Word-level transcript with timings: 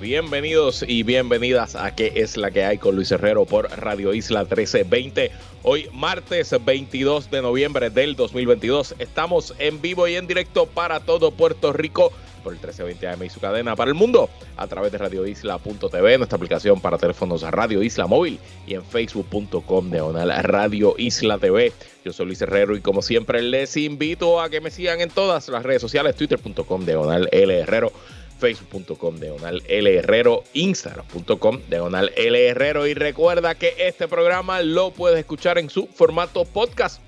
Bienvenidos 0.00 0.82
y 0.88 1.02
bienvenidas 1.02 1.76
a 1.76 1.94
¿Qué 1.94 2.14
es 2.16 2.38
la 2.38 2.50
que 2.50 2.64
hay 2.64 2.78
con 2.78 2.96
Luis 2.96 3.10
Herrero 3.10 3.44
por 3.44 3.68
Radio 3.70 4.14
Isla 4.14 4.40
1320? 4.44 5.30
Hoy 5.62 5.90
martes 5.92 6.54
22 6.64 7.30
de 7.30 7.42
noviembre 7.42 7.90
del 7.90 8.16
2022 8.16 8.94
estamos 8.98 9.54
en 9.58 9.82
vivo 9.82 10.08
y 10.08 10.16
en 10.16 10.26
directo 10.26 10.64
para 10.64 11.00
todo 11.00 11.32
Puerto 11.32 11.74
Rico 11.74 12.14
por 12.42 12.54
el 12.54 12.58
1320 12.60 13.08
AM 13.08 13.24
y 13.24 13.28
su 13.28 13.40
cadena 13.40 13.76
para 13.76 13.90
el 13.90 13.94
mundo 13.94 14.30
a 14.56 14.66
través 14.66 14.90
de 14.90 14.96
radioisla.tv, 14.96 16.16
nuestra 16.16 16.36
aplicación 16.36 16.80
para 16.80 16.96
teléfonos 16.96 17.42
Radio 17.42 17.82
Isla 17.82 18.06
Móvil 18.06 18.38
y 18.66 18.72
en 18.72 18.82
facebook.com 18.82 19.90
diagonal 19.90 20.32
Radio 20.42 20.94
Isla 20.96 21.36
TV. 21.36 21.74
Yo 22.06 22.14
soy 22.14 22.24
Luis 22.24 22.40
Herrero 22.40 22.74
y 22.74 22.80
como 22.80 23.02
siempre 23.02 23.42
les 23.42 23.76
invito 23.76 24.40
a 24.40 24.48
que 24.48 24.62
me 24.62 24.70
sigan 24.70 25.02
en 25.02 25.10
todas 25.10 25.46
las 25.50 25.62
redes 25.62 25.82
sociales, 25.82 26.16
twitter.com 26.16 26.86
diagonal 26.86 27.28
L 27.32 27.54
Herrero 27.54 27.92
facebook.com 28.40 29.20
diagonal 29.20 29.62
L 29.68 29.94
Herrero, 29.94 30.42
instagram.com 30.54 31.60
diagonal 31.68 32.10
L 32.16 32.48
Herrero 32.48 32.86
y 32.86 32.94
recuerda 32.94 33.54
que 33.54 33.74
este 33.78 34.08
programa 34.08 34.62
lo 34.62 34.90
puedes 34.92 35.18
escuchar 35.18 35.58
en 35.58 35.68
su 35.68 35.86
formato 35.86 36.44
podcast. 36.44 37.00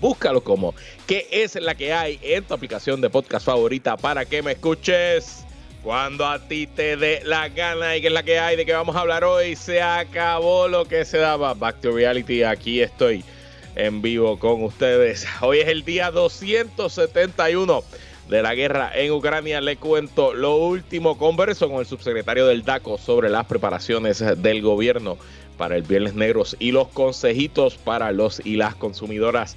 Búscalo 0.00 0.42
como 0.42 0.74
¿Qué 1.06 1.26
es 1.30 1.54
la 1.54 1.74
que 1.74 1.92
hay 1.92 2.18
en 2.22 2.44
tu 2.44 2.54
aplicación 2.54 3.00
de 3.00 3.08
podcast 3.08 3.46
favorita 3.46 3.96
para 3.96 4.24
que 4.24 4.42
me 4.42 4.52
escuches? 4.52 5.44
Cuando 5.82 6.26
a 6.26 6.40
ti 6.40 6.66
te 6.66 6.96
dé 6.96 7.20
la 7.24 7.48
gana 7.48 7.96
y 7.96 8.00
que 8.00 8.08
es 8.08 8.12
la 8.12 8.24
que 8.24 8.38
hay 8.38 8.56
de 8.56 8.66
que 8.66 8.72
vamos 8.72 8.96
a 8.96 9.00
hablar 9.00 9.22
hoy, 9.22 9.54
se 9.54 9.80
acabó 9.80 10.66
lo 10.66 10.84
que 10.84 11.04
se 11.04 11.18
daba. 11.18 11.54
Back 11.54 11.80
to 11.80 11.92
reality, 11.92 12.42
aquí 12.42 12.82
estoy 12.82 13.24
en 13.76 14.02
vivo 14.02 14.38
con 14.38 14.64
ustedes. 14.64 15.24
Hoy 15.40 15.60
es 15.60 15.68
el 15.68 15.84
día 15.84 16.10
271 16.10 17.84
de 18.28 18.42
la 18.42 18.54
guerra 18.54 18.90
en 18.94 19.12
Ucrania. 19.12 19.60
Le 19.60 19.76
cuento 19.76 20.34
lo 20.34 20.56
último. 20.56 21.18
Converso 21.18 21.68
con 21.68 21.80
el 21.80 21.86
subsecretario 21.86 22.46
del 22.46 22.64
DACO 22.64 22.98
sobre 22.98 23.28
las 23.28 23.46
preparaciones 23.46 24.22
del 24.42 24.62
gobierno 24.62 25.18
para 25.56 25.76
el 25.76 25.82
Viernes 25.82 26.14
Negros 26.14 26.56
y 26.58 26.70
los 26.70 26.88
consejitos 26.88 27.76
para 27.76 28.12
los 28.12 28.44
y 28.44 28.56
las 28.56 28.74
consumidoras. 28.74 29.56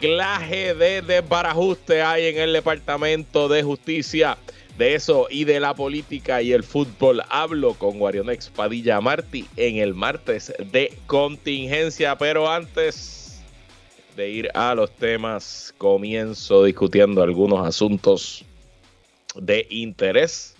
Claje 0.00 0.74
de 0.74 1.00
desbarajuste 1.00 2.02
hay 2.02 2.26
en 2.26 2.38
el 2.38 2.52
Departamento 2.52 3.48
de 3.48 3.62
Justicia. 3.62 4.36
De 4.76 4.94
eso 4.94 5.26
y 5.30 5.44
de 5.44 5.58
la 5.58 5.72
política 5.72 6.42
y 6.42 6.52
el 6.52 6.62
fútbol 6.62 7.22
hablo 7.30 7.72
con 7.72 7.98
Guarionex 7.98 8.50
Padilla 8.50 9.00
Martí 9.00 9.46
en 9.56 9.78
el 9.78 9.94
martes 9.94 10.52
de 10.58 10.92
contingencia. 11.06 12.18
Pero 12.18 12.50
antes 12.50 13.25
de 14.16 14.30
ir 14.30 14.50
a 14.54 14.74
los 14.74 14.90
temas, 14.92 15.74
comienzo 15.76 16.64
discutiendo 16.64 17.22
algunos 17.22 17.66
asuntos 17.66 18.44
de 19.34 19.66
interés. 19.68 20.54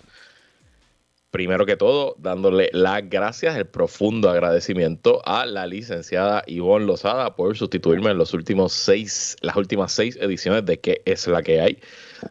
Primero 1.31 1.65
que 1.65 1.75
todo, 1.75 2.15
dándole 2.19 2.69
las 2.71 3.09
gracias, 3.09 3.57
el 3.57 3.65
profundo 3.65 4.29
agradecimiento 4.29 5.21
a 5.25 5.45
la 5.45 5.65
licenciada 5.65 6.43
Ivonne 6.47 6.85
Lozada 6.85 7.35
por 7.35 7.57
sustituirme 7.57 8.11
en 8.11 8.17
los 8.17 8.33
últimos 8.33 8.73
seis, 8.73 9.35
las 9.41 9.55
últimas 9.55 9.91
seis 9.91 10.17
ediciones 10.21 10.65
de 10.65 10.79
¿Qué 10.79 11.01
es 11.05 11.27
la 11.27 11.41
que 11.41 11.59
hay? 11.59 11.79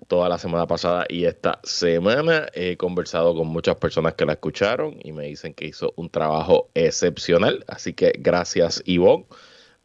Toda 0.09 0.29
la 0.29 0.39
semana 0.39 0.67
pasada 0.67 1.07
y 1.09 1.25
esta 1.25 1.61
semana 1.63 2.47
he 2.55 2.77
conversado 2.77 3.35
con 3.35 3.49
muchas 3.49 3.77
personas 3.77 4.15
que 4.15 4.25
la 4.25 4.35
escucharon 4.35 4.97
y 5.03 5.13
me 5.13 5.25
dicen 5.25 5.55
que 5.55 5.67
hizo 5.67 5.93
un 5.97 6.09
trabajo 6.09 6.71
excepcional. 6.75 7.65
Así 7.69 7.93
que 7.93 8.13
gracias 8.19 8.83
Ivonne 8.87 9.27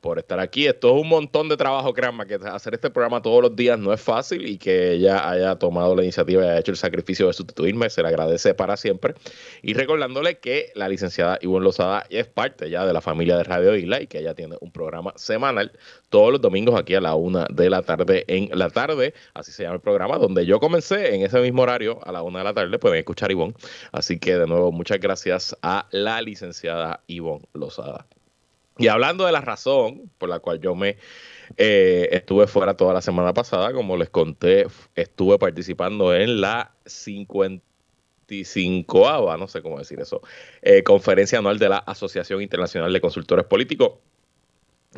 por 0.02 0.18
estar 0.20 0.40
aquí. 0.40 0.66
Esto 0.66 0.96
es 0.96 1.02
un 1.02 1.08
montón 1.08 1.48
de 1.48 1.56
trabajo, 1.56 1.94
créanme, 1.94 2.26
que 2.26 2.36
hacer 2.36 2.74
este 2.74 2.90
programa 2.90 3.22
todos 3.22 3.42
los 3.42 3.56
días 3.56 3.78
no 3.80 3.94
es 3.94 4.02
fácil 4.02 4.48
y 4.48 4.58
que 4.58 4.94
ella 4.94 5.30
haya 5.30 5.56
tomado 5.58 5.96
la 5.96 6.02
iniciativa 6.02 6.44
y 6.44 6.48
haya 6.48 6.60
hecho 6.60 6.72
el 6.72 6.78
sacrificio 6.78 7.28
de 7.28 7.34
sustituirme, 7.34 7.90
se 7.90 8.02
le 8.02 8.10
agradece 8.10 8.54
para 8.54 8.76
siempre. 8.78 9.14
Y 9.62 9.74
recordándole 9.74 10.40
que 10.40 10.72
la 10.76 10.90
licenciada 10.90 11.38
Ivonne 11.42 11.64
Lozada 11.64 12.06
es 12.10 12.26
parte 12.28 12.70
ya 12.70 12.86
de 12.86 12.94
la 12.94 13.02
familia 13.02 13.38
de 13.38 13.44
Radio 13.44 13.76
Isla 13.76 14.02
y 14.02 14.08
que 14.08 14.20
ella 14.20 14.34
tiene 14.34 14.58
un 14.60 14.72
programa 14.72 15.14
semanal 15.16 15.72
todos 16.10 16.32
los 16.32 16.42
domingos 16.42 16.80
aquí 16.80 16.96
a 16.96 17.02
la 17.02 17.16
una 17.16 17.46
de 17.50 17.70
la 17.70 17.84
tarde 17.84 18.26
en 18.28 18.50
la 18.58 18.70
tarde, 18.70 19.14
así 19.34 19.52
se 19.52 19.64
llama 19.64 19.76
el 19.76 19.82
programa, 19.82 20.18
donde 20.18 20.46
yo 20.46 20.60
comencé 20.60 21.16
en 21.16 21.22
ese 21.22 21.40
mismo 21.42 21.62
horario 21.62 22.00
a 22.04 22.12
la 22.12 22.24
una 22.24 22.40
de 22.40 22.46
la 22.46 22.54
tarde, 22.54 22.80
pueden 22.80 23.00
escuchar 23.00 23.30
a 23.30 23.34
Ivonne. 23.34 23.54
Así 23.92 24.20
que 24.20 24.38
de 24.38 24.48
nuevo, 24.48 24.72
muchas 24.72 25.00
gracias 25.00 25.56
a 25.62 25.88
la 25.92 26.22
licenciada 26.22 27.02
Ivonne 27.08 27.46
Lozada. 27.54 28.06
Y 28.78 28.88
hablando 28.88 29.26
de 29.26 29.32
la 29.32 29.42
razón 29.42 30.09
por 30.18 30.30
la 30.30 30.40
cual 30.40 30.59
yo 30.59 30.76
me 30.76 30.98
eh, 31.58 32.09
estuve 32.12 32.48
fuera 32.48 32.76
toda 32.76 32.94
la 32.94 33.02
semana 33.02 33.34
pasada, 33.34 33.74
como 33.74 33.98
les 33.98 34.09
conté, 34.09 34.68
estuve 34.96 35.38
participando 35.38 36.16
en 36.16 36.42
la 36.42 36.72
55ava, 36.86 39.38
no 39.38 39.48
sé 39.48 39.62
cómo 39.62 39.78
decir 39.78 40.00
eso, 40.00 40.22
eh, 40.62 40.84
conferencia 40.84 41.40
anual 41.40 41.59
de 41.59 41.70
la 41.70 41.78
Asociación 41.78 42.42
Internacional 42.42 42.92
de 42.94 43.02
Consultores 43.02 43.46
Políticos 43.46 44.00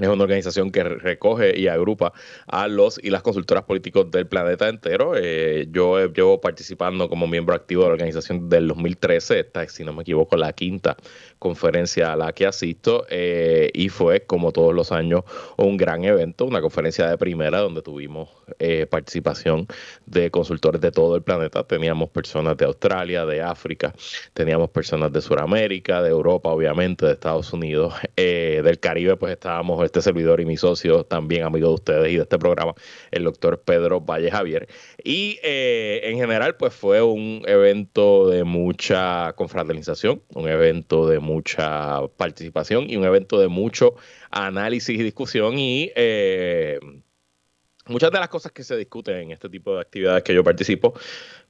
es 0.01 0.07
una 0.07 0.23
organización 0.23 0.71
que 0.71 0.83
recoge 0.83 1.55
y 1.55 1.67
agrupa 1.67 2.13
a 2.47 2.67
los 2.67 2.99
y 3.03 3.11
las 3.11 3.21
consultoras 3.21 3.65
políticos 3.65 4.09
del 4.09 4.25
planeta 4.25 4.67
entero. 4.67 5.13
Eh, 5.15 5.67
yo 5.71 6.07
llevo 6.11 6.41
participando 6.41 7.07
como 7.07 7.27
miembro 7.27 7.53
activo 7.53 7.83
de 7.83 7.89
la 7.89 7.93
organización 7.93 8.49
del 8.49 8.69
2013. 8.69 9.41
Esta 9.41 9.61
es, 9.61 9.73
si 9.73 9.83
no 9.83 9.93
me 9.93 10.01
equivoco, 10.01 10.35
la 10.35 10.51
quinta 10.51 10.97
conferencia 11.37 12.11
a 12.11 12.15
la 12.15 12.33
que 12.33 12.47
asisto. 12.47 13.05
Eh, 13.07 13.69
y 13.75 13.89
fue, 13.89 14.21
como 14.25 14.51
todos 14.51 14.73
los 14.73 14.91
años, 14.91 15.25
un 15.57 15.77
gran 15.77 16.03
evento, 16.05 16.45
una 16.45 16.61
conferencia 16.61 17.07
de 17.07 17.17
primera 17.19 17.59
donde 17.59 17.83
tuvimos 17.83 18.29
eh, 18.57 18.87
participación 18.87 19.67
de 20.07 20.31
consultores 20.31 20.81
de 20.81 20.89
todo 20.89 21.15
el 21.15 21.21
planeta. 21.21 21.67
Teníamos 21.67 22.09
personas 22.09 22.57
de 22.57 22.65
Australia, 22.65 23.27
de 23.27 23.43
África, 23.43 23.93
teníamos 24.33 24.71
personas 24.71 25.11
de 25.13 25.21
Sudamérica, 25.21 26.01
de 26.01 26.09
Europa, 26.09 26.49
obviamente, 26.49 27.05
de 27.05 27.11
Estados 27.11 27.53
Unidos, 27.53 27.93
del 28.15 28.79
Caribe, 28.79 29.17
pues 29.17 29.33
estábamos 29.33 29.82
este 29.85 30.01
servidor 30.01 30.41
y 30.41 30.45
mi 30.45 30.57
socio, 30.57 31.03
también 31.03 31.43
amigo 31.43 31.69
de 31.69 31.73
ustedes 31.73 32.11
y 32.11 32.15
de 32.15 32.23
este 32.23 32.37
programa, 32.37 32.73
el 33.11 33.23
doctor 33.23 33.61
Pedro 33.61 34.01
Valle 34.01 34.31
Javier. 34.31 34.67
Y 35.03 35.39
eh, 35.43 36.01
en 36.03 36.17
general, 36.17 36.55
pues 36.55 36.73
fue 36.73 37.01
un 37.01 37.43
evento 37.45 38.29
de 38.29 38.43
mucha 38.43 39.33
confraternización, 39.33 40.21
un 40.33 40.47
evento 40.47 41.07
de 41.07 41.19
mucha 41.19 42.07
participación 42.17 42.89
y 42.89 42.97
un 42.97 43.05
evento 43.05 43.39
de 43.39 43.47
mucho 43.47 43.95
análisis 44.31 44.99
y 44.99 45.03
discusión 45.03 45.57
y... 45.57 45.91
Eh, 45.95 46.79
muchas 47.87 48.11
de 48.11 48.19
las 48.19 48.29
cosas 48.29 48.51
que 48.51 48.63
se 48.63 48.77
discuten 48.77 49.17
en 49.17 49.31
este 49.31 49.49
tipo 49.49 49.75
de 49.75 49.81
actividades 49.81 50.23
que 50.23 50.33
yo 50.33 50.43
participo, 50.43 50.93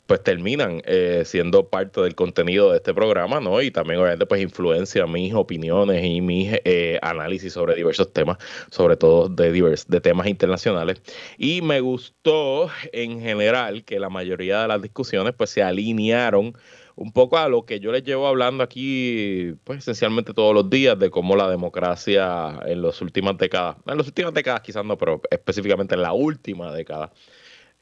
pues 0.06 0.22
terminan 0.24 0.81
eh, 0.86 1.24
siendo 1.25 1.69
parte 1.69 2.02
del 2.02 2.16
contenido 2.16 2.72
de 2.72 2.78
este 2.78 2.94
programa, 2.94 3.40
¿no? 3.40 3.62
Y 3.62 3.72
también 3.72 4.00
obviamente 4.00 4.25
pues 4.25 4.41
influencia 4.41 5.08
mis 5.08 5.34
opiniones 5.34 6.03
y 6.03 6.22
mis 6.22 6.53
eh, 6.66 7.00
análisis 7.02 7.53
sobre 7.53 7.75
diversos 7.75 8.12
temas, 8.12 8.38
sobre 8.69 8.97
todo 8.97 9.30
de, 9.30 9.52
divers, 9.52 9.88
de 9.88 10.02
temas 10.02 10.28
internacionales. 10.28 11.02
Y 11.38 11.62
me 11.62 11.80
gustó 11.80 12.69
en 12.91 13.22
general 13.22 13.84
que 13.86 14.00
la 14.00 14.09
mayoría 14.09 14.62
de 14.64 14.68
las 14.68 14.81
discusiones 14.81 15.34
pues 15.38 15.50
se 15.52 15.64
alinearon 15.64 16.53
un 16.96 17.12
poco 17.12 17.38
a 17.38 17.47
lo 17.47 17.66
que 17.66 17.80
yo 17.80 17.91
les 17.91 18.03
llevo 18.03 18.28
hablando 18.28 18.64
aquí, 18.64 19.56
pues 19.64 19.80
esencialmente 19.80 20.34
todos 20.34 20.53
los 20.53 20.70
días, 20.70 20.97
de 21.00 21.09
cómo 21.09 21.35
la 21.35 21.50
democracia 21.50 22.59
en 22.66 22.81
las 22.81 23.02
últimas 23.02 23.38
décadas, 23.38 23.78
en 23.88 23.97
las 23.97 24.08
últimas 24.08 24.34
décadas 24.34 24.61
quizás 24.61 24.85
no, 24.85 24.97
pero 24.97 25.22
específicamente 25.32 25.96
en 25.96 26.02
la 26.03 26.14
última 26.14 26.72
década, 26.72 27.11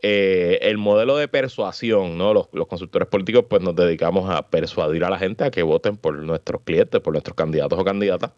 eh, 0.02 0.60
el 0.64 0.78
modelo 0.78 1.18
de 1.18 1.28
persuasión, 1.28 2.18
¿no? 2.18 2.34
Los, 2.34 2.50
los, 2.54 2.68
consultores 2.68 3.08
políticos, 3.08 3.46
pues 3.50 3.62
nos 3.62 3.76
dedicamos 3.76 4.30
a 4.30 4.50
persuadir 4.50 5.04
a 5.04 5.10
la 5.10 5.20
gente 5.20 5.44
a 5.44 5.52
que 5.52 5.64
voten 5.64 5.98
por 5.98 6.16
nuestros 6.18 6.62
clientes, 6.64 7.02
por 7.02 7.14
nuestros 7.14 7.36
candidatos 7.36 7.80
o 7.80 7.86
candidatas 7.86 8.32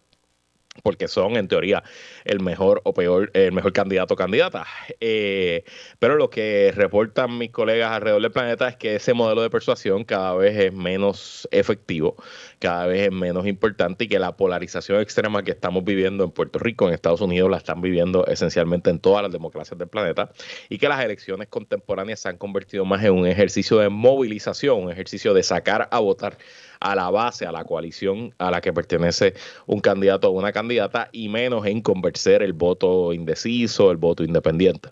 porque 0.82 1.08
son 1.08 1.36
en 1.36 1.48
teoría 1.48 1.84
el 2.26 2.40
mejor 2.40 2.82
o 2.84 2.94
peor, 2.94 3.30
el 3.34 3.52
mejor 3.52 3.74
candidato 3.74 4.16
o 4.16 4.18
candidata. 4.18 4.66
Eh, 5.00 5.64
pero 6.00 6.16
lo 6.16 6.30
que 6.30 6.72
reportan 6.76 7.38
mis 7.38 7.52
colegas 7.52 7.92
alrededor 7.92 8.22
del 8.22 8.32
planeta 8.32 8.68
es 8.68 8.76
que 8.78 8.96
ese 8.96 9.14
modelo 9.14 9.44
de 9.44 9.50
persuasión 9.50 10.04
cada 10.04 10.34
vez 10.34 10.58
es 10.58 10.74
menos 10.74 11.48
efectivo, 11.52 12.16
cada 12.60 12.88
vez 12.88 13.08
es 13.08 13.12
menos 13.12 13.46
importante 13.46 14.06
y 14.06 14.08
que 14.08 14.18
la 14.18 14.36
polarización 14.36 15.00
extrema 15.00 15.44
que 15.44 15.52
estamos 15.52 15.84
viviendo 15.84 16.24
en 16.24 16.32
Puerto 16.32 16.58
Rico, 16.58 16.88
en 16.88 16.94
Estados 16.94 17.22
Unidos, 17.22 17.52
la 17.52 17.58
están 17.58 17.82
viviendo 17.82 18.26
esencialmente 18.26 18.90
en 18.90 19.00
todas 19.00 19.22
las 19.22 19.32
democracias 19.32 19.78
del 19.78 19.88
planeta 19.88 20.32
y 20.70 20.80
que 20.80 20.90
las 20.90 21.04
elecciones 21.04 21.48
contemporáneas 21.50 22.20
se 22.22 22.30
han 22.30 22.38
convertido 22.38 22.86
más 22.86 23.04
en 23.04 23.12
un 23.12 23.28
ejercicio 23.28 23.78
de 23.78 23.90
movilización, 23.90 24.84
un 24.84 24.92
ejercicio 24.92 25.34
de 25.34 25.44
sacar 25.44 25.88
a 25.92 26.00
votar 26.00 26.38
a 26.84 26.96
la 26.96 27.10
base, 27.10 27.46
a 27.46 27.52
la 27.52 27.64
coalición 27.66 28.36
a 28.38 28.52
la 28.52 28.62
que 28.62 28.74
pertenece 28.74 29.34
un 29.66 29.80
candidato 29.80 30.30
o 30.30 30.32
una 30.32 30.52
candidata 30.52 31.10
y 31.12 31.30
menos 31.30 31.66
en 31.66 31.82
convencer 31.82 32.44
el 32.44 32.54
voto 32.54 33.14
indeciso, 33.14 33.90
el 33.90 33.98
voto 33.98 34.24
independiente. 34.24 34.90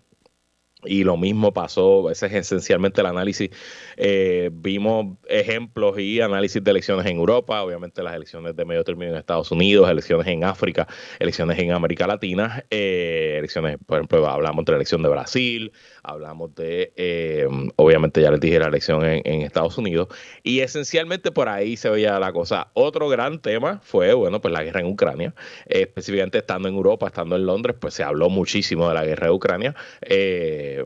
Y 0.83 1.03
lo 1.03 1.15
mismo 1.15 1.53
pasó, 1.53 2.09
ese 2.09 2.25
es 2.25 2.33
esencialmente 2.33 3.01
el 3.01 3.07
análisis. 3.07 3.51
Eh, 3.97 4.49
vimos 4.51 5.17
ejemplos 5.27 5.99
y 5.99 6.21
análisis 6.21 6.63
de 6.63 6.71
elecciones 6.71 7.05
en 7.05 7.17
Europa, 7.17 7.61
obviamente 7.61 8.01
las 8.01 8.15
elecciones 8.15 8.55
de 8.55 8.65
medio 8.65 8.83
término 8.83 9.11
en 9.11 9.17
Estados 9.17 9.51
Unidos, 9.51 9.89
elecciones 9.89 10.25
en 10.25 10.43
África, 10.43 10.87
elecciones 11.19 11.59
en 11.59 11.71
América 11.71 12.07
Latina, 12.07 12.65
eh, 12.71 13.35
elecciones, 13.37 13.77
por 13.85 13.97
ejemplo, 13.97 14.27
hablamos 14.27 14.65
de 14.65 14.71
la 14.71 14.77
elección 14.77 15.03
de 15.03 15.09
Brasil, 15.09 15.71
hablamos 16.03 16.53
de, 16.55 16.93
eh, 16.95 17.47
obviamente 17.75 18.21
ya 18.21 18.31
les 18.31 18.39
dije 18.39 18.59
la 18.59 18.67
elección 18.67 19.03
en, 19.05 19.41
Estados 19.41 19.77
Unidos, 19.77 20.07
y 20.43 20.59
esencialmente 20.59 21.31
por 21.31 21.49
ahí 21.49 21.77
se 21.77 21.89
veía 21.89 22.19
la 22.19 22.31
cosa. 22.31 22.69
Otro 22.73 23.09
gran 23.09 23.41
tema 23.41 23.79
fue, 23.83 24.13
bueno, 24.13 24.41
pues 24.41 24.53
la 24.53 24.63
guerra 24.63 24.81
en 24.81 24.87
Ucrania, 24.87 25.33
específicamente 25.65 26.39
estando 26.39 26.69
en 26.69 26.75
Europa, 26.75 27.07
estando 27.07 27.35
en 27.35 27.45
Londres, 27.45 27.75
pues 27.79 27.93
se 27.93 28.03
habló 28.03 28.29
muchísimo 28.29 28.87
de 28.87 28.93
la 28.93 29.05
guerra 29.05 29.27
de 29.27 29.33
Ucrania. 29.33 29.75
Eh, 30.01 30.83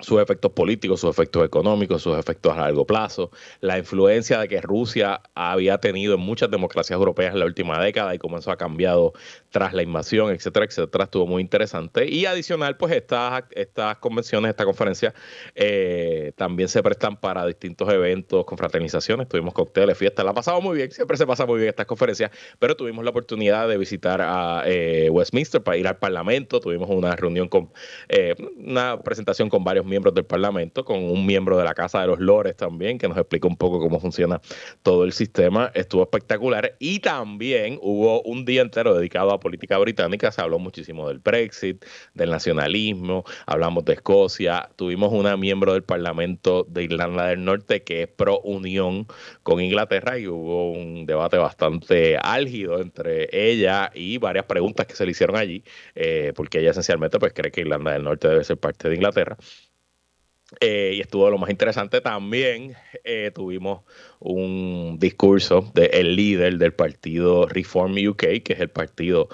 sus 0.00 0.20
efectos 0.20 0.52
políticos, 0.52 1.00
sus 1.00 1.10
efectos 1.10 1.44
económicos, 1.44 2.02
sus 2.02 2.16
efectos 2.16 2.52
a 2.52 2.60
largo 2.60 2.86
plazo, 2.86 3.30
la 3.60 3.78
influencia 3.78 4.38
de 4.38 4.48
que 4.48 4.60
Rusia 4.60 5.20
había 5.34 5.78
tenido 5.78 6.14
en 6.14 6.20
muchas 6.20 6.50
democracias 6.50 6.96
europeas 6.96 7.32
en 7.32 7.40
la 7.40 7.46
última 7.46 7.82
década 7.82 8.14
y 8.14 8.18
cómo 8.18 8.38
eso 8.38 8.50
ha 8.50 8.56
cambiado 8.56 9.12
tras 9.50 9.72
la 9.72 9.82
invasión, 9.82 10.30
etcétera, 10.30 10.66
etcétera, 10.66 11.04
estuvo 11.04 11.26
muy 11.26 11.42
interesante. 11.42 12.08
Y 12.08 12.26
adicional, 12.26 12.76
pues 12.76 12.92
estas, 12.94 13.44
estas 13.52 13.98
convenciones, 13.98 14.50
esta 14.50 14.64
conferencia, 14.64 15.14
eh, 15.54 16.32
también 16.36 16.68
se 16.68 16.82
prestan 16.82 17.16
para 17.16 17.46
distintos 17.46 17.88
eventos, 17.92 18.44
confraternizaciones, 18.44 19.28
tuvimos 19.28 19.54
cócteles, 19.54 19.96
fiestas, 19.96 20.24
la 20.24 20.34
pasamos 20.34 20.62
muy 20.62 20.76
bien, 20.76 20.90
siempre 20.90 21.16
se 21.16 21.26
pasa 21.26 21.46
muy 21.46 21.58
bien 21.58 21.70
estas 21.70 21.86
conferencias, 21.86 22.30
pero 22.58 22.76
tuvimos 22.76 23.04
la 23.04 23.10
oportunidad 23.10 23.68
de 23.68 23.78
visitar 23.78 24.20
a 24.20 24.62
eh, 24.66 25.08
Westminster 25.10 25.62
para 25.62 25.76
ir 25.76 25.86
al 25.86 25.98
Parlamento, 25.98 26.60
tuvimos 26.60 26.88
una 26.90 27.16
reunión 27.16 27.48
con, 27.48 27.70
eh, 28.08 28.34
una 28.56 29.00
presentación 29.02 29.48
con 29.48 29.64
varios 29.64 29.86
miembros 29.86 30.14
del 30.14 30.24
Parlamento, 30.24 30.84
con 30.84 31.02
un 31.02 31.26
miembro 31.26 31.56
de 31.56 31.64
la 31.64 31.74
Casa 31.74 32.00
de 32.00 32.06
los 32.06 32.18
Lores 32.18 32.56
también, 32.56 32.98
que 32.98 33.08
nos 33.08 33.16
explicó 33.16 33.48
un 33.48 33.56
poco 33.56 33.80
cómo 33.80 34.00
funciona 34.00 34.40
todo 34.82 35.04
el 35.04 35.12
sistema. 35.12 35.70
Estuvo 35.74 36.02
espectacular 36.02 36.76
y 36.78 37.00
también 37.00 37.78
hubo 37.82 38.22
un 38.22 38.44
día 38.44 38.62
entero 38.62 38.94
dedicado 38.94 39.32
a 39.32 39.37
política 39.40 39.78
británica. 39.78 40.32
Se 40.32 40.40
habló 40.40 40.58
muchísimo 40.58 41.08
del 41.08 41.18
Brexit, 41.18 41.84
del 42.14 42.30
nacionalismo, 42.30 43.24
hablamos 43.46 43.84
de 43.84 43.94
Escocia. 43.94 44.70
Tuvimos 44.76 45.12
una 45.12 45.36
miembro 45.36 45.72
del 45.74 45.82
Parlamento 45.84 46.64
de 46.68 46.84
Irlanda 46.84 47.26
del 47.26 47.44
Norte 47.44 47.82
que 47.82 48.02
es 48.02 48.08
pro 48.08 48.40
unión 48.40 49.06
con 49.42 49.60
Inglaterra 49.60 50.18
y 50.18 50.26
hubo 50.28 50.72
un 50.72 51.06
debate 51.06 51.38
bastante 51.38 52.18
álgido 52.20 52.80
entre 52.80 53.28
ella 53.32 53.90
y 53.94 54.18
varias 54.18 54.46
preguntas 54.46 54.86
que 54.86 54.94
se 54.94 55.04
le 55.04 55.12
hicieron 55.12 55.36
allí, 55.36 55.64
eh, 55.94 56.32
porque 56.36 56.60
ella 56.60 56.70
esencialmente 56.70 57.18
pues 57.18 57.32
cree 57.32 57.50
que 57.50 57.62
Irlanda 57.62 57.92
del 57.92 58.04
Norte 58.04 58.28
debe 58.28 58.44
ser 58.44 58.58
parte 58.58 58.88
de 58.88 58.94
Inglaterra. 58.96 59.36
Eh, 60.60 60.94
y 60.96 61.00
estuvo 61.00 61.28
lo 61.28 61.36
más 61.36 61.50
interesante 61.50 62.00
también, 62.00 62.74
eh, 63.04 63.30
tuvimos 63.34 63.82
un 64.18 64.96
discurso 64.98 65.70
del 65.74 66.16
líder 66.16 66.56
del 66.56 66.72
partido 66.72 67.46
Reform 67.46 67.94
UK, 68.08 68.42
que 68.42 68.54
es 68.54 68.60
el 68.60 68.70
partido 68.70 69.28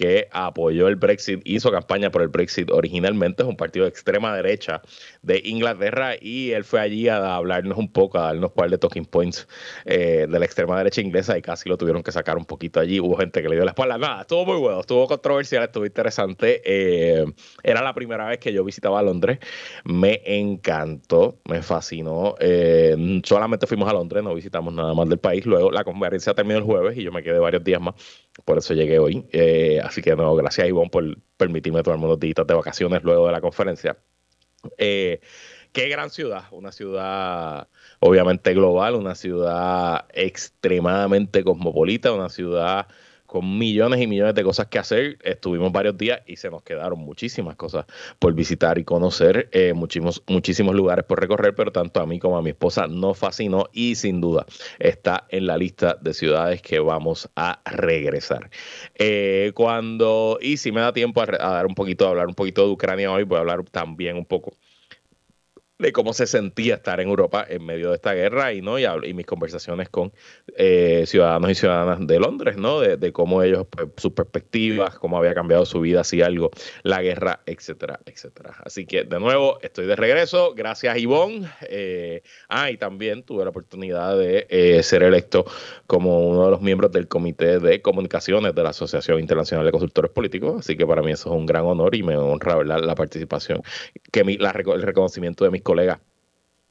que 0.00 0.28
apoyó 0.32 0.88
el 0.88 0.96
Brexit, 0.96 1.42
hizo 1.44 1.70
campaña 1.70 2.10
por 2.10 2.22
el 2.22 2.28
Brexit. 2.28 2.70
Originalmente, 2.70 3.42
es 3.42 3.48
un 3.50 3.56
partido 3.58 3.84
de 3.84 3.90
extrema 3.90 4.34
derecha 4.34 4.80
de 5.20 5.42
Inglaterra 5.44 6.14
y 6.18 6.52
él 6.52 6.64
fue 6.64 6.80
allí 6.80 7.06
a 7.08 7.36
hablarnos 7.36 7.76
un 7.76 7.92
poco, 7.92 8.16
a 8.18 8.28
darnos 8.28 8.50
par 8.52 8.70
de 8.70 8.78
talking 8.78 9.04
points 9.04 9.46
eh, 9.84 10.26
de 10.26 10.38
la 10.38 10.46
extrema 10.46 10.78
derecha 10.78 11.02
inglesa 11.02 11.36
y 11.36 11.42
casi 11.42 11.68
lo 11.68 11.76
tuvieron 11.76 12.02
que 12.02 12.12
sacar 12.12 12.38
un 12.38 12.46
poquito 12.46 12.80
allí, 12.80 12.98
hubo 12.98 13.14
gente 13.18 13.42
que 13.42 13.50
le 13.50 13.56
dio 13.56 13.64
la 13.66 13.72
espalda, 13.72 13.98
nada, 13.98 14.22
estuvo 14.22 14.46
muy 14.46 14.56
bueno, 14.56 14.80
estuvo 14.80 15.06
controversial, 15.06 15.64
estuvo 15.64 15.84
interesante, 15.84 16.62
eh, 16.64 17.26
era 17.62 17.82
la 17.82 17.92
primera 17.92 18.26
vez 18.26 18.38
que 18.38 18.54
yo 18.54 18.64
visitaba 18.64 19.02
Londres, 19.02 19.38
me 19.84 20.22
encantó, 20.24 21.40
me 21.44 21.60
fascinó, 21.60 22.36
eh, 22.40 23.20
solamente 23.22 23.66
fuimos 23.66 23.90
a 23.90 23.92
Londres, 23.92 24.24
no 24.24 24.34
visitamos 24.34 24.72
nada 24.72 24.94
más 24.94 25.10
del 25.10 25.18
país, 25.18 25.44
luego 25.44 25.70
la 25.70 25.84
conferencia 25.84 26.32
terminó 26.32 26.58
el 26.58 26.64
jueves 26.64 26.96
y 26.96 27.02
yo 27.02 27.12
me 27.12 27.22
quedé 27.22 27.38
varios 27.38 27.62
días 27.62 27.82
más, 27.82 27.94
por 28.46 28.56
eso 28.56 28.72
llegué 28.72 28.98
hoy. 28.98 29.26
Así 29.90 30.02
que, 30.02 30.14
no, 30.14 30.36
gracias 30.36 30.68
Ivonne 30.68 30.88
por 30.88 31.18
permitirme 31.36 31.82
tomarme 31.82 32.04
unos 32.04 32.20
días 32.20 32.36
de 32.46 32.54
vacaciones 32.54 33.02
luego 33.02 33.26
de 33.26 33.32
la 33.32 33.40
conferencia. 33.40 33.98
Eh, 34.78 35.20
qué 35.72 35.88
gran 35.88 36.10
ciudad, 36.10 36.44
una 36.52 36.70
ciudad 36.70 37.66
obviamente 37.98 38.54
global, 38.54 38.94
una 38.94 39.16
ciudad 39.16 40.06
extremadamente 40.12 41.42
cosmopolita, 41.42 42.12
una 42.12 42.28
ciudad 42.28 42.86
con 43.30 43.58
millones 43.58 44.00
y 44.00 44.08
millones 44.08 44.34
de 44.34 44.42
cosas 44.42 44.66
que 44.66 44.80
hacer. 44.80 45.16
Estuvimos 45.22 45.70
varios 45.70 45.96
días 45.96 46.20
y 46.26 46.34
se 46.34 46.50
nos 46.50 46.64
quedaron 46.64 46.98
muchísimas 46.98 47.54
cosas 47.54 47.86
por 48.18 48.34
visitar 48.34 48.76
y 48.76 48.82
conocer, 48.82 49.48
eh, 49.52 49.72
muchísimos, 49.72 50.20
muchísimos 50.26 50.74
lugares 50.74 51.04
por 51.04 51.20
recorrer, 51.20 51.54
pero 51.54 51.70
tanto 51.70 52.00
a 52.00 52.06
mí 52.06 52.18
como 52.18 52.36
a 52.36 52.42
mi 52.42 52.50
esposa 52.50 52.88
nos 52.88 53.16
fascinó 53.16 53.68
y 53.72 53.94
sin 53.94 54.20
duda 54.20 54.46
está 54.80 55.28
en 55.28 55.46
la 55.46 55.56
lista 55.56 55.96
de 56.00 56.12
ciudades 56.12 56.60
que 56.60 56.80
vamos 56.80 57.30
a 57.36 57.60
regresar. 57.64 58.50
Eh, 58.96 59.52
cuando, 59.54 60.38
y 60.42 60.56
si 60.56 60.72
me 60.72 60.80
da 60.80 60.92
tiempo 60.92 61.20
a, 61.20 61.26
a, 61.26 61.52
dar 61.52 61.66
un 61.66 61.76
poquito, 61.76 62.06
a 62.06 62.10
hablar 62.10 62.26
un 62.26 62.34
poquito 62.34 62.66
de 62.66 62.72
Ucrania 62.72 63.12
hoy, 63.12 63.22
voy 63.22 63.36
a 63.36 63.40
hablar 63.42 63.62
también 63.70 64.16
un 64.16 64.26
poco 64.26 64.54
de 65.80 65.92
cómo 65.92 66.12
se 66.12 66.26
sentía 66.26 66.74
estar 66.74 67.00
en 67.00 67.08
Europa 67.08 67.44
en 67.48 67.64
medio 67.64 67.88
de 67.88 67.94
esta 67.96 68.12
guerra 68.12 68.52
y 68.52 68.60
no 68.60 68.78
y, 68.78 69.14
mis 69.14 69.26
conversaciones 69.26 69.88
con 69.88 70.12
eh, 70.56 71.04
ciudadanos 71.06 71.50
y 71.50 71.54
ciudadanas 71.54 72.06
de 72.06 72.20
Londres, 72.20 72.56
¿no? 72.56 72.80
De, 72.80 73.12
cómo 73.12 73.42
ellos, 73.42 73.66
pues, 73.68 73.88
sus 73.96 74.12
perspectivas, 74.12 74.98
cómo 74.98 75.16
había 75.16 75.34
cambiado 75.34 75.64
su 75.64 75.80
vida, 75.80 76.04
si 76.04 76.22
algo, 76.22 76.50
la 76.82 77.02
guerra, 77.02 77.40
etcétera, 77.46 77.98
etcétera. 78.04 78.56
Así 78.64 78.86
que 78.86 79.04
de 79.04 79.18
nuevo 79.18 79.58
estoy 79.62 79.86
de 79.86 79.96
regreso, 79.96 80.54
gracias 80.54 80.98
Ivonne. 80.98 81.48
Eh, 81.62 82.22
ah, 82.48 82.70
y 82.70 82.76
también 82.76 83.22
tuve 83.22 83.44
la 83.44 83.50
oportunidad 83.50 84.18
de 84.18 84.46
eh, 84.50 84.82
ser 84.82 85.02
electo 85.02 85.46
como 85.86 86.28
uno 86.28 86.44
de 86.44 86.50
los 86.50 86.60
miembros 86.60 86.92
del 86.92 87.08
Comité 87.08 87.58
de 87.58 87.80
Comunicaciones 87.80 88.54
de 88.54 88.62
la 88.62 88.70
Asociación 88.70 89.18
Internacional 89.18 89.64
de 89.64 89.72
Consultores 89.72 90.10
Políticos, 90.10 90.56
así 90.60 90.76
que 90.76 90.86
para 90.86 91.02
mí 91.02 91.12
eso 91.12 91.30
es 91.30 91.36
un 91.36 91.46
gran 91.46 91.64
honor 91.64 91.94
y 91.94 92.02
me 92.02 92.16
honra 92.16 92.62
la 92.62 92.94
participación, 92.94 93.62
que 94.12 94.24
mi, 94.24 94.36
la, 94.36 94.50
el 94.50 94.82
reconocimiento 94.82 95.44
de 95.44 95.50
mis 95.50 95.62
colega 95.70 96.00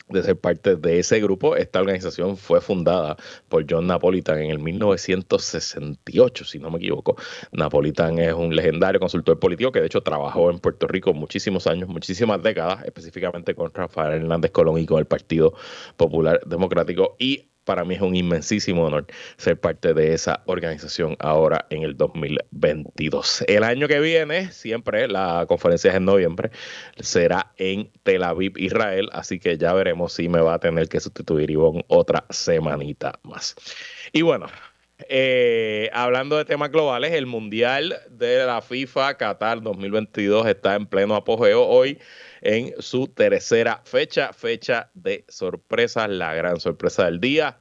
de 0.09 0.23
ser 0.23 0.37
parte 0.37 0.75
de 0.75 0.99
ese 0.99 1.21
grupo. 1.21 1.55
Esta 1.55 1.79
organización 1.79 2.35
fue 2.35 2.59
fundada 2.59 3.15
por 3.47 3.65
John 3.69 3.87
Napolitan 3.87 4.39
en 4.39 4.49
el 4.49 4.59
1968, 4.59 6.45
si 6.45 6.59
no 6.59 6.69
me 6.69 6.79
equivoco. 6.79 7.15
Napolitan 7.51 8.19
es 8.19 8.33
un 8.33 8.53
legendario 8.55 8.99
consultor 8.99 9.39
político 9.39 9.71
que 9.71 9.79
de 9.79 9.85
hecho 9.85 10.01
trabajó 10.01 10.49
en 10.51 10.59
Puerto 10.59 10.87
Rico 10.87 11.13
muchísimos 11.13 11.67
años, 11.67 11.87
muchísimas 11.87 12.41
décadas, 12.43 12.83
específicamente 12.85 13.55
con 13.55 13.73
Rafael 13.73 14.21
Hernández 14.21 14.51
Colón 14.51 14.79
y 14.79 14.85
con 14.85 14.99
el 14.99 15.05
Partido 15.05 15.53
Popular 15.95 16.41
Democrático. 16.45 17.15
Y 17.19 17.45
para 17.69 17.85
mí 17.85 17.93
es 17.93 18.01
un 18.01 18.15
inmensísimo 18.15 18.83
honor 18.85 19.05
ser 19.37 19.59
parte 19.59 19.93
de 19.93 20.15
esa 20.15 20.41
organización 20.47 21.15
ahora 21.19 21.67
en 21.69 21.83
el 21.83 21.95
2022. 21.95 23.43
El 23.47 23.63
año 23.63 23.87
que 23.87 23.99
viene, 23.99 24.51
siempre 24.51 25.07
la 25.07 25.45
conferencia 25.47 25.91
es 25.91 25.97
en 25.97 26.05
noviembre, 26.05 26.49
será 26.97 27.53
en 27.57 27.91
Tel 28.01 28.23
Aviv, 28.23 28.57
Israel, 28.57 29.09
así 29.11 29.37
que 29.37 29.59
ya 29.59 29.71
veremos 29.73 30.13
si 30.13 30.27
me 30.29 30.41
va 30.41 30.55
a 30.55 30.59
tener 30.59 30.89
que 30.89 30.99
sustituir 30.99 31.51
Ivonne 31.51 31.85
otra 31.89 32.25
semanita 32.31 33.19
más. 33.21 33.53
Y 34.13 34.23
bueno, 34.23 34.47
eh, 35.07 35.91
hablando 35.93 36.37
de 36.37 36.45
temas 36.45 36.71
globales, 36.71 37.11
el 37.13 37.27
Mundial 37.27 37.99
de 38.09 38.47
la 38.47 38.63
FIFA 38.63 39.13
Qatar 39.13 39.61
2022 39.61 40.47
está 40.47 40.73
en 40.73 40.87
pleno 40.87 41.13
apogeo 41.13 41.67
hoy 41.67 41.99
en 42.41 42.73
su 42.79 43.07
tercera 43.07 43.81
fecha, 43.83 44.33
fecha 44.33 44.91
de 44.93 45.25
sorpresas, 45.27 46.09
la 46.09 46.33
gran 46.33 46.59
sorpresa 46.59 47.05
del 47.05 47.19
día, 47.19 47.57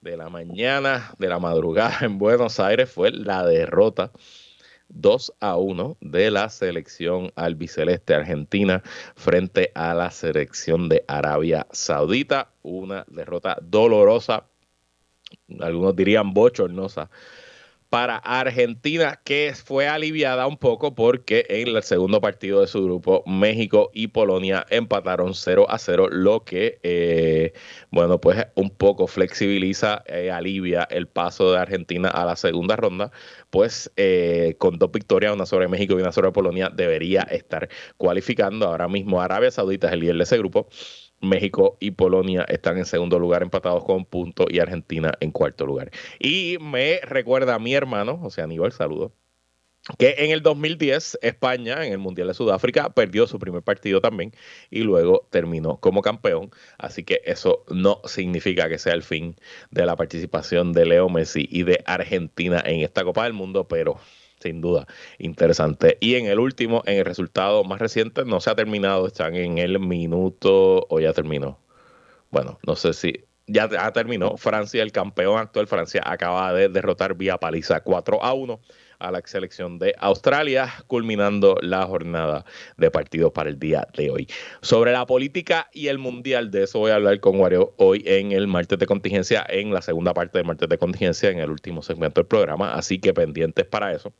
de 0.00 0.16
la 0.16 0.28
mañana, 0.28 1.14
de 1.18 1.28
la 1.28 1.38
madrugada 1.38 1.98
en 2.02 2.18
Buenos 2.18 2.60
Aires 2.60 2.90
fue 2.90 3.10
la 3.10 3.44
derrota 3.44 4.12
2 4.88 5.34
a 5.40 5.56
1 5.56 5.98
de 6.00 6.30
la 6.30 6.48
selección 6.48 7.32
albiceleste 7.36 8.14
argentina 8.14 8.82
frente 9.16 9.70
a 9.74 9.94
la 9.94 10.10
selección 10.10 10.88
de 10.88 11.04
Arabia 11.08 11.66
Saudita. 11.72 12.50
Una 12.62 13.04
derrota 13.08 13.58
dolorosa, 13.60 14.46
algunos 15.60 15.94
dirían 15.94 16.32
bochornosa 16.32 17.10
para 17.90 18.16
Argentina, 18.16 19.20
que 19.24 19.54
fue 19.54 19.88
aliviada 19.88 20.46
un 20.46 20.58
poco 20.58 20.94
porque 20.94 21.46
en 21.48 21.68
el 21.68 21.82
segundo 21.82 22.20
partido 22.20 22.60
de 22.60 22.66
su 22.66 22.84
grupo, 22.84 23.22
México 23.26 23.90
y 23.94 24.08
Polonia 24.08 24.66
empataron 24.70 25.34
0 25.34 25.66
a 25.68 25.78
0, 25.78 26.08
lo 26.10 26.44
que, 26.44 26.78
eh, 26.82 27.52
bueno, 27.90 28.20
pues 28.20 28.46
un 28.56 28.70
poco 28.70 29.06
flexibiliza, 29.06 30.02
eh, 30.06 30.30
alivia 30.30 30.84
el 30.90 31.08
paso 31.08 31.52
de 31.52 31.58
Argentina 31.58 32.08
a 32.08 32.24
la 32.26 32.36
segunda 32.36 32.76
ronda, 32.76 33.10
pues 33.50 33.90
eh, 33.96 34.56
con 34.58 34.78
dos 34.78 34.92
victorias, 34.92 35.34
una 35.34 35.46
sobre 35.46 35.68
México 35.68 35.98
y 35.98 36.02
una 36.02 36.12
sobre 36.12 36.32
Polonia, 36.32 36.70
debería 36.74 37.22
estar 37.22 37.68
cualificando. 37.96 38.66
Ahora 38.66 38.88
mismo 38.88 39.20
Arabia 39.22 39.50
Saudita 39.50 39.88
es 39.88 39.94
el 39.94 40.00
líder 40.00 40.16
de 40.16 40.24
ese 40.24 40.38
grupo 40.38 40.68
México 41.20 41.76
y 41.80 41.92
Polonia 41.92 42.44
están 42.48 42.78
en 42.78 42.84
segundo 42.84 43.18
lugar 43.18 43.42
empatados 43.42 43.84
con 43.84 44.04
punto 44.04 44.46
y 44.48 44.58
Argentina 44.60 45.12
en 45.20 45.30
cuarto 45.30 45.66
lugar. 45.66 45.90
Y 46.18 46.58
me 46.60 47.00
recuerda 47.02 47.54
a 47.54 47.58
mi 47.58 47.74
hermano, 47.74 48.20
o 48.22 48.30
sea, 48.30 48.44
Aníbal, 48.44 48.72
saludo, 48.72 49.12
que 49.96 50.16
en 50.18 50.30
el 50.30 50.42
2010 50.42 51.18
España 51.22 51.86
en 51.86 51.92
el 51.92 51.98
Mundial 51.98 52.28
de 52.28 52.34
Sudáfrica 52.34 52.90
perdió 52.90 53.26
su 53.26 53.38
primer 53.38 53.62
partido 53.62 54.00
también 54.00 54.32
y 54.70 54.80
luego 54.82 55.26
terminó 55.30 55.78
como 55.78 56.02
campeón. 56.02 56.50
Así 56.76 57.04
que 57.04 57.22
eso 57.24 57.64
no 57.70 58.02
significa 58.04 58.68
que 58.68 58.78
sea 58.78 58.92
el 58.92 59.02
fin 59.02 59.36
de 59.70 59.86
la 59.86 59.96
participación 59.96 60.72
de 60.72 60.84
Leo 60.84 61.08
Messi 61.08 61.48
y 61.50 61.62
de 61.62 61.82
Argentina 61.86 62.62
en 62.64 62.80
esta 62.80 63.04
Copa 63.04 63.24
del 63.24 63.32
Mundo, 63.32 63.66
pero 63.66 63.98
sin 64.40 64.60
duda, 64.60 64.86
interesante. 65.18 65.98
Y 66.00 66.14
en 66.16 66.26
el 66.26 66.38
último, 66.38 66.82
en 66.86 66.98
el 66.98 67.04
resultado 67.04 67.64
más 67.64 67.80
reciente, 67.80 68.24
no 68.24 68.40
se 68.40 68.50
ha 68.50 68.54
terminado, 68.54 69.06
están 69.06 69.34
en 69.34 69.58
el 69.58 69.78
minuto 69.80 70.86
o 70.88 71.00
ya 71.00 71.12
terminó. 71.12 71.58
Bueno, 72.30 72.58
no 72.66 72.76
sé 72.76 72.92
si 72.92 73.24
ya, 73.48 73.68
terminó. 73.92 74.36
Francia, 74.36 74.82
el 74.82 74.92
campeón 74.92 75.38
actual, 75.38 75.66
Francia 75.66 76.02
acaba 76.04 76.52
de 76.52 76.68
derrotar 76.68 77.14
vía 77.14 77.38
paliza 77.38 77.80
4 77.82 78.22
a 78.22 78.34
1 78.34 78.60
a 78.98 79.10
la 79.10 79.22
selección 79.24 79.78
de 79.78 79.94
Australia, 79.98 80.72
culminando 80.86 81.56
la 81.62 81.86
jornada 81.86 82.44
de 82.76 82.90
partidos 82.90 83.32
para 83.32 83.48
el 83.48 83.58
día 83.58 83.86
de 83.96 84.10
hoy. 84.10 84.28
Sobre 84.60 84.92
la 84.92 85.06
política 85.06 85.68
y 85.72 85.88
el 85.88 85.98
mundial, 85.98 86.50
de 86.50 86.64
eso 86.64 86.78
voy 86.80 86.90
a 86.90 86.96
hablar 86.96 87.20
con 87.20 87.38
Wario 87.38 87.74
hoy 87.76 88.02
en 88.06 88.32
el 88.32 88.46
martes 88.46 88.78
de 88.78 88.86
contingencia, 88.86 89.46
en 89.48 89.72
la 89.72 89.82
segunda 89.82 90.14
parte 90.14 90.38
del 90.38 90.46
martes 90.46 90.68
de 90.68 90.78
contingencia, 90.78 91.30
en 91.30 91.38
el 91.38 91.50
último 91.50 91.82
segmento 91.82 92.20
del 92.20 92.28
programa, 92.28 92.74
así 92.74 92.98
que 92.98 93.14
pendientes 93.14 93.66
para 93.66 93.92
eso. 93.92 94.12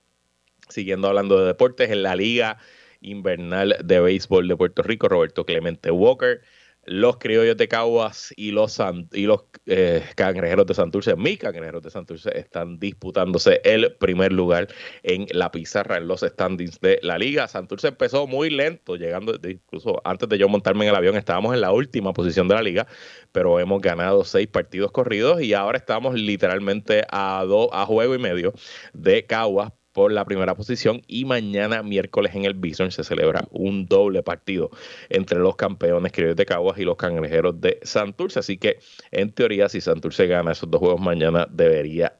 Siguiendo 0.68 1.08
hablando 1.08 1.40
de 1.40 1.46
deportes, 1.46 1.90
en 1.90 2.02
la 2.02 2.14
Liga 2.14 2.58
Invernal 3.00 3.76
de 3.82 4.00
Béisbol 4.00 4.48
de 4.48 4.56
Puerto 4.56 4.82
Rico, 4.82 5.08
Roberto 5.08 5.44
Clemente 5.44 5.90
Walker 5.90 6.42
los 6.88 7.18
criollos 7.18 7.56
de 7.56 7.68
Caguas 7.68 8.32
y 8.34 8.50
los, 8.50 8.80
y 9.12 9.26
los 9.26 9.44
eh, 9.66 10.02
cangrejeros 10.16 10.66
de 10.66 10.74
Santurce, 10.74 11.16
mis 11.16 11.38
cangrejeros 11.38 11.82
de 11.82 11.90
Santurce, 11.90 12.36
están 12.36 12.78
disputándose 12.78 13.60
el 13.64 13.94
primer 13.96 14.32
lugar 14.32 14.68
en 15.02 15.26
la 15.32 15.50
pizarra, 15.50 15.98
en 15.98 16.08
los 16.08 16.20
standings 16.20 16.80
de 16.80 16.98
la 17.02 17.18
liga. 17.18 17.46
Santurce 17.46 17.88
empezó 17.88 18.26
muy 18.26 18.48
lento, 18.48 18.96
llegando, 18.96 19.38
incluso 19.48 20.00
antes 20.04 20.28
de 20.28 20.38
yo 20.38 20.48
montarme 20.48 20.84
en 20.86 20.90
el 20.90 20.96
avión, 20.96 21.16
estábamos 21.16 21.54
en 21.54 21.60
la 21.60 21.72
última 21.72 22.14
posición 22.14 22.48
de 22.48 22.54
la 22.54 22.62
liga, 22.62 22.86
pero 23.32 23.60
hemos 23.60 23.82
ganado 23.82 24.24
seis 24.24 24.48
partidos 24.48 24.90
corridos 24.90 25.42
y 25.42 25.52
ahora 25.52 25.76
estamos 25.76 26.14
literalmente 26.14 27.02
a, 27.10 27.44
dos 27.46 27.68
a 27.72 27.84
juego 27.84 28.14
y 28.14 28.18
medio 28.18 28.54
de 28.94 29.26
Caguas 29.26 29.72
por 29.92 30.12
la 30.12 30.24
primera 30.24 30.54
posición 30.54 31.02
y 31.06 31.24
mañana 31.24 31.82
miércoles 31.82 32.34
en 32.34 32.44
el 32.44 32.54
Bison 32.54 32.90
se 32.90 33.04
celebra 33.04 33.46
un 33.50 33.86
doble 33.86 34.22
partido 34.22 34.70
entre 35.08 35.38
los 35.38 35.56
campeones 35.56 36.12
criollos 36.12 36.36
de 36.36 36.46
Caguas 36.46 36.78
y 36.78 36.84
los 36.84 36.96
cangrejeros 36.96 37.60
de 37.60 37.80
Santurce. 37.82 38.38
Así 38.38 38.58
que 38.58 38.78
en 39.10 39.32
teoría 39.32 39.68
si 39.68 39.80
Santurce 39.80 40.26
gana 40.26 40.52
esos 40.52 40.70
dos 40.70 40.80
juegos 40.80 41.00
mañana 41.00 41.46
debería 41.50 42.14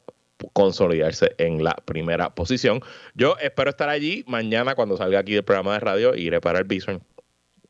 consolidarse 0.53 1.35
en 1.39 1.65
la 1.65 1.75
primera 1.85 2.35
posición. 2.35 2.81
Yo 3.15 3.37
espero 3.41 3.71
estar 3.71 3.89
allí 3.89 4.25
mañana 4.27 4.75
cuando 4.75 4.97
salga 4.97 5.21
aquí 5.21 5.35
del 5.35 5.45
programa 5.45 5.75
de 5.75 5.81
radio 5.81 6.15
iré 6.15 6.41
para 6.41 6.61
el 6.61 6.65
Bison 6.65 7.03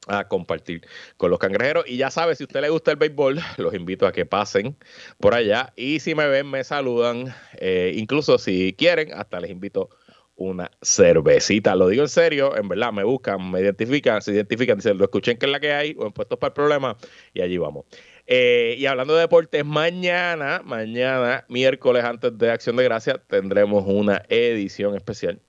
a 0.07 0.29
compartir 0.29 0.87
con 1.17 1.31
los 1.31 1.39
cangrejeros. 1.39 1.85
Y 1.87 1.97
ya 1.97 2.11
sabes, 2.11 2.39
si 2.39 2.45
a 2.45 2.47
usted 2.47 2.61
le 2.61 2.71
gusta 2.71 2.91
el 2.91 2.97
béisbol, 2.97 3.41
los 3.59 3.75
invito 3.75 4.07
a 4.07 4.13
que 4.13 4.27
pasen 4.27 4.77
por 5.19 5.35
allá. 5.35 5.73
Y 5.77 6.01
si 6.01 6.15
me 6.15 6.29
ven, 6.29 6.51
me 6.51 6.65
saludan. 6.65 7.35
Eh, 7.59 7.95
incluso 7.97 8.39
si 8.39 8.75
quieren, 8.75 9.13
hasta 9.15 9.41
les 9.41 9.51
invito 9.51 9.91
una 10.39 10.71
cervecita. 10.81 11.75
Lo 11.75 11.89
digo 11.89 12.03
en 12.03 12.09
serio, 12.09 12.57
en 12.57 12.69
verdad, 12.69 12.93
me 12.93 13.03
buscan, 13.03 13.51
me 13.51 13.61
identifican, 13.61 14.23
se 14.23 14.33
identifican, 14.33 14.79
dicen, 14.79 14.97
lo 14.97 15.05
escuchen 15.05 15.37
que 15.37 15.47
es 15.47 15.53
la 15.53 15.61
que 15.61 15.73
hay, 15.73 15.97
o 15.99 16.07
en 16.07 16.13
puestos 16.13 16.39
para 16.39 16.49
el 16.49 16.55
problema, 16.55 16.97
y 17.35 17.43
allí 17.43 17.59
vamos. 17.59 17.87
Eh, 18.27 18.77
y 18.79 18.87
hablando 18.87 19.15
de 19.15 19.23
deportes, 19.23 19.65
mañana, 19.65 20.63
mañana, 20.65 21.45
miércoles 21.49 22.05
antes 22.05 22.39
de 22.39 22.51
Acción 22.51 22.77
de 22.77 22.85
Gracia, 22.85 23.21
tendremos 23.27 23.85
una 23.87 24.23
edición 24.29 24.95
especial 24.95 25.41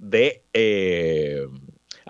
de 0.00 0.44
eh, 0.54 1.46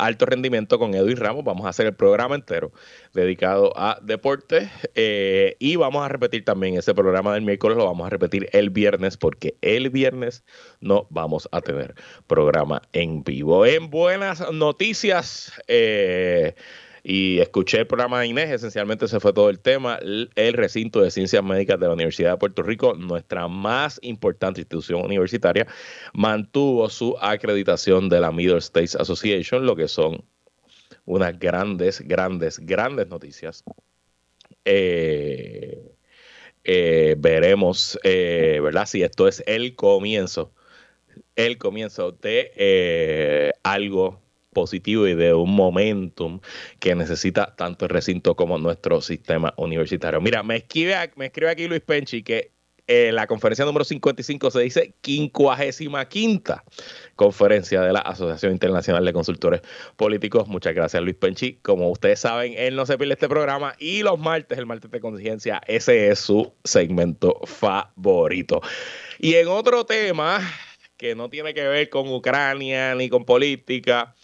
alto 0.00 0.26
rendimiento 0.26 0.78
con 0.78 0.94
Edwin 0.94 1.16
Ramos. 1.16 1.44
Vamos 1.44 1.66
a 1.66 1.70
hacer 1.70 1.86
el 1.86 1.94
programa 1.94 2.34
entero 2.34 2.72
dedicado 3.12 3.72
a 3.76 3.98
deportes 4.02 4.68
eh, 4.94 5.56
y 5.58 5.76
vamos 5.76 6.04
a 6.04 6.08
repetir 6.08 6.44
también 6.44 6.76
ese 6.76 6.94
programa 6.94 7.34
del 7.34 7.42
miércoles, 7.42 7.76
lo 7.76 7.84
vamos 7.84 8.06
a 8.06 8.10
repetir 8.10 8.48
el 8.52 8.70
viernes 8.70 9.16
porque 9.16 9.56
el 9.60 9.90
viernes 9.90 10.44
no 10.80 11.06
vamos 11.10 11.48
a 11.52 11.60
tener 11.60 11.94
programa 12.26 12.82
en 12.92 13.22
vivo. 13.22 13.66
En 13.66 13.90
buenas 13.90 14.50
noticias. 14.52 15.52
Eh, 15.68 16.54
y 17.02 17.38
escuché 17.38 17.78
el 17.78 17.86
programa 17.86 18.20
de 18.20 18.26
Inés, 18.26 18.50
esencialmente 18.50 19.08
se 19.08 19.20
fue 19.20 19.32
todo 19.32 19.50
el 19.50 19.58
tema, 19.60 19.98
el, 20.02 20.52
recinto 20.52 21.00
de 21.00 21.10
ciencias 21.10 21.42
médicas 21.42 21.80
de 21.80 21.86
la 21.86 21.94
Universidad 21.94 22.32
de 22.32 22.38
Puerto 22.38 22.62
Rico, 22.62 22.94
nuestra 22.94 23.48
más 23.48 23.98
importante 24.02 24.60
institución 24.60 25.02
universitaria, 25.02 25.66
mantuvo 26.12 26.88
su 26.90 27.16
acreditación 27.20 28.08
de 28.08 28.20
la 28.20 28.32
Middle 28.32 28.58
States 28.58 28.94
Association, 28.96 29.64
lo 29.64 29.76
que 29.76 29.88
son 29.88 30.24
unas 31.06 31.38
grandes, 31.38 32.00
grandes, 32.06 32.58
grandes 32.58 33.08
noticias. 33.08 33.64
Eh, 34.64 35.92
eh, 36.64 37.16
veremos, 37.18 37.98
eh, 38.04 38.60
¿verdad? 38.62 38.86
Si 38.86 39.02
esto 39.02 39.26
es 39.26 39.42
el 39.46 39.74
comienzo, 39.74 40.52
el 41.36 41.56
comienzo 41.56 42.12
de 42.12 43.54
algo 43.62 44.19
positivo 44.52 45.06
y 45.06 45.14
de 45.14 45.32
un 45.34 45.54
momentum 45.54 46.40
que 46.78 46.94
necesita 46.94 47.54
tanto 47.56 47.84
el 47.84 47.90
recinto 47.90 48.34
como 48.34 48.58
nuestro 48.58 49.00
sistema 49.00 49.54
universitario. 49.56 50.20
Mira, 50.20 50.42
me 50.42 50.56
escribe, 50.56 50.94
me 51.16 51.26
escribe 51.26 51.50
aquí 51.50 51.68
Luis 51.68 51.80
Penchi 51.80 52.22
que 52.22 52.52
eh, 52.92 53.12
la 53.12 53.28
conferencia 53.28 53.64
número 53.64 53.84
55 53.84 54.50
se 54.50 54.60
dice 54.62 54.94
55 55.00 56.62
conferencia 57.14 57.82
de 57.82 57.92
la 57.92 58.00
Asociación 58.00 58.50
Internacional 58.50 59.04
de 59.04 59.12
Consultores 59.12 59.60
Políticos. 59.94 60.48
Muchas 60.48 60.74
gracias, 60.74 61.00
Luis 61.00 61.14
Penchi. 61.14 61.60
Como 61.62 61.88
ustedes 61.88 62.18
saben, 62.18 62.54
él 62.56 62.74
no 62.74 62.86
se 62.86 62.98
pierde 62.98 63.14
este 63.14 63.28
programa 63.28 63.76
y 63.78 64.02
los 64.02 64.18
martes, 64.18 64.58
el 64.58 64.66
martes 64.66 64.90
de 64.90 64.98
conciencia, 64.98 65.60
ese 65.68 66.08
es 66.08 66.18
su 66.18 66.52
segmento 66.64 67.38
favorito. 67.44 68.60
Y 69.20 69.34
en 69.34 69.46
otro 69.46 69.86
tema 69.86 70.40
que 70.96 71.14
no 71.14 71.30
tiene 71.30 71.54
que 71.54 71.68
ver 71.68 71.90
con 71.90 72.08
Ucrania 72.08 72.96
ni 72.96 73.08
con 73.08 73.24
política, 73.24 74.16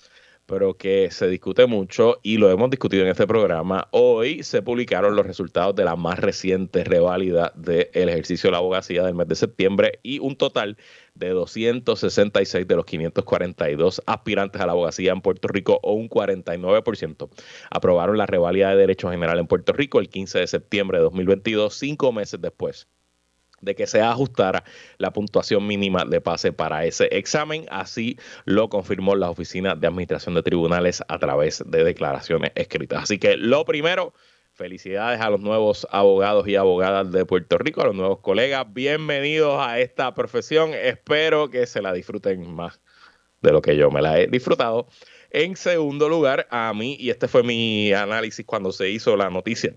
pero 0.47 0.75
que 0.77 1.11
se 1.11 1.29
discute 1.29 1.67
mucho 1.67 2.21
y 2.23 2.39
lo 2.39 2.51
hemos 2.51 2.71
discutido 2.71 3.03
en 3.03 3.11
este 3.11 3.27
programa. 3.27 3.89
Hoy 3.91 4.43
se 4.43 4.63
publicaron 4.63 5.17
los 5.17 5.27
resultados 5.27 5.75
de 5.75 5.85
la 5.85 5.97
más 5.97 6.19
reciente 6.19 6.85
reválida 6.85 7.53
del 7.57 8.09
ejercicio 8.09 8.49
de 8.49 8.53
la 8.53 8.59
abogacía 8.59 9.05
del 9.05 9.15
mes 9.15 9.29
de 9.29 9.35
septiembre 9.35 9.99
y 10.03 10.21
un 10.21 10.37
total 10.37 10.77
de 11.15 11.31
266 11.31 12.67
de 12.67 12.77
los 12.77 12.85
542 12.85 14.03
aspirantes 14.07 14.61
a 14.61 14.67
la 14.67 14.73
abogacía 14.73 15.13
en 15.13 15.21
Puerto 15.21 15.49
Rico 15.49 15.81
o 15.83 15.95
un 15.95 16.09
49% 16.09 17.29
aprobaron 17.71 18.19
la 18.19 18.27
reválida 18.27 18.71
de 18.71 18.77
derecho 18.77 19.11
general 19.11 19.39
en 19.39 19.47
Puerto 19.47 19.73
Rico 19.73 19.99
el 19.99 20.09
15 20.09 20.41
de 20.41 20.47
septiembre 20.47 20.99
de 20.99 21.05
2022, 21.05 21.75
cinco 21.75 22.13
meses 22.13 22.41
después 22.41 22.89
de 23.67 23.75
que 23.75 23.87
se 23.87 24.01
ajustara 24.01 24.65
la 24.97 25.13
puntuación 25.13 25.67
mínima 25.67 26.05
de 26.07 26.23
pase 26.23 26.53
para 26.53 26.87
ese 26.87 27.09
examen. 27.11 27.67
Así 27.69 28.17
lo 28.47 28.71
confirmó 28.71 29.15
la 29.17 29.29
Oficina 29.29 29.75
de 29.75 29.87
Administración 29.87 30.35
de 30.35 30.43
Tribunales 30.43 31.03
a 31.09 31.19
través 31.19 31.63
de 31.67 31.85
declaraciones 31.85 32.53
escritas. 32.55 33.03
Así 33.03 33.19
que 33.19 33.37
lo 33.37 33.65
primero, 33.65 34.15
felicidades 34.55 35.21
a 35.21 35.29
los 35.29 35.41
nuevos 35.41 35.87
abogados 35.91 36.47
y 36.49 36.57
abogadas 36.57 37.11
de 37.11 37.27
Puerto 37.27 37.59
Rico, 37.59 37.83
a 37.83 37.87
los 37.87 37.95
nuevos 37.95 38.21
colegas. 38.21 38.73
Bienvenidos 38.73 39.61
a 39.61 39.81
esta 39.81 40.15
profesión. 40.15 40.71
Espero 40.73 41.51
que 41.51 41.67
se 41.67 41.83
la 41.83 41.93
disfruten 41.93 42.49
más 42.49 42.81
de 43.43 43.53
lo 43.53 43.61
que 43.61 43.77
yo 43.77 43.91
me 43.91 44.01
la 44.01 44.19
he 44.19 44.29
disfrutado. 44.29 44.87
En 45.31 45.57
segundo 45.57 46.09
lugar, 46.09 46.47
a 46.51 46.73
mí, 46.73 46.97
y 47.01 47.11
este 47.11 47.27
fue 47.27 47.43
mi 47.43 47.93
análisis 47.93 48.47
cuando 48.47 48.71
se 48.71 48.89
hizo 48.89 49.17
la 49.17 49.29
noticia 49.29 49.75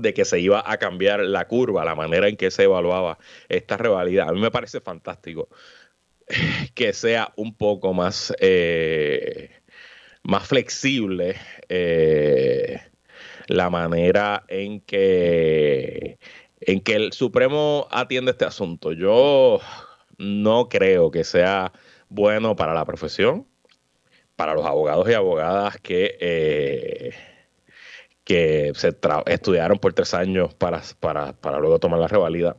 de 0.00 0.14
que 0.14 0.24
se 0.24 0.40
iba 0.40 0.62
a 0.64 0.78
cambiar 0.78 1.20
la 1.20 1.46
curva, 1.46 1.84
la 1.84 1.94
manera 1.94 2.28
en 2.28 2.36
que 2.36 2.50
se 2.50 2.64
evaluaba 2.64 3.18
esta 3.48 3.76
rivalidad. 3.76 4.28
A 4.28 4.32
mí 4.32 4.40
me 4.40 4.50
parece 4.50 4.80
fantástico 4.80 5.48
que 6.74 6.92
sea 6.92 7.32
un 7.36 7.54
poco 7.56 7.92
más, 7.92 8.34
eh, 8.40 9.50
más 10.22 10.46
flexible 10.46 11.36
eh, 11.68 12.80
la 13.46 13.70
manera 13.70 14.44
en 14.48 14.80
que, 14.80 16.18
en 16.60 16.80
que 16.80 16.94
el 16.94 17.12
Supremo 17.12 17.88
atiende 17.90 18.32
este 18.32 18.44
asunto. 18.44 18.92
Yo 18.92 19.60
no 20.18 20.68
creo 20.68 21.10
que 21.10 21.24
sea 21.24 21.72
bueno 22.08 22.56
para 22.56 22.74
la 22.74 22.84
profesión, 22.84 23.46
para 24.36 24.54
los 24.54 24.66
abogados 24.66 25.08
y 25.08 25.14
abogadas 25.14 25.78
que... 25.80 26.16
Eh, 26.20 27.29
que 28.30 28.70
se 28.76 28.96
estudiaron 29.26 29.80
por 29.80 29.92
tres 29.92 30.14
años 30.14 30.54
para, 30.54 30.80
para, 31.00 31.32
para 31.32 31.58
luego 31.58 31.80
tomar 31.80 31.98
la 31.98 32.06
revalida, 32.06 32.56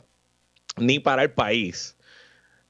ni 0.75 0.99
para 0.99 1.23
el 1.23 1.31
país 1.31 1.97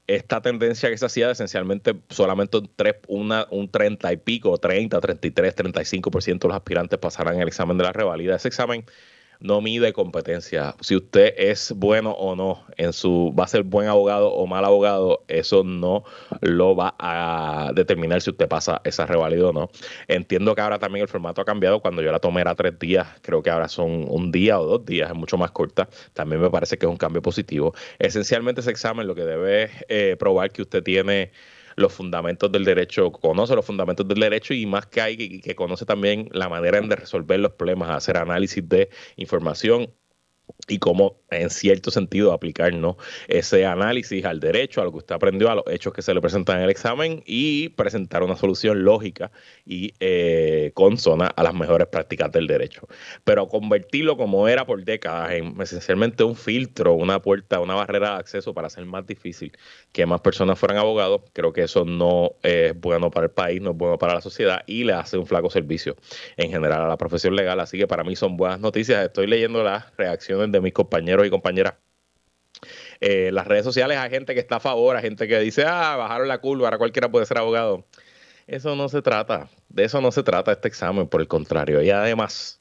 esta 0.06 0.40
tendencia 0.40 0.88
que 0.88 0.96
se 0.96 1.06
hacía 1.06 1.26
de 1.26 1.32
esencialmente 1.32 1.96
solamente 2.10 2.58
un, 2.58 2.70
3, 2.76 2.94
una, 3.08 3.48
un 3.50 3.68
30 3.68 4.12
y 4.12 4.16
pico, 4.18 4.56
30, 4.56 5.00
33, 5.00 5.56
35% 5.56 6.38
de 6.38 6.48
los 6.48 6.56
aspirantes 6.56 6.96
pasarán 7.00 7.40
el 7.40 7.48
examen 7.48 7.76
de 7.76 7.82
la 7.82 7.92
revalida. 7.92 8.36
Ese 8.36 8.46
examen 8.46 8.84
no 9.42 9.60
mide 9.60 9.92
competencia. 9.92 10.74
Si 10.80 10.96
usted 10.96 11.34
es 11.36 11.72
bueno 11.76 12.12
o 12.12 12.36
no 12.36 12.64
en 12.76 12.92
su, 12.92 13.34
va 13.38 13.44
a 13.44 13.48
ser 13.48 13.64
buen 13.64 13.88
abogado 13.88 14.32
o 14.32 14.46
mal 14.46 14.64
abogado, 14.64 15.24
eso 15.28 15.64
no 15.64 16.04
lo 16.40 16.76
va 16.76 16.94
a 16.98 17.72
determinar 17.74 18.22
si 18.22 18.30
usted 18.30 18.48
pasa 18.48 18.80
esa 18.84 19.06
revalida 19.06 19.48
o 19.48 19.52
no. 19.52 19.70
Entiendo 20.08 20.54
que 20.54 20.60
ahora 20.60 20.78
también 20.78 21.02
el 21.02 21.08
formato 21.08 21.40
ha 21.40 21.44
cambiado. 21.44 21.80
Cuando 21.80 22.02
yo 22.02 22.12
la 22.12 22.18
tomé 22.20 22.40
era 22.40 22.54
tres 22.54 22.78
días, 22.78 23.06
creo 23.22 23.42
que 23.42 23.50
ahora 23.50 23.68
son 23.68 24.06
un 24.08 24.32
día 24.32 24.60
o 24.60 24.64
dos 24.64 24.86
días, 24.86 25.10
es 25.10 25.16
mucho 25.16 25.36
más 25.36 25.50
corta. 25.50 25.88
También 26.12 26.40
me 26.40 26.50
parece 26.50 26.78
que 26.78 26.86
es 26.86 26.90
un 26.90 26.96
cambio 26.96 27.22
positivo. 27.22 27.74
Esencialmente 27.98 28.60
ese 28.60 28.70
examen 28.70 29.06
lo 29.06 29.14
que 29.14 29.24
debe 29.24 29.70
eh, 29.88 30.16
probar 30.18 30.50
que 30.50 30.62
usted 30.62 30.82
tiene 30.82 31.32
los 31.76 31.92
fundamentos 31.92 32.50
del 32.50 32.64
derecho, 32.64 33.12
conoce 33.12 33.54
los 33.54 33.64
fundamentos 33.64 34.06
del 34.06 34.20
derecho 34.20 34.54
y 34.54 34.66
más 34.66 34.86
que 34.86 35.00
hay, 35.00 35.40
que, 35.40 35.54
conoce 35.54 35.84
también 35.84 36.28
la 36.32 36.48
manera 36.48 36.80
de 36.80 36.96
resolver 36.96 37.40
los 37.40 37.52
problemas, 37.52 37.90
hacer 37.90 38.16
análisis 38.16 38.66
de 38.68 38.90
información 39.16 39.92
y 40.68 40.78
cómo 40.78 41.16
en 41.30 41.50
cierto 41.50 41.90
sentido 41.90 42.32
aplicar 42.32 42.72
ese 43.28 43.66
análisis 43.66 44.24
al 44.24 44.40
derecho, 44.40 44.80
a 44.80 44.84
lo 44.84 44.92
que 44.92 44.98
usted 44.98 45.14
aprendió, 45.14 45.50
a 45.50 45.56
los 45.56 45.64
hechos 45.68 45.92
que 45.92 46.02
se 46.02 46.14
le 46.14 46.20
presentan 46.20 46.58
en 46.58 46.64
el 46.64 46.70
examen 46.70 47.22
y 47.26 47.70
presentar 47.70 48.22
una 48.22 48.36
solución 48.36 48.84
lógica 48.84 49.30
y 49.66 49.92
eh, 50.00 50.70
consona 50.74 51.26
a 51.26 51.42
las 51.42 51.54
mejores 51.54 51.88
prácticas 51.88 52.30
del 52.32 52.46
derecho. 52.46 52.86
Pero 53.24 53.48
convertirlo 53.48 54.16
como 54.16 54.48
era 54.48 54.66
por 54.66 54.84
décadas 54.84 55.32
en 55.32 55.60
esencialmente 55.60 56.24
un 56.24 56.36
filtro, 56.36 56.94
una 56.94 57.20
puerta, 57.20 57.60
una 57.60 57.74
barrera 57.74 58.10
de 58.10 58.16
acceso 58.16 58.54
para 58.54 58.68
hacer 58.68 58.84
más 58.84 59.06
difícil 59.06 59.52
que 59.92 60.06
más 60.06 60.20
personas 60.20 60.58
fueran 60.58 60.78
abogados, 60.78 61.22
creo 61.32 61.52
que 61.52 61.62
eso 61.62 61.84
no 61.84 62.32
es 62.42 62.78
bueno 62.78 63.10
para 63.10 63.26
el 63.26 63.32
país, 63.32 63.60
no 63.60 63.70
es 63.70 63.76
bueno 63.76 63.98
para 63.98 64.14
la 64.14 64.20
sociedad 64.20 64.62
y 64.66 64.84
le 64.84 64.92
hace 64.92 65.18
un 65.18 65.26
flaco 65.26 65.50
servicio 65.50 65.96
en 66.36 66.50
general 66.50 66.82
a 66.82 66.88
la 66.88 66.96
profesión 66.96 67.34
legal. 67.34 67.60
Así 67.60 67.78
que 67.78 67.86
para 67.86 68.04
mí 68.04 68.16
son 68.16 68.36
buenas 68.36 68.60
noticias. 68.60 69.04
Estoy 69.04 69.26
leyendo 69.26 69.62
las 69.62 69.94
reacciones 69.96 70.41
de 70.50 70.60
mis 70.60 70.72
compañeros 70.72 71.26
y 71.26 71.30
compañeras. 71.30 71.74
Eh, 73.00 73.30
las 73.32 73.46
redes 73.46 73.64
sociales 73.64 73.98
hay 73.98 74.10
gente 74.10 74.34
que 74.34 74.40
está 74.40 74.56
a 74.56 74.60
favor, 74.60 74.96
hay 74.96 75.02
gente 75.02 75.26
que 75.28 75.38
dice, 75.40 75.64
ah, 75.66 75.96
bajaron 75.96 76.28
la 76.28 76.38
curva, 76.38 76.68
ahora 76.68 76.78
cualquiera 76.78 77.10
puede 77.10 77.26
ser 77.26 77.38
abogado. 77.38 77.86
Eso 78.46 78.76
no 78.76 78.88
se 78.88 79.02
trata, 79.02 79.50
de 79.68 79.84
eso 79.84 80.00
no 80.00 80.12
se 80.12 80.22
trata 80.22 80.52
este 80.52 80.68
examen, 80.68 81.08
por 81.08 81.20
el 81.20 81.28
contrario. 81.28 81.82
Y 81.82 81.90
además, 81.90 82.60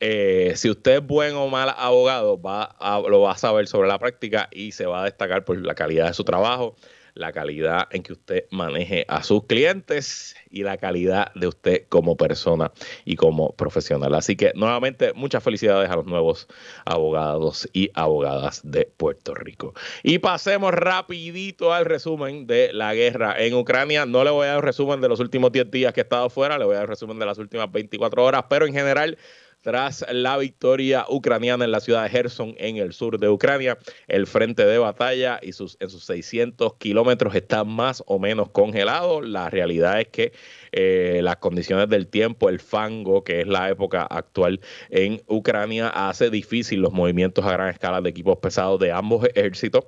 eh, 0.00 0.52
si 0.56 0.70
usted 0.70 0.96
es 0.98 1.06
buen 1.06 1.34
o 1.34 1.48
mal 1.48 1.74
abogado, 1.76 2.40
va 2.40 2.76
lo 3.08 3.20
va 3.22 3.32
a 3.32 3.38
saber 3.38 3.66
sobre 3.66 3.88
la 3.88 3.98
práctica 3.98 4.48
y 4.52 4.72
se 4.72 4.86
va 4.86 5.02
a 5.02 5.04
destacar 5.04 5.44
por 5.44 5.58
la 5.58 5.74
calidad 5.74 6.08
de 6.08 6.14
su 6.14 6.24
trabajo, 6.24 6.76
la 7.18 7.32
calidad 7.32 7.88
en 7.90 8.02
que 8.02 8.12
usted 8.12 8.44
maneje 8.50 9.04
a 9.08 9.22
sus 9.22 9.44
clientes 9.44 10.36
y 10.50 10.62
la 10.62 10.78
calidad 10.78 11.32
de 11.34 11.48
usted 11.48 11.84
como 11.88 12.16
persona 12.16 12.72
y 13.04 13.16
como 13.16 13.54
profesional. 13.56 14.14
Así 14.14 14.36
que 14.36 14.52
nuevamente 14.54 15.12
muchas 15.14 15.42
felicidades 15.42 15.90
a 15.90 15.96
los 15.96 16.06
nuevos 16.06 16.48
abogados 16.84 17.68
y 17.72 17.90
abogadas 17.94 18.60
de 18.64 18.84
Puerto 18.96 19.34
Rico. 19.34 19.74
Y 20.02 20.18
pasemos 20.20 20.72
rapidito 20.72 21.74
al 21.74 21.84
resumen 21.84 22.46
de 22.46 22.72
la 22.72 22.94
guerra 22.94 23.34
en 23.38 23.54
Ucrania. 23.54 24.06
No 24.06 24.22
le 24.22 24.30
voy 24.30 24.46
a 24.46 24.50
dar 24.50 24.58
un 24.58 24.64
resumen 24.64 25.00
de 25.00 25.08
los 25.08 25.18
últimos 25.18 25.50
10 25.50 25.70
días 25.70 25.92
que 25.92 26.00
he 26.00 26.04
estado 26.04 26.30
fuera, 26.30 26.56
le 26.56 26.64
voy 26.64 26.74
a 26.74 26.78
dar 26.78 26.84
un 26.84 26.90
resumen 26.90 27.18
de 27.18 27.26
las 27.26 27.38
últimas 27.38 27.70
24 27.70 28.24
horas, 28.24 28.44
pero 28.48 28.64
en 28.64 28.72
general 28.72 29.18
tras 29.62 30.04
la 30.10 30.36
victoria 30.38 31.04
ucraniana 31.08 31.64
en 31.64 31.72
la 31.72 31.80
ciudad 31.80 32.04
de 32.04 32.10
Gerson, 32.10 32.54
en 32.58 32.76
el 32.76 32.92
sur 32.92 33.18
de 33.18 33.28
Ucrania. 33.28 33.78
El 34.06 34.26
frente 34.26 34.64
de 34.64 34.78
batalla 34.78 35.38
y 35.42 35.52
sus, 35.52 35.76
en 35.80 35.90
sus 35.90 36.04
600 36.04 36.74
kilómetros 36.76 37.34
está 37.34 37.64
más 37.64 38.02
o 38.06 38.18
menos 38.18 38.50
congelado. 38.50 39.20
La 39.20 39.50
realidad 39.50 40.00
es 40.00 40.08
que 40.08 40.32
eh, 40.72 41.20
las 41.22 41.36
condiciones 41.36 41.88
del 41.88 42.08
tiempo, 42.08 42.48
el 42.48 42.60
fango, 42.60 43.24
que 43.24 43.40
es 43.40 43.46
la 43.46 43.68
época 43.68 44.02
actual 44.02 44.60
en 44.90 45.22
Ucrania, 45.26 45.88
hace 45.88 46.30
difícil 46.30 46.80
los 46.80 46.92
movimientos 46.92 47.44
a 47.44 47.52
gran 47.52 47.68
escala 47.68 48.00
de 48.00 48.10
equipos 48.10 48.38
pesados 48.38 48.78
de 48.80 48.92
ambos 48.92 49.26
ejércitos. 49.34 49.84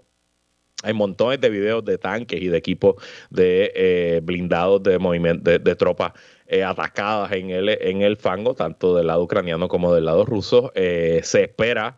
Hay 0.82 0.94
montones 0.94 1.40
de 1.42 1.50
videos 1.50 1.84
de 1.84 1.98
tanques 1.98 2.40
y 2.40 2.48
de 2.48 2.56
equipos 2.56 2.94
de 3.28 3.70
eh, 3.74 4.20
blindados 4.22 4.82
de 4.82 4.98
movimiento 4.98 5.58
de 5.58 5.76
tropas 5.76 6.12
eh, 6.52 6.64
atacadas 6.64 7.30
en 7.30 7.50
el, 7.50 7.68
en 7.68 8.02
el 8.02 8.16
fango, 8.16 8.54
tanto 8.54 8.96
del 8.96 9.06
lado 9.06 9.22
ucraniano 9.22 9.68
como 9.68 9.94
del 9.94 10.06
lado 10.06 10.24
ruso. 10.24 10.72
Eh, 10.74 11.20
se 11.22 11.44
espera, 11.44 11.96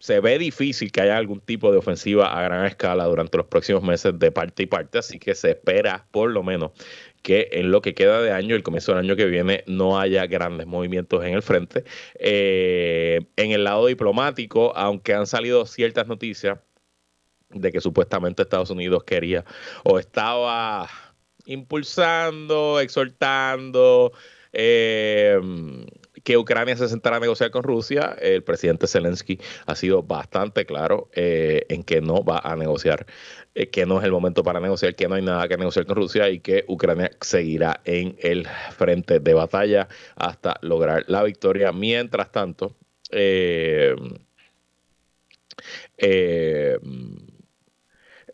se 0.00 0.18
ve 0.18 0.38
difícil 0.38 0.90
que 0.90 1.02
haya 1.02 1.16
algún 1.16 1.38
tipo 1.40 1.70
de 1.70 1.78
ofensiva 1.78 2.36
a 2.36 2.42
gran 2.42 2.66
escala 2.66 3.04
durante 3.04 3.38
los 3.38 3.46
próximos 3.46 3.84
meses 3.84 4.18
de 4.18 4.32
parte 4.32 4.64
y 4.64 4.66
parte, 4.66 4.98
así 4.98 5.20
que 5.20 5.36
se 5.36 5.50
espera 5.52 6.04
por 6.10 6.30
lo 6.30 6.42
menos 6.42 6.72
que 7.22 7.48
en 7.52 7.70
lo 7.70 7.80
que 7.80 7.94
queda 7.94 8.20
de 8.20 8.32
año, 8.32 8.56
el 8.56 8.64
comienzo 8.64 8.92
del 8.92 9.04
año 9.04 9.14
que 9.14 9.26
viene, 9.26 9.62
no 9.68 10.00
haya 10.00 10.26
grandes 10.26 10.66
movimientos 10.66 11.24
en 11.24 11.34
el 11.34 11.42
frente. 11.42 11.84
Eh, 12.16 13.20
en 13.36 13.52
el 13.52 13.62
lado 13.62 13.86
diplomático, 13.86 14.76
aunque 14.76 15.14
han 15.14 15.28
salido 15.28 15.64
ciertas 15.64 16.08
noticias 16.08 16.58
de 17.50 17.70
que 17.70 17.80
supuestamente 17.80 18.42
Estados 18.42 18.70
Unidos 18.70 19.04
quería 19.04 19.44
o 19.84 20.00
estaba 20.00 20.88
impulsando, 21.46 22.80
exhortando 22.80 24.12
eh, 24.52 25.38
que 26.22 26.38
Ucrania 26.38 26.76
se 26.76 26.88
sentara 26.88 27.16
a 27.16 27.20
negociar 27.20 27.50
con 27.50 27.62
Rusia. 27.62 28.16
El 28.20 28.42
presidente 28.42 28.86
Zelensky 28.86 29.38
ha 29.66 29.74
sido 29.74 30.02
bastante 30.02 30.64
claro 30.64 31.10
eh, 31.12 31.66
en 31.68 31.82
que 31.82 32.00
no 32.00 32.24
va 32.24 32.38
a 32.38 32.56
negociar, 32.56 33.06
eh, 33.54 33.68
que 33.68 33.84
no 33.84 33.98
es 33.98 34.04
el 34.04 34.12
momento 34.12 34.42
para 34.42 34.60
negociar, 34.60 34.94
que 34.94 35.08
no 35.08 35.16
hay 35.16 35.22
nada 35.22 35.46
que 35.48 35.56
negociar 35.56 35.86
con 35.86 35.96
Rusia 35.96 36.30
y 36.30 36.40
que 36.40 36.64
Ucrania 36.68 37.10
seguirá 37.20 37.80
en 37.84 38.16
el 38.20 38.46
frente 38.76 39.20
de 39.20 39.34
batalla 39.34 39.88
hasta 40.16 40.56
lograr 40.62 41.04
la 41.08 41.22
victoria. 41.22 41.72
Mientras 41.72 42.32
tanto, 42.32 42.74
eh, 43.10 43.94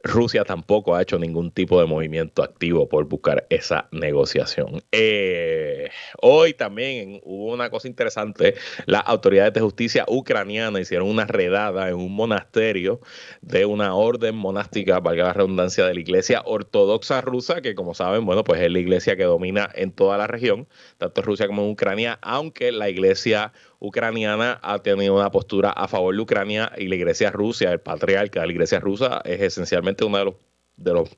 Rusia 0.03 0.45
tampoco 0.45 0.95
ha 0.95 1.03
hecho 1.03 1.19
ningún 1.19 1.51
tipo 1.51 1.81
de 1.81 1.87
movimiento 1.87 2.43
activo 2.43 2.89
por 2.89 3.05
buscar 3.05 3.47
esa 3.51 3.89
negociación. 3.93 4.83
Eh, 4.93 5.91
hoy 6.23 6.55
también 6.55 7.21
hubo 7.23 7.53
una 7.53 7.71
cosa 7.71 7.89
interesante. 7.89 8.55
Las 8.87 9.03
autoridades 9.07 9.53
de 9.53 9.61
justicia 9.61 10.05
ucraniana 10.09 10.81
hicieron 10.81 11.09
una 11.09 11.27
redada 11.27 11.89
en 11.89 11.97
un 11.97 12.15
monasterio 12.15 13.01
de 13.43 13.67
una 13.67 13.95
orden 13.95 14.37
monástica, 14.37 15.01
valga 15.01 15.25
la 15.25 15.33
redundancia, 15.35 15.85
de 15.87 15.95
la 15.95 16.01
iglesia 16.01 16.43
ortodoxa 16.45 17.21
rusa, 17.21 17.61
que 17.61 17.75
como 17.75 17.95
saben, 17.95 18.25
bueno, 18.25 18.45
pues 18.45 18.61
es 18.61 18.71
la 18.71 18.79
iglesia 18.79 19.17
que 19.17 19.25
domina 19.25 19.69
en 19.75 19.93
toda 19.93 20.17
la 20.17 20.27
región, 20.27 20.67
tanto 20.99 21.21
en 21.21 21.27
Rusia 21.27 21.47
como 21.47 21.63
en 21.63 21.71
Ucrania, 21.71 22.19
aunque 22.23 22.73
la 22.73 22.89
iglesia 22.89 23.53
ucraniana 23.81 24.61
ha 24.63 24.79
tenido 24.81 25.17
una 25.17 25.31
postura 25.31 25.71
a 25.71 25.89
favor 25.89 26.15
de 26.15 26.21
Ucrania 26.21 26.71
y 26.79 26.87
la 26.87 26.95
iglesia 26.95 27.31
rusa, 27.31 27.73
el 27.73 27.81
patriarca 27.81 28.41
de 28.41 28.47
la 28.47 28.53
iglesia 28.53 28.79
rusa, 28.79 29.21
es 29.25 29.41
esencialmente 29.41 30.05
uno 30.05 30.19
de 30.19 30.25
los 30.27 30.35
de 30.77 30.95
los 30.95 31.11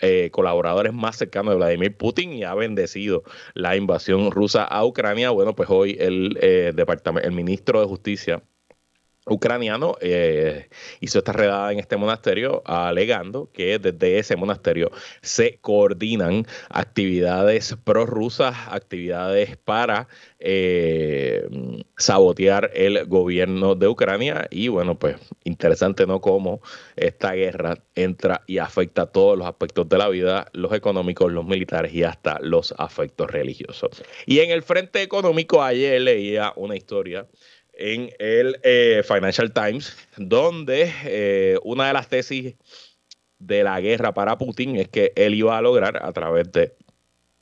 eh, 0.00 0.30
colaboradores 0.32 0.92
más 0.92 1.16
cercanos 1.16 1.52
de 1.52 1.58
Vladimir 1.58 1.96
Putin 1.96 2.32
y 2.32 2.42
ha 2.42 2.54
bendecido 2.54 3.22
la 3.54 3.76
invasión 3.76 4.32
rusa 4.32 4.64
a 4.64 4.84
Ucrania. 4.84 5.30
Bueno, 5.30 5.54
pues 5.54 5.70
hoy 5.70 5.96
el, 6.00 6.36
eh, 6.42 6.72
departamento, 6.74 7.28
el 7.28 7.32
ministro 7.32 7.80
de 7.80 7.86
Justicia 7.86 8.42
ucraniano 9.26 9.96
eh, 10.00 10.68
hizo 11.00 11.18
esta 11.18 11.32
redada 11.32 11.72
en 11.72 11.80
este 11.80 11.96
monasterio 11.96 12.62
alegando 12.64 13.50
que 13.52 13.78
desde 13.78 14.18
ese 14.18 14.36
monasterio 14.36 14.90
se 15.20 15.58
coordinan 15.60 16.46
actividades 16.70 17.76
prorrusas, 17.82 18.54
actividades 18.70 19.56
para 19.56 20.06
eh, 20.38 21.44
sabotear 21.96 22.70
el 22.74 23.04
gobierno 23.06 23.74
de 23.74 23.88
Ucrania 23.88 24.46
y 24.50 24.68
bueno 24.68 24.96
pues 24.96 25.16
interesante 25.42 26.06
no 26.06 26.20
cómo 26.20 26.60
esta 26.94 27.32
guerra 27.32 27.78
entra 27.96 28.42
y 28.46 28.58
afecta 28.58 29.06
todos 29.06 29.36
los 29.36 29.48
aspectos 29.48 29.88
de 29.88 29.98
la 29.98 30.08
vida, 30.08 30.48
los 30.52 30.72
económicos, 30.72 31.32
los 31.32 31.44
militares 31.44 31.92
y 31.92 32.04
hasta 32.04 32.38
los 32.40 32.74
afectos 32.78 33.28
religiosos. 33.30 34.02
Y 34.24 34.38
en 34.40 34.50
el 34.50 34.62
frente 34.62 35.02
económico 35.02 35.62
ayer 35.62 36.00
leía 36.00 36.52
una 36.56 36.76
historia 36.76 37.26
en 37.76 38.10
el 38.18 38.58
eh, 38.62 39.02
Financial 39.06 39.52
Times, 39.52 39.96
donde 40.16 40.92
eh, 41.04 41.58
una 41.62 41.86
de 41.86 41.92
las 41.92 42.08
tesis 42.08 42.54
de 43.38 43.62
la 43.62 43.80
guerra 43.80 44.14
para 44.14 44.38
Putin 44.38 44.76
es 44.76 44.88
que 44.88 45.12
él 45.14 45.34
iba 45.34 45.56
a 45.56 45.62
lograr 45.62 46.02
a 46.02 46.12
través 46.12 46.50
de 46.52 46.74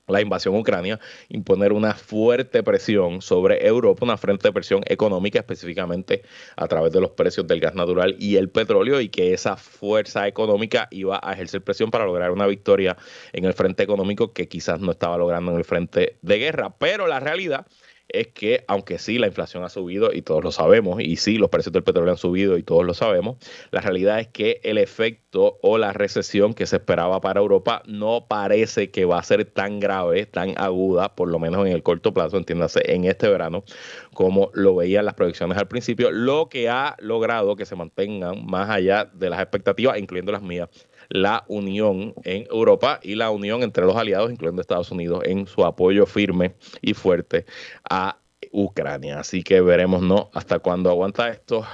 la 0.07 0.21
invasión 0.21 0.55
Ucrania, 0.55 1.01
imponer 1.29 1.73
una 1.73 1.95
fuerte 1.95 2.63
presión 2.63 3.23
sobre 3.23 3.67
Europa, 3.67 4.05
una 4.05 4.17
fuerte 4.17 4.53
presión 4.53 4.83
económica 4.87 5.39
específicamente 5.39 6.23
a 6.57 6.69
través 6.69 6.93
de 6.93 7.01
los 7.01 7.11
precios 7.13 7.47
del 7.47 7.61
gas 7.61 7.75
natural 7.75 8.15
y 8.19 8.37
el 8.37 8.51
petróleo 8.51 9.01
y 9.01 9.09
que 9.09 9.33
esa 9.33 9.57
fuerza 9.57 10.29
económica 10.29 10.89
iba 10.91 11.19
a 11.23 11.33
ejercer 11.33 11.63
presión 11.65 11.91
para 11.91 12.05
lograr 12.05 12.33
una 12.33 12.47
victoria 12.47 12.97
en 13.33 13.45
el 13.45 13.55
frente 13.55 13.83
económico 13.83 14.33
que 14.33 14.47
quizás 14.47 14.81
no 14.81 14.93
estaba 14.93 15.17
logrando 15.17 15.53
en 15.53 15.59
el 15.59 15.65
frente 15.65 16.19
de 16.21 16.39
guerra. 16.39 16.77
Pero 16.79 17.07
la 17.07 17.21
realidad 17.21 17.67
es 18.09 18.29
que 18.29 18.65
aunque 18.69 18.99
sí 18.99 19.19
la 19.19 19.27
inflación 19.27 19.65
ha 19.65 19.69
subido 19.69 20.13
y 20.13 20.23
todos 20.23 20.45
lo 20.45 20.53
sabemos, 20.53 21.01
y 21.01 21.17
sí 21.17 21.39
los 21.39 21.51
precios 21.51 21.73
del 21.73 21.83
petróleo 21.83 22.13
han 22.13 22.19
subido 22.19 22.59
y 22.59 22.63
todos 22.63 22.85
lo 22.85 22.95
sabemos, 22.95 23.37
la 23.71 23.81
realidad 23.81 24.21
es 24.21 24.29
que 24.29 24.61
el 24.63 24.79
efecto 24.79 25.59
o 25.63 25.79
la 25.79 25.93
recesión 25.93 26.55
que 26.55 26.67
se 26.67 26.77
esperaba 26.77 27.21
para 27.21 27.41
Europa 27.41 27.83
no 27.87 28.27
parece 28.29 28.91
que 28.91 29.05
va 29.05 29.19
a 29.19 29.23
ser 29.23 29.45
tan 29.45 29.81
grave, 29.81 30.27
tan 30.27 30.55
aguda, 30.57 31.15
por 31.15 31.29
lo 31.29 31.39
menos 31.39 31.67
en 31.67 31.73
el 31.73 31.83
corto 31.83 32.15
plazo, 32.15 32.37
entiéndase, 32.37 32.83
en 32.93 33.05
este 33.05 33.29
verano, 33.29 33.65
como 34.13 34.51
lo 34.55 34.77
veían 34.77 35.05
las 35.05 35.15
proyecciones 35.15 35.59
al 35.59 35.69
principio, 35.69 36.11
lo 36.11 36.49
que 36.49 36.69
ha 36.69 36.97
logrado 37.01 37.57
que 37.57 37.67
se 37.67 37.77
mantengan 37.77 38.47
más 38.47 38.71
allá 38.71 39.11
de 39.13 39.31
las 39.31 39.41
expectativas, 39.41 39.99
incluyendo 39.99 40.33
las 40.33 40.43
mías, 40.43 40.69
la 41.09 41.45
unión 41.49 42.15
en 42.25 42.47
Europa 42.51 43.01
y 43.03 43.15
la 43.15 43.31
unión 43.31 43.63
entre 43.63 43.85
los 43.85 43.97
aliados, 43.97 44.31
incluyendo 44.31 44.63
Estados 44.63 44.91
Unidos, 44.91 45.23
en 45.25 45.47
su 45.47 45.65
apoyo 45.65 46.07
firme 46.07 46.55
y 46.81 46.95
fuerte 46.95 47.47
a 47.89 48.19
Ucrania. 48.53 49.21
Así 49.21 49.43
que 49.43 49.61
veremos 49.61 50.03
no 50.03 50.31
hasta 50.33 50.59
cuándo 50.59 50.91
aguanta 50.91 51.29
esto, 51.29 51.67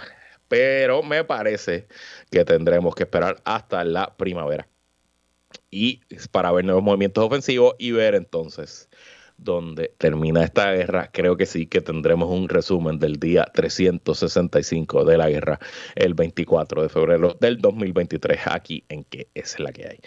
pero 0.48 1.02
me 1.02 1.24
parece 1.24 1.86
que 2.30 2.44
tendremos 2.44 2.94
que 2.94 3.04
esperar 3.04 3.40
hasta 3.44 3.84
la 3.84 4.16
primavera 4.16 4.68
y 5.70 6.00
para 6.30 6.52
ver 6.52 6.64
nuevos 6.64 6.82
movimientos 6.82 7.24
ofensivos 7.24 7.74
y 7.78 7.92
ver 7.92 8.14
entonces 8.14 8.88
donde 9.42 9.94
termina 9.98 10.44
esta 10.44 10.72
guerra, 10.72 11.10
creo 11.12 11.36
que 11.36 11.46
sí 11.46 11.66
que 11.66 11.80
tendremos 11.80 12.30
un 12.30 12.48
resumen 12.48 12.98
del 12.98 13.18
día 13.18 13.46
365 13.52 15.04
de 15.04 15.16
la 15.16 15.30
guerra 15.30 15.58
el 15.94 16.14
24 16.14 16.82
de 16.82 16.88
febrero 16.88 17.36
del 17.40 17.58
2023 17.58 18.40
aquí 18.46 18.84
en 18.88 19.04
que 19.04 19.28
es 19.34 19.58
la 19.58 19.72
que 19.72 19.88
hay. 19.88 19.98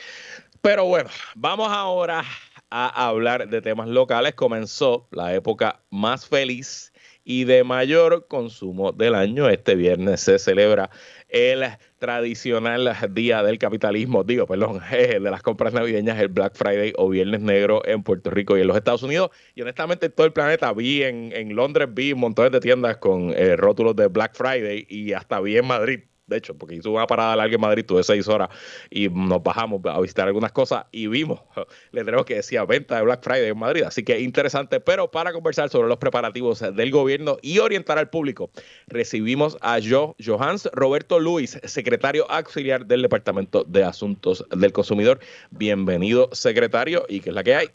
Pero 0.62 0.86
bueno, 0.86 1.10
vamos 1.36 1.70
ahora 1.72 2.24
a 2.70 3.08
hablar 3.08 3.50
de 3.50 3.62
temas 3.62 3.90
locales. 3.90 4.34
Comenzó 4.36 5.08
la 5.12 5.34
época 5.34 5.82
más 5.90 6.26
feliz 6.26 6.93
y 7.24 7.46
de 7.46 7.64
mayor 7.64 8.28
consumo 8.28 8.92
del 8.92 9.16
año. 9.16 9.50
Este 9.50 9.76
viernes 9.76 10.22
se 10.22 10.40
celebra 10.40 10.90
el 11.30 11.64
tradicional 11.98 12.96
día 13.12 13.44
del 13.44 13.58
capitalismo, 13.58 14.24
digo, 14.24 14.46
perdón, 14.46 14.82
de 14.92 15.20
las 15.20 15.42
compras 15.42 15.74
navideñas, 15.74 16.20
el 16.20 16.28
Black 16.28 16.56
Friday 16.56 16.94
o 16.98 17.10
Viernes 17.10 17.42
Negro 17.42 17.82
en 17.86 18.04
Puerto 18.04 18.30
Rico 18.30 18.58
y 18.58 18.62
en 18.62 18.68
los 18.68 18.78
Estados 18.78 19.04
Unidos. 19.04 19.32
Y 19.56 19.62
honestamente 19.62 20.08
en 20.08 20.12
todo 20.12 20.28
el 20.28 20.34
planeta 20.34 20.72
vi 20.74 21.04
en, 21.04 21.32
en 21.34 21.56
Londres, 21.56 21.90
vi 21.92 22.14
montones 22.14 22.52
de 22.52 22.60
tiendas 22.60 22.98
con 22.98 23.32
eh, 23.36 23.56
rótulos 23.56 23.96
de 23.96 24.08
Black 24.08 24.36
Friday 24.36 24.86
y 24.90 25.14
hasta 25.14 25.40
vi 25.40 25.58
en 25.58 25.68
Madrid 25.68 26.00
de 26.28 26.38
hecho, 26.38 26.58
porque 26.58 26.76
hizo 26.76 26.92
una 26.92 27.06
parada 27.06 27.36
larga 27.36 27.56
en 27.56 27.62
Madrid, 27.62 27.86
tuve 27.86 28.04
seis 28.04 28.28
horas 28.28 28.50
y 28.90 29.10
nos 29.10 29.44
bajamos 29.44 29.82
a 29.86 30.00
visitar 30.00 30.28
algunas 30.28 30.52
cosas 30.52 30.86
y 30.92 31.08
vimos 31.08 31.42
letreros 31.92 32.26
que 32.26 32.36
decía 32.36 32.66
venta 32.66 32.96
de 32.96 33.04
Black 33.04 33.24
Friday 33.24 33.50
en 33.50 33.58
Madrid. 33.58 33.84
Así 33.84 34.04
que 34.04 34.20
interesante, 34.20 34.80
pero 34.80 35.12
para 35.12 35.34
conversar 35.34 35.70
sobre 35.70 35.90
los 35.90 35.98
preparativos 35.98 36.60
del 36.60 36.92
gobierno 36.92 37.38
y 37.42 37.60
orientar 37.60 37.98
al 37.98 38.10
público, 38.10 38.50
recibimos 38.88 39.58
a 39.62 39.80
Jo, 39.82 40.16
Johans 40.24 40.70
Roberto 40.74 41.20
Luis, 41.20 41.60
secretario 41.64 42.30
auxiliar 42.30 42.86
del 42.86 43.02
Departamento 43.02 43.64
de 43.66 43.84
Asuntos 43.84 44.46
del 44.50 44.72
Consumidor. 44.72 45.20
Bienvenido, 45.52 46.30
secretario, 46.32 47.04
y 47.10 47.20
qué 47.20 47.30
es 47.30 47.36
la 47.36 47.44
que 47.44 47.56
hay. 47.56 47.68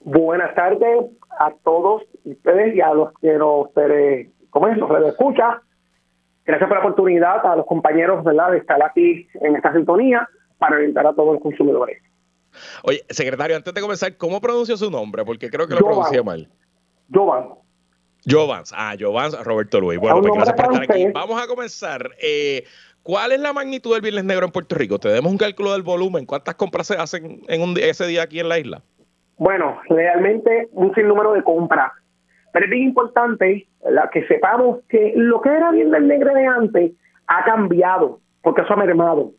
Buenas 0.00 0.54
tardes 0.54 1.06
a 1.40 1.52
todos 1.64 2.02
ustedes 2.24 2.76
y 2.76 2.80
a 2.80 2.94
los 2.94 3.12
que 3.20 3.32
nos, 3.34 3.68
¿cómo 4.50 4.68
es? 4.68 4.78
nos 4.78 5.08
escucha 5.08 5.62
Gracias 6.48 6.66
por 6.66 6.78
la 6.78 6.82
oportunidad 6.82 7.44
a 7.44 7.56
los 7.56 7.66
compañeros 7.66 8.24
¿verdad? 8.24 8.52
de 8.52 8.58
estar 8.58 8.82
aquí 8.82 9.28
en 9.34 9.54
esta 9.54 9.70
sintonía 9.74 10.26
para 10.56 10.76
orientar 10.76 11.06
a 11.06 11.12
todos 11.12 11.34
los 11.34 11.42
consumidores. 11.42 12.02
Oye, 12.84 13.04
secretario, 13.10 13.54
antes 13.54 13.74
de 13.74 13.80
comenzar, 13.82 14.16
¿cómo 14.16 14.40
pronuncio 14.40 14.74
su 14.78 14.90
nombre? 14.90 15.26
Porque 15.26 15.50
creo 15.50 15.68
que 15.68 15.74
lo 15.74 15.80
pronuncié 15.80 16.22
mal. 16.22 16.48
Jovan. 17.12 17.50
Jovans, 18.26 18.72
ah, 18.74 18.94
Jovans 18.98 19.38
Roberto 19.44 19.78
Luis. 19.78 20.00
Bueno, 20.00 20.22
pues 20.22 20.32
gracias 20.32 20.56
por 20.56 20.72
estar 20.72 20.90
aquí. 20.90 21.06
Vamos 21.12 21.42
a 21.42 21.46
comenzar. 21.46 22.10
Eh, 22.18 22.64
¿Cuál 23.02 23.32
es 23.32 23.40
la 23.40 23.52
magnitud 23.52 23.92
del 23.92 24.00
Viernes 24.00 24.24
Negro 24.24 24.46
en 24.46 24.52
Puerto 24.52 24.74
Rico? 24.74 24.98
Tenemos 24.98 25.30
un 25.30 25.38
cálculo 25.38 25.72
del 25.72 25.82
volumen. 25.82 26.24
¿Cuántas 26.24 26.54
compras 26.54 26.86
se 26.86 26.94
hacen 26.94 27.42
en 27.46 27.60
un, 27.60 27.76
ese 27.78 28.06
día 28.06 28.22
aquí 28.22 28.40
en 28.40 28.48
la 28.48 28.58
isla? 28.58 28.82
Bueno, 29.36 29.78
realmente 29.90 30.70
un 30.72 30.94
sinnúmero 30.94 31.34
de 31.34 31.42
compras. 31.42 31.92
Pero 32.58 32.66
es 32.66 32.70
bien 32.72 32.88
importante 32.88 33.68
que 34.12 34.26
sepamos 34.26 34.80
que 34.88 35.12
lo 35.14 35.40
que 35.40 35.48
era 35.48 35.70
bien 35.70 35.92
del 35.92 36.08
negro 36.08 36.34
de 36.34 36.44
antes 36.44 36.92
ha 37.28 37.44
cambiado, 37.44 38.18
porque 38.42 38.62
eso 38.62 38.72
ha 38.72 38.76
mermado. 38.76 39.30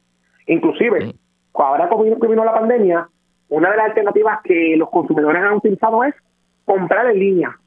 Inclusive, 0.48 1.14
ahora 1.54 1.90
que 1.90 2.28
vino 2.28 2.46
la 2.46 2.54
pandemia, 2.54 3.10
una 3.50 3.72
de 3.72 3.76
las 3.76 3.88
alternativas 3.88 4.40
que 4.42 4.78
los 4.78 4.90
consumidores 4.90 5.44
han 5.44 5.56
utilizado 5.56 6.02
es 6.06 6.16
comprar 6.64 7.08
en 7.08 7.20
línea. 7.20 7.60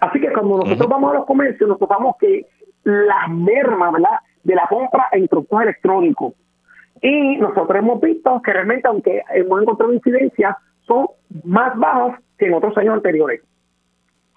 Así 0.00 0.20
que 0.20 0.32
cuando 0.32 0.58
nosotros 0.58 0.88
vamos 0.88 1.12
a 1.12 1.18
los 1.18 1.26
comercios, 1.26 1.68
nos 1.68 1.78
topamos 1.78 2.16
que 2.18 2.44
las 2.82 3.30
mermas 3.30 3.92
¿verdad? 3.92 4.18
de 4.42 4.56
la 4.56 4.66
compra 4.66 5.06
en 5.12 5.28
productos 5.28 5.62
electrónicos. 5.62 6.34
Y 7.00 7.36
nosotros 7.36 7.78
hemos 7.78 8.00
visto 8.00 8.42
que 8.42 8.52
realmente, 8.52 8.88
aunque 8.88 9.22
hemos 9.34 9.62
encontrado 9.62 9.92
incidencias, 9.92 10.56
son 10.84 11.06
más 11.44 11.78
bajas 11.78 12.20
que 12.36 12.46
en 12.46 12.54
otros 12.54 12.76
años 12.76 12.94
anteriores. 12.94 13.40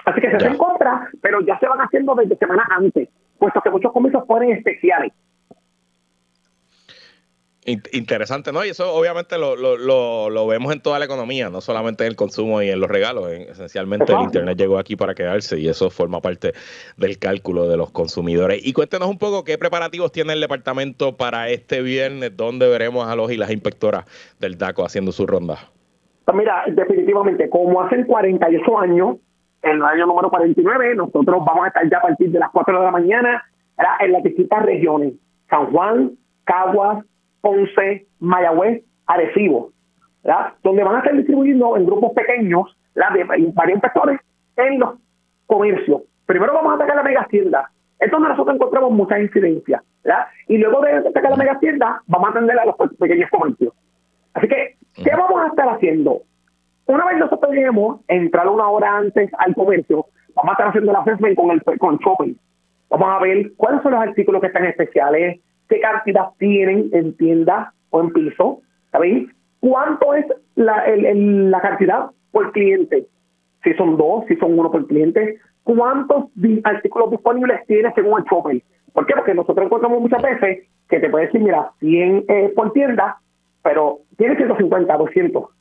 Así 0.07 0.21
que 0.21 0.29
se 0.29 0.37
hacen 0.37 0.57
compras, 0.57 1.09
pero 1.21 1.41
ya 1.41 1.59
se 1.59 1.67
van 1.67 1.79
haciendo 1.79 2.15
desde 2.15 2.37
semanas 2.37 2.65
antes, 2.69 3.09
puesto 3.37 3.59
que 3.59 3.69
muchos 3.69 3.91
comercios 3.91 4.23
ponen 4.25 4.51
especiales. 4.51 5.11
Interesante, 7.91 8.53
¿no? 8.53 8.63
Y 8.63 8.69
eso 8.69 8.93
obviamente 8.93 9.37
lo, 9.37 9.57
lo, 9.57 10.29
lo, 10.29 10.47
vemos 10.47 10.71
en 10.71 10.81
toda 10.81 10.99
la 10.99 11.03
economía, 11.03 11.49
no 11.49 11.59
solamente 11.59 12.05
en 12.05 12.11
el 12.11 12.15
consumo 12.15 12.61
y 12.61 12.69
en 12.69 12.79
los 12.79 12.89
regalos. 12.89 13.29
Esencialmente 13.29 14.13
el 14.13 14.21
Internet 14.21 14.57
llegó 14.57 14.77
aquí 14.79 14.95
para 14.95 15.13
quedarse 15.13 15.59
y 15.59 15.67
eso 15.67 15.89
forma 15.89 16.21
parte 16.21 16.53
del 16.95 17.19
cálculo 17.19 17.67
de 17.67 17.75
los 17.75 17.91
consumidores. 17.91 18.65
Y 18.65 18.71
cuéntenos 18.71 19.09
un 19.09 19.17
poco 19.17 19.43
qué 19.43 19.57
preparativos 19.57 20.13
tiene 20.13 20.31
el 20.31 20.39
departamento 20.39 21.17
para 21.17 21.49
este 21.49 21.81
viernes, 21.81 22.37
donde 22.37 22.69
veremos 22.69 23.05
a 23.09 23.17
los 23.17 23.29
y 23.33 23.35
las 23.35 23.51
inspectoras 23.51 24.05
del 24.39 24.57
DACO 24.57 24.85
haciendo 24.85 25.11
su 25.11 25.27
ronda. 25.27 25.57
Mira, 26.33 26.63
definitivamente, 26.69 27.49
como 27.49 27.81
hacen 27.81 28.05
48 28.05 28.79
años, 28.79 29.17
en 29.69 29.77
el 29.77 29.83
año 29.83 30.05
número 30.05 30.29
49, 30.29 30.95
nosotros 30.95 31.43
vamos 31.45 31.65
a 31.65 31.67
estar 31.67 31.89
ya 31.89 31.97
a 31.97 32.01
partir 32.01 32.31
de 32.31 32.39
las 32.39 32.49
4 32.51 32.77
de 32.79 32.85
la 32.85 32.91
mañana 32.91 33.43
en 33.99 34.11
las 34.11 34.23
distintas 34.23 34.63
regiones, 34.63 35.13
San 35.49 35.71
Juan, 35.71 36.11
Caguas, 36.45 37.05
Ponce, 37.41 38.07
Mayagüez, 38.19 38.83
Arecibo, 39.05 39.71
donde 40.63 40.83
van 40.83 40.95
a 40.95 40.99
estar 40.99 41.15
distribuyendo 41.15 41.77
en 41.77 41.85
grupos 41.85 42.13
pequeños 42.13 42.75
de 42.95 43.23
varios 43.23 43.53
inspectores 43.69 44.19
en 44.55 44.79
los 44.79 44.95
comercios. 45.45 46.01
Primero 46.25 46.53
vamos 46.53 46.71
a 46.73 46.75
atacar 46.75 46.95
la 46.95 47.03
mega 47.03 47.25
tienda. 47.29 47.69
Es 47.99 48.11
donde 48.11 48.29
nosotros 48.29 48.55
encontramos 48.55 48.91
muchas 48.91 49.19
incidencias. 49.19 49.83
Y 50.47 50.57
luego 50.57 50.81
de 50.81 50.93
atacar 50.93 51.31
la 51.31 51.37
mega 51.37 51.59
tienda, 51.59 52.01
vamos 52.07 52.29
a 52.29 52.31
atender 52.31 52.57
a 52.59 52.65
los 52.65 52.75
pequeños 52.97 53.29
comercios. 53.29 53.73
Así 54.33 54.47
que, 54.47 54.75
¿qué 54.95 55.11
vamos 55.15 55.41
a 55.43 55.47
estar 55.47 55.69
haciendo? 55.69 56.21
Una 56.87 57.05
vez 57.05 57.17
nosotros 57.17 57.51
lleguemos, 57.51 57.99
entrar 58.07 58.47
una 58.47 58.69
hora 58.69 58.97
antes 58.97 59.29
al 59.39 59.53
comercio, 59.53 60.05
vamos 60.35 60.49
a 60.49 60.53
estar 60.53 60.67
haciendo 60.69 60.93
la 60.93 60.99
assessment 60.99 61.35
con 61.35 61.51
el 61.51 61.61
con 61.77 61.97
shopping. 61.97 62.33
Vamos 62.89 63.09
a 63.09 63.19
ver 63.19 63.51
cuáles 63.57 63.81
son 63.83 63.91
los 63.91 64.01
artículos 64.01 64.39
que 64.39 64.47
están 64.47 64.65
especiales, 64.65 65.41
qué 65.67 65.81
cantidad 65.81 66.27
tienen 66.39 66.89
en 66.93 67.15
tienda 67.17 67.73
o 67.89 68.01
en 68.01 68.13
piso, 68.13 68.61
¿sabéis? 68.91 69.29
¿Cuánto 69.59 70.13
es 70.13 70.25
la, 70.55 70.85
la 70.87 71.59
cantidad 71.59 72.11
por 72.31 72.53
cliente? 72.53 73.05
Si 73.65 73.73
son 73.73 73.97
dos, 73.97 74.23
si 74.29 74.37
son 74.37 74.57
uno 74.57 74.71
por 74.71 74.87
cliente, 74.87 75.39
¿cuántos 75.63 76.25
artículos 76.63 77.11
disponibles 77.11 77.65
tienes 77.67 77.93
según 77.95 78.19
el 78.19 78.25
shopping? 78.25 78.59
¿Por 78.93 79.05
qué? 79.05 79.13
Porque 79.13 79.33
nosotros 79.33 79.65
encontramos 79.65 79.99
muchas 79.99 80.21
veces 80.21 80.67
que 80.87 80.99
te 81.01 81.09
puede 81.09 81.25
decir, 81.25 81.41
mira, 81.41 81.71
100 81.79 82.25
eh, 82.29 82.53
por 82.55 82.71
tienda, 82.71 83.17
pero 83.61 83.99
tiene 84.17 84.37
150, 84.37 84.95
200. 84.95 85.56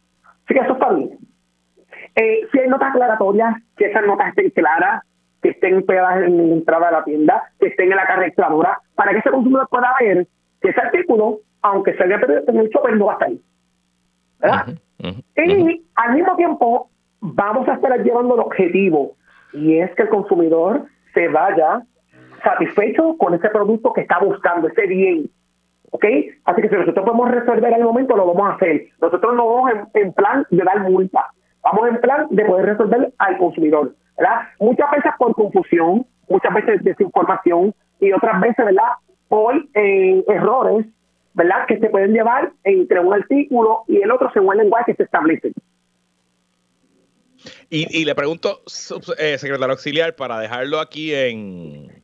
Así 0.47 0.55
que 0.55 0.61
eso 0.61 0.73
está 0.73 0.93
bien. 0.93 1.19
Eh, 2.15 2.47
si 2.51 2.59
hay 2.59 2.69
notas 2.69 2.91
aclaratorias, 2.91 3.57
que 3.77 3.87
esas 3.87 4.07
notas 4.07 4.29
estén 4.29 4.51
claras, 4.51 5.03
que 5.43 5.51
estén 5.51 5.85
pegadas 5.85 6.25
en 6.25 6.37
la 6.37 6.55
entrada 6.55 6.87
de 6.87 6.93
la 6.93 7.05
tienda, 7.05 7.43
que 7.61 7.67
estén 7.67 7.91
en 7.91 7.97
la 7.97 8.07
carretera 8.07 8.49
para 8.95 9.13
que 9.13 9.19
ese 9.19 9.31
consumidor 9.31 9.69
pueda 9.69 9.95
ver 10.01 10.27
que 10.61 10.71
ese 10.71 10.81
artículo, 10.81 11.41
aunque 11.63 11.95
se 11.95 12.05
haya 12.05 12.19
perdido 12.19 12.43
en 12.47 12.59
el 12.59 12.69
shopper, 12.69 12.97
no 12.97 13.07
va 13.07 13.13
a 13.13 13.15
estar 13.15 13.29
ahí. 13.29 13.41
¿Verdad? 14.39 14.67
y 15.37 15.85
al 15.95 16.15
mismo 16.15 16.37
tiempo, 16.37 16.91
vamos 17.21 17.69
a 17.69 17.75
estar 17.75 18.03
llevando 18.03 18.35
el 18.35 18.41
objetivo, 18.41 19.17
y 19.53 19.79
es 19.79 19.95
que 19.95 20.03
el 20.03 20.09
consumidor 20.09 20.87
se 21.13 21.29
vaya 21.29 21.83
satisfecho 22.43 23.17
con 23.19 23.35
ese 23.35 23.49
producto 23.51 23.93
que 23.93 24.03
está 24.03 24.19
buscando, 24.19 24.69
ese 24.69 24.87
bien. 24.87 25.31
¿Ok? 25.91 26.05
Así 26.45 26.63
que 26.63 26.69
si 26.69 26.75
nosotros 26.75 27.05
podemos 27.05 27.31
resolver 27.31 27.73
el 27.73 27.85
momento, 27.85 28.17
lo 28.17 28.27
vamos 28.27 28.51
a 28.51 28.55
hacer. 28.55 28.89
Nosotros 29.01 29.35
no 29.35 29.47
vamos 29.49 29.71
en, 29.95 30.13
plan 30.13 30.47
de 30.51 30.65
dar 30.65 30.81
multa, 30.81 31.31
vamos 31.63 31.89
en 31.89 32.01
plan 32.01 32.27
de 32.31 32.45
poder 32.45 32.67
resolver 32.67 33.13
al 33.19 33.39
consumidor. 33.39 33.95
¿verdad? 34.19 34.49
Muchas 34.61 34.91
veces 34.91 35.13
por 35.19 35.35
confusión, 35.35 36.07
muchas 36.29 36.55
veces 36.55 36.83
desinformación 36.83 37.75
y 38.01 38.13
otras 38.13 38.41
veces, 38.41 38.65
¿verdad? 38.65 38.93
Por 39.29 39.57
eh, 39.75 40.25
errores, 40.29 40.87
¿verdad? 41.35 41.67
Que 41.67 41.79
se 41.79 41.89
pueden 41.89 42.13
llevar 42.13 42.53
entre 42.65 43.01
un 43.01 43.13
artículo 43.13 43.85
y 43.89 43.99
el 44.01 44.11
otro 44.11 44.31
según 44.33 44.55
el 44.55 44.61
lenguaje 44.61 44.93
que 44.93 44.97
se 44.97 45.03
establece. 45.05 45.53
Y, 47.69 48.05
le 48.05 48.15
pregunto, 48.15 48.61
eh, 49.19 49.39
secretario 49.39 49.73
auxiliar, 49.73 50.17
para 50.17 50.39
dejarlo 50.39 50.81
aquí 50.81 51.15
en, 51.15 52.03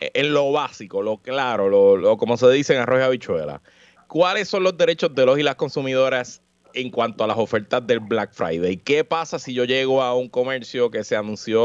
en 0.00 0.32
lo 0.32 0.52
básico, 0.52 1.02
lo 1.02 1.18
claro, 1.18 1.68
lo, 1.68 2.16
como 2.16 2.36
se 2.36 2.50
dice 2.50 2.74
en 2.74 2.80
arroz 2.80 3.00
y 3.00 3.02
habichuela, 3.02 3.60
¿cuáles 4.06 4.48
son 4.48 4.62
los 4.62 4.76
derechos 4.76 5.14
de 5.14 5.26
los 5.26 5.38
y 5.38 5.42
las 5.42 5.56
consumidoras 5.56 6.42
en 6.74 6.90
cuanto 6.90 7.24
a 7.24 7.26
las 7.26 7.38
ofertas 7.38 7.86
del 7.86 8.00
Black 8.00 8.32
Friday? 8.32 8.76
¿Qué 8.76 9.04
pasa 9.04 9.38
si 9.38 9.54
yo 9.54 9.64
llego 9.64 10.02
a 10.02 10.14
un 10.14 10.28
comercio 10.28 10.90
que 10.90 11.04
se 11.04 11.16
anunció 11.16 11.62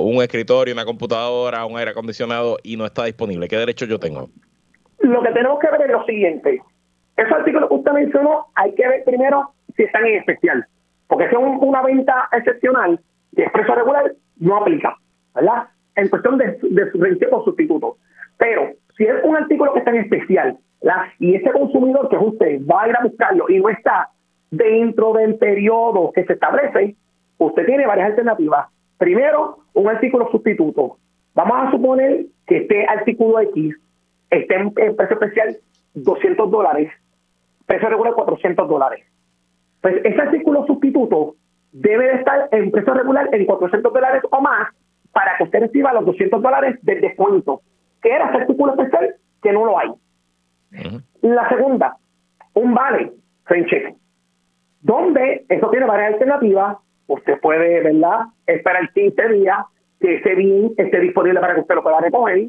un 0.00 0.22
escritorio, 0.22 0.72
una 0.72 0.84
computadora, 0.84 1.64
un 1.66 1.78
aire 1.78 1.90
acondicionado 1.90 2.56
y 2.62 2.76
no 2.76 2.86
está 2.86 3.04
disponible? 3.04 3.48
¿Qué 3.48 3.56
derechos 3.56 3.88
yo 3.88 3.98
tengo? 3.98 4.28
Lo 5.00 5.22
que 5.22 5.30
tenemos 5.30 5.58
que 5.60 5.70
ver 5.70 5.82
es 5.82 5.90
lo 5.90 6.04
siguiente. 6.04 6.62
Esos 7.16 7.32
artículos 7.32 7.68
que 7.68 7.74
usted 7.74 7.92
mencionó, 7.92 8.46
hay 8.54 8.74
que 8.74 8.88
ver 8.88 9.04
primero 9.04 9.52
si 9.76 9.82
están 9.82 10.06
en 10.06 10.16
especial. 10.16 10.66
Porque 11.06 11.28
si 11.28 11.34
es 11.34 11.40
una 11.40 11.82
venta 11.82 12.28
excepcional 12.32 13.00
de 13.32 13.42
expreso 13.42 13.74
regular, 13.74 14.14
no 14.38 14.56
aplica, 14.56 14.96
¿verdad? 15.34 15.68
En 16.00 16.08
cuestión 16.08 16.38
de, 16.38 16.58
de 16.62 17.28
o 17.30 17.44
sustituto. 17.44 17.96
Pero 18.38 18.70
si 18.96 19.04
es 19.04 19.14
un 19.22 19.36
artículo 19.36 19.72
que 19.72 19.80
está 19.80 19.90
en 19.90 19.98
especial 19.98 20.58
y 21.18 21.34
ese 21.34 21.50
consumidor 21.52 22.08
que 22.08 22.16
es 22.16 22.22
usted 22.22 22.60
va 22.66 22.82
a 22.82 22.88
ir 22.88 22.96
a 22.96 23.02
buscarlo 23.02 23.46
y 23.48 23.60
no 23.60 23.68
está 23.68 24.08
dentro 24.50 25.12
del 25.12 25.36
periodo 25.36 26.10
que 26.12 26.24
se 26.24 26.32
establece, 26.32 26.96
usted 27.38 27.66
tiene 27.66 27.86
varias 27.86 28.10
alternativas. 28.10 28.68
Primero, 28.98 29.58
un 29.74 29.88
artículo 29.88 30.30
sustituto. 30.30 30.96
Vamos 31.34 31.56
a 31.56 31.70
suponer 31.70 32.26
que 32.46 32.58
este 32.58 32.86
artículo 32.86 33.40
X 33.40 33.76
esté 34.30 34.54
en, 34.56 34.72
precio 34.72 35.18
especial 35.20 35.56
200 35.94 36.50
dólares, 36.50 36.90
precio 37.66 37.88
regular 37.88 38.14
400 38.14 38.68
dólares. 38.68 39.04
Pues 39.80 39.96
ese 40.04 40.20
artículo 40.20 40.66
sustituto 40.66 41.36
debe 41.72 42.06
de 42.06 42.14
estar 42.16 42.48
en 42.52 42.70
precio 42.70 42.94
regular 42.94 43.28
en 43.32 43.46
400 43.46 43.92
dólares 43.92 44.22
o 44.30 44.40
más 44.40 44.68
para 45.12 45.36
que 45.36 45.44
usted 45.44 45.60
reciba 45.60 45.92
los 45.92 46.06
200 46.06 46.42
dólares 46.42 46.78
del 46.82 47.00
descuento. 47.00 47.62
que 48.02 48.10
era 48.10 48.30
ese 48.30 48.38
artículo 48.38 48.72
especial? 48.72 49.14
Que 49.42 49.52
no 49.52 49.66
lo 49.66 49.78
hay. 49.78 49.90
La 51.20 51.48
segunda, 51.48 51.96
un 52.54 52.72
vale, 52.72 53.12
frame 53.44 53.96
donde 54.80 55.44
eso 55.48 55.68
tiene 55.70 55.86
varias 55.86 56.14
alternativas. 56.14 56.78
Usted 57.06 57.38
puede, 57.40 57.82
¿verdad?, 57.82 58.26
esperar 58.46 58.90
15 58.92 59.28
días 59.28 59.58
que 60.00 60.16
ese 60.16 60.34
bien 60.34 60.72
esté 60.78 61.00
disponible 61.00 61.40
para 61.40 61.54
que 61.54 61.60
usted 61.60 61.74
lo 61.74 61.82
pueda 61.82 62.00
recoger. 62.00 62.48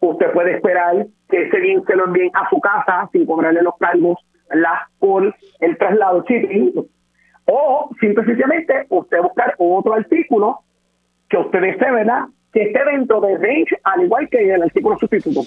Usted 0.00 0.32
puede 0.32 0.56
esperar 0.56 1.06
que 1.30 1.42
ese 1.44 1.60
bien 1.60 1.82
se 1.86 1.96
lo 1.96 2.06
envíen 2.06 2.30
a 2.34 2.50
su 2.50 2.60
casa 2.60 3.08
sin 3.12 3.24
cobrarle 3.24 3.62
los 3.62 3.76
cargos 3.78 4.18
la 4.50 4.88
por 4.98 5.34
el 5.60 5.78
traslado 5.78 6.24
shipping, 6.28 6.72
o 7.46 7.90
simplemente 8.00 8.86
usted 8.90 9.22
buscar 9.22 9.54
otro 9.58 9.94
artículo 9.94 10.60
que 11.32 11.38
usted 11.38 11.60
desee, 11.60 11.90
¿verdad? 11.90 12.26
Que 12.52 12.64
esté 12.64 12.84
dentro 12.84 13.22
de 13.22 13.38
range, 13.38 13.74
al 13.84 14.04
igual 14.04 14.28
que 14.28 14.54
el 14.54 14.62
artículo 14.62 14.98
sustituto. 14.98 15.40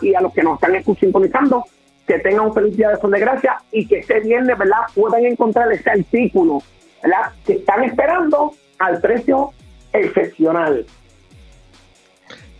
y 0.00 0.14
a 0.14 0.20
los 0.20 0.32
que 0.32 0.42
nos 0.42 0.54
están 0.54 0.82
sintonizando 0.96 1.64
que 2.06 2.18
tengan 2.20 2.46
un 2.46 2.54
feliz 2.54 2.74
día 2.76 2.88
de 2.88 2.96
Son 2.96 3.10
de 3.10 3.20
Gracia 3.20 3.58
y 3.70 3.86
que 3.86 3.98
este 3.98 4.20
viernes, 4.20 4.56
¿verdad?, 4.56 4.78
puedan 4.94 5.26
encontrar 5.26 5.70
ese 5.70 5.90
artículo, 5.90 6.62
¿verdad?, 7.02 7.32
que 7.44 7.52
están 7.52 7.84
esperando 7.84 8.52
al 8.78 8.98
precio 9.00 9.52
excepcional. 9.92 10.86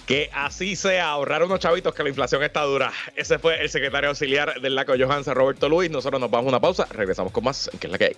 Que 0.06 0.30
así 0.32 0.74
sea, 0.74 1.10
ahorrar 1.10 1.42
unos 1.42 1.60
chavitos 1.60 1.94
que 1.94 2.02
la 2.02 2.08
inflación 2.08 2.42
está 2.42 2.62
dura. 2.62 2.90
Ese 3.14 3.38
fue 3.38 3.60
el 3.60 3.68
secretario 3.68 4.08
auxiliar 4.08 4.58
del 4.60 4.74
LACO 4.74 4.94
Johansa, 4.98 5.34
Roberto 5.34 5.68
Luis. 5.68 5.90
Nosotros 5.90 6.18
nos 6.18 6.30
vamos 6.30 6.46
a 6.46 6.48
una 6.48 6.60
pausa, 6.60 6.86
regresamos 6.90 7.30
con 7.30 7.44
más, 7.44 7.70
que 7.78 7.86
es 7.88 7.90
la 7.90 7.98
que 7.98 8.04
hay. 8.06 8.16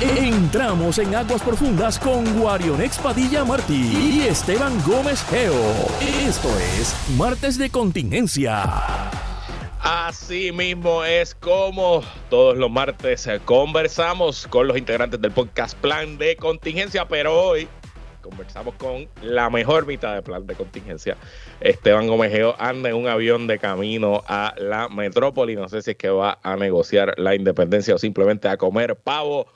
Entramos 0.00 0.98
en 1.00 1.12
aguas 1.12 1.42
profundas 1.42 1.98
con 1.98 2.24
Guarionex 2.38 2.98
Padilla 2.98 3.44
Martí 3.44 4.20
y 4.20 4.28
Esteban 4.28 4.80
Gómez 4.86 5.24
Geo. 5.28 5.52
Esto 6.00 6.48
es 6.78 6.94
Martes 7.16 7.58
de 7.58 7.68
Contingencia. 7.68 8.62
Así 9.80 10.52
mismo 10.52 11.02
es 11.02 11.34
como 11.34 12.04
todos 12.30 12.56
los 12.56 12.70
martes 12.70 13.28
conversamos 13.44 14.46
con 14.46 14.68
los 14.68 14.76
integrantes 14.76 15.20
del 15.20 15.32
podcast 15.32 15.76
Plan 15.78 16.16
de 16.16 16.36
Contingencia, 16.36 17.08
pero 17.08 17.34
hoy 17.34 17.68
conversamos 18.28 18.74
con 18.74 19.08
la 19.22 19.48
mejor 19.48 19.86
mitad 19.86 20.14
de 20.14 20.22
Plan 20.22 20.46
de 20.46 20.54
Contingencia. 20.54 21.16
Esteban 21.60 22.06
Gomejeo 22.06 22.54
anda 22.58 22.90
en 22.90 22.96
un 22.96 23.08
avión 23.08 23.46
de 23.46 23.58
camino 23.58 24.22
a 24.26 24.54
la 24.58 24.88
metrópoli. 24.88 25.56
No 25.56 25.68
sé 25.68 25.80
si 25.82 25.92
es 25.92 25.96
que 25.96 26.10
va 26.10 26.38
a 26.42 26.56
negociar 26.56 27.14
la 27.18 27.34
independencia 27.34 27.94
o 27.94 27.98
simplemente 27.98 28.48
a 28.48 28.56
comer 28.56 28.96
pavo. 28.96 29.46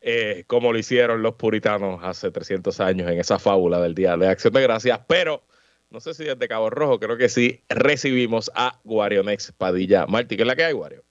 Eh, 0.00 0.44
como 0.46 0.72
lo 0.72 0.78
hicieron 0.78 1.22
los 1.22 1.34
puritanos 1.34 2.00
hace 2.02 2.30
300 2.30 2.80
años 2.80 3.10
en 3.10 3.18
esa 3.18 3.38
fábula 3.38 3.80
del 3.80 3.94
Día 3.94 4.16
de 4.16 4.28
Acción 4.28 4.54
de 4.54 4.62
Gracias, 4.62 4.98
pero 5.06 5.42
no 5.90 6.00
sé 6.00 6.14
si 6.14 6.24
desde 6.24 6.48
Cabo 6.48 6.70
Rojo, 6.70 6.98
creo 6.98 7.18
que 7.18 7.28
sí, 7.28 7.62
recibimos 7.68 8.50
a 8.54 8.80
Guarionex 8.84 9.52
Padilla. 9.52 10.06
Marti, 10.06 10.36
¿qué 10.36 10.44
es 10.44 10.46
la 10.46 10.56
que 10.56 10.64
hay, 10.64 10.72
Guario? 10.72 11.04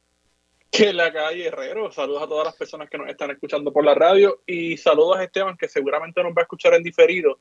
Que 0.72 0.94
la 0.94 1.12
hay, 1.28 1.44
Herrero. 1.44 1.92
Saludos 1.92 2.24
a 2.24 2.28
todas 2.28 2.46
las 2.46 2.56
personas 2.56 2.90
que 2.90 2.98
nos 2.98 3.10
están 3.10 3.32
escuchando 3.32 3.74
por 3.74 3.84
la 3.84 3.96
radio 3.96 4.42
y 4.46 4.78
saludos 4.78 5.18
a 5.18 5.24
Esteban, 5.24 5.58
que 5.58 5.68
seguramente 5.68 6.22
nos 6.22 6.32
va 6.32 6.42
a 6.42 6.44
escuchar 6.44 6.74
en 6.76 6.84
diferido, 6.84 7.40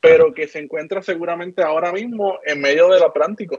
pero 0.00 0.32
que 0.34 0.46
se 0.46 0.58
encuentra 0.58 1.02
seguramente 1.02 1.62
ahora 1.62 1.90
mismo 1.92 2.38
en 2.44 2.60
medio 2.60 2.88
del 2.88 3.02
Atlántico 3.02 3.56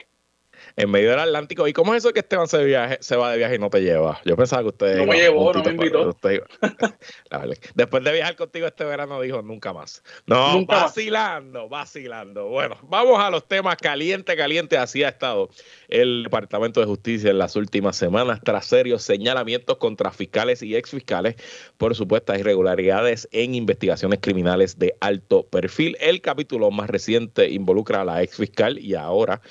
en 0.75 0.91
medio 0.91 1.11
del 1.11 1.19
Atlántico. 1.19 1.67
¿Y 1.67 1.73
cómo 1.73 1.93
es 1.93 2.03
eso 2.03 2.13
que 2.13 2.19
Esteban 2.19 2.47
se, 2.47 2.63
viaje, 2.63 2.97
se 3.01 3.15
va 3.15 3.31
de 3.31 3.37
viaje 3.37 3.55
y 3.55 3.59
no 3.59 3.69
te 3.69 3.81
lleva? 3.81 4.19
Yo 4.25 4.35
pensaba 4.35 4.63
que 4.63 4.69
usted. 4.69 4.97
No 4.97 5.05
me 5.05 5.17
llevó, 5.17 5.53
no 5.53 5.63
me 5.63 5.71
invitó. 5.71 6.15
después 7.75 8.03
de 8.03 8.11
viajar 8.11 8.35
contigo 8.35 8.67
este 8.67 8.83
verano 8.83 9.21
dijo 9.21 9.41
nunca 9.41 9.73
más. 9.73 10.03
No, 10.25 10.65
vacilando, 10.65 11.69
vacilando. 11.69 12.47
Bueno, 12.47 12.77
vamos 12.83 13.19
a 13.19 13.29
los 13.29 13.47
temas 13.47 13.77
caliente, 13.77 14.35
caliente. 14.35 14.77
Así 14.77 15.03
ha 15.03 15.09
estado 15.09 15.49
el 15.87 16.23
Departamento 16.23 16.79
de 16.79 16.85
Justicia 16.85 17.31
en 17.31 17.37
las 17.37 17.55
últimas 17.55 17.95
semanas 17.95 18.39
tras 18.43 18.65
serios 18.65 19.03
señalamientos 19.03 19.77
contra 19.77 20.11
fiscales 20.11 20.61
y 20.61 20.75
exfiscales 20.75 21.35
por 21.77 21.95
supuestas 21.95 22.39
irregularidades 22.39 23.27
en 23.31 23.55
investigaciones 23.55 24.19
criminales 24.21 24.77
de 24.79 24.95
alto 24.99 25.43
perfil. 25.43 25.97
El 25.99 26.21
capítulo 26.21 26.71
más 26.71 26.89
reciente 26.89 27.49
involucra 27.49 28.01
a 28.01 28.05
la 28.05 28.23
exfiscal 28.23 28.79
y 28.79 28.95
ahora 28.95 29.41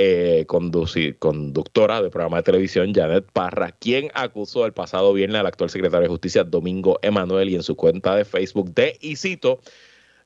eh, 0.00 0.46
conductora 0.46 2.00
del 2.00 2.10
programa 2.12 2.36
de 2.36 2.44
televisión, 2.44 2.94
Janet 2.94 3.26
Parra, 3.32 3.72
quien 3.72 4.12
acusó 4.14 4.64
el 4.64 4.72
pasado 4.72 5.12
viernes 5.12 5.40
al 5.40 5.46
actual 5.46 5.70
secretario 5.70 6.02
de 6.02 6.08
Justicia, 6.08 6.44
Domingo 6.44 7.00
Emanuel, 7.02 7.48
y 7.50 7.56
en 7.56 7.64
su 7.64 7.74
cuenta 7.74 8.14
de 8.14 8.24
Facebook 8.24 8.72
de, 8.74 8.96
y 9.00 9.16
cito, 9.16 9.60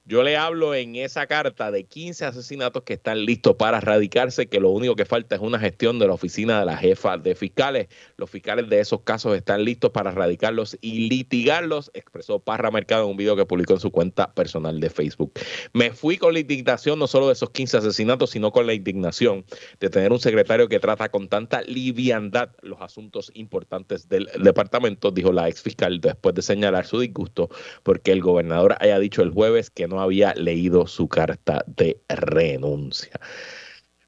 yo 0.05 0.25
le 0.25 0.37
hablo 0.37 0.75
en 0.75 0.97
esa 0.97 1.29
carta 1.29 1.71
de 1.71 1.85
15 1.85 2.25
asesinatos 2.25 2.83
que 2.83 2.95
están 2.95 3.25
listos 3.25 3.55
para 3.55 3.79
erradicarse, 3.79 4.49
que 4.49 4.59
lo 4.59 4.71
único 4.71 4.97
que 4.97 5.05
falta 5.05 5.37
es 5.37 5.41
una 5.41 5.61
gestión 5.61 6.01
de 6.01 6.09
la 6.09 6.15
oficina 6.15 6.59
de 6.59 6.67
la 6.67 6.77
jefa 6.77 7.19
de 7.19 7.37
fiscales. 7.37 7.87
Los 8.17 8.29
fiscales 8.29 8.69
de 8.69 8.81
esos 8.81 9.03
casos 9.03 9.37
están 9.37 9.65
listos 9.65 9.93
para 9.93 10.11
erradicarlos 10.11 10.77
y 10.81 11.09
litigarlos, 11.09 11.93
expresó 11.95 12.41
Parra 12.41 12.73
Mercado 12.73 13.05
en 13.05 13.11
un 13.11 13.17
video 13.17 13.37
que 13.37 13.47
publicó 13.47 13.75
en 13.75 13.81
su 13.81 13.93
cuenta 13.93 14.35
personal 14.35 14.81
de 14.81 14.91
Facebook. 14.91 15.35
Me 15.73 15.93
fui 15.93 16.17
con 16.17 16.33
la 16.33 16.41
indignación 16.41 16.99
no 16.99 17.07
solo 17.07 17.29
de 17.29 17.35
esos 17.35 17.51
15 17.51 17.77
asesinatos, 17.77 18.31
sino 18.31 18.51
con 18.51 18.67
la 18.67 18.75
indignación 18.75 19.45
de 19.79 19.88
tener 19.88 20.11
un 20.11 20.19
secretario 20.19 20.69
que 20.69 20.81
trata 20.81 21.11
con 21.11 21.29
tanta 21.29 21.62
liviandad 21.62 22.51
los 22.62 22.81
asuntos 22.81 23.31
importantes 23.35 24.09
del 24.09 24.29
departamento, 24.43 25.12
dijo 25.12 25.33
la 25.33 25.49
ex 25.49 25.62
fiscal 25.62 26.01
después 26.01 26.35
de 26.35 26.43
señalar 26.43 26.87
su 26.87 26.99
disgusto 26.99 27.51
porque 27.85 28.11
el 28.11 28.21
gobernador 28.21 28.77
haya 28.81 28.99
dicho 28.99 29.23
el 29.23 29.31
jueves 29.31 29.71
que 29.71 29.87
no 29.91 29.91
había 30.00 30.35
leído 30.35 30.87
su 30.87 31.09
carta 31.09 31.64
de 31.66 32.00
renuncia. 32.09 33.20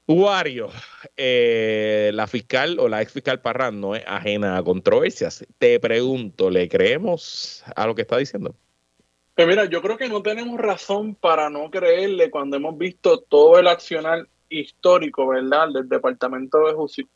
Wario, 0.07 0.69
eh, 1.17 2.11
la 2.13 2.27
fiscal 2.27 2.77
o 2.79 2.87
la 2.87 3.01
ex 3.01 3.11
fiscal 3.13 3.41
Parran 3.41 3.81
no 3.81 3.95
es 3.95 4.03
ajena 4.05 4.57
a 4.57 4.63
controversias. 4.63 5.45
Te 5.57 5.79
pregunto, 5.79 6.51
¿le 6.51 6.69
creemos 6.69 7.63
a 7.75 7.87
lo 7.87 7.95
que 7.95 8.03
está 8.03 8.17
diciendo? 8.17 8.55
Pues 9.35 9.47
mira, 9.47 9.65
yo 9.65 9.81
creo 9.81 9.97
que 9.97 10.07
no 10.07 10.21
tenemos 10.21 10.59
razón 10.59 11.15
para 11.15 11.49
no 11.49 11.69
creerle 11.71 12.29
cuando 12.29 12.55
hemos 12.55 12.77
visto 12.77 13.19
todo 13.19 13.59
el 13.59 13.67
accionar 13.67 14.27
histórico, 14.49 15.27
¿verdad?, 15.27 15.69
del 15.73 15.89
Departamento 15.89 16.59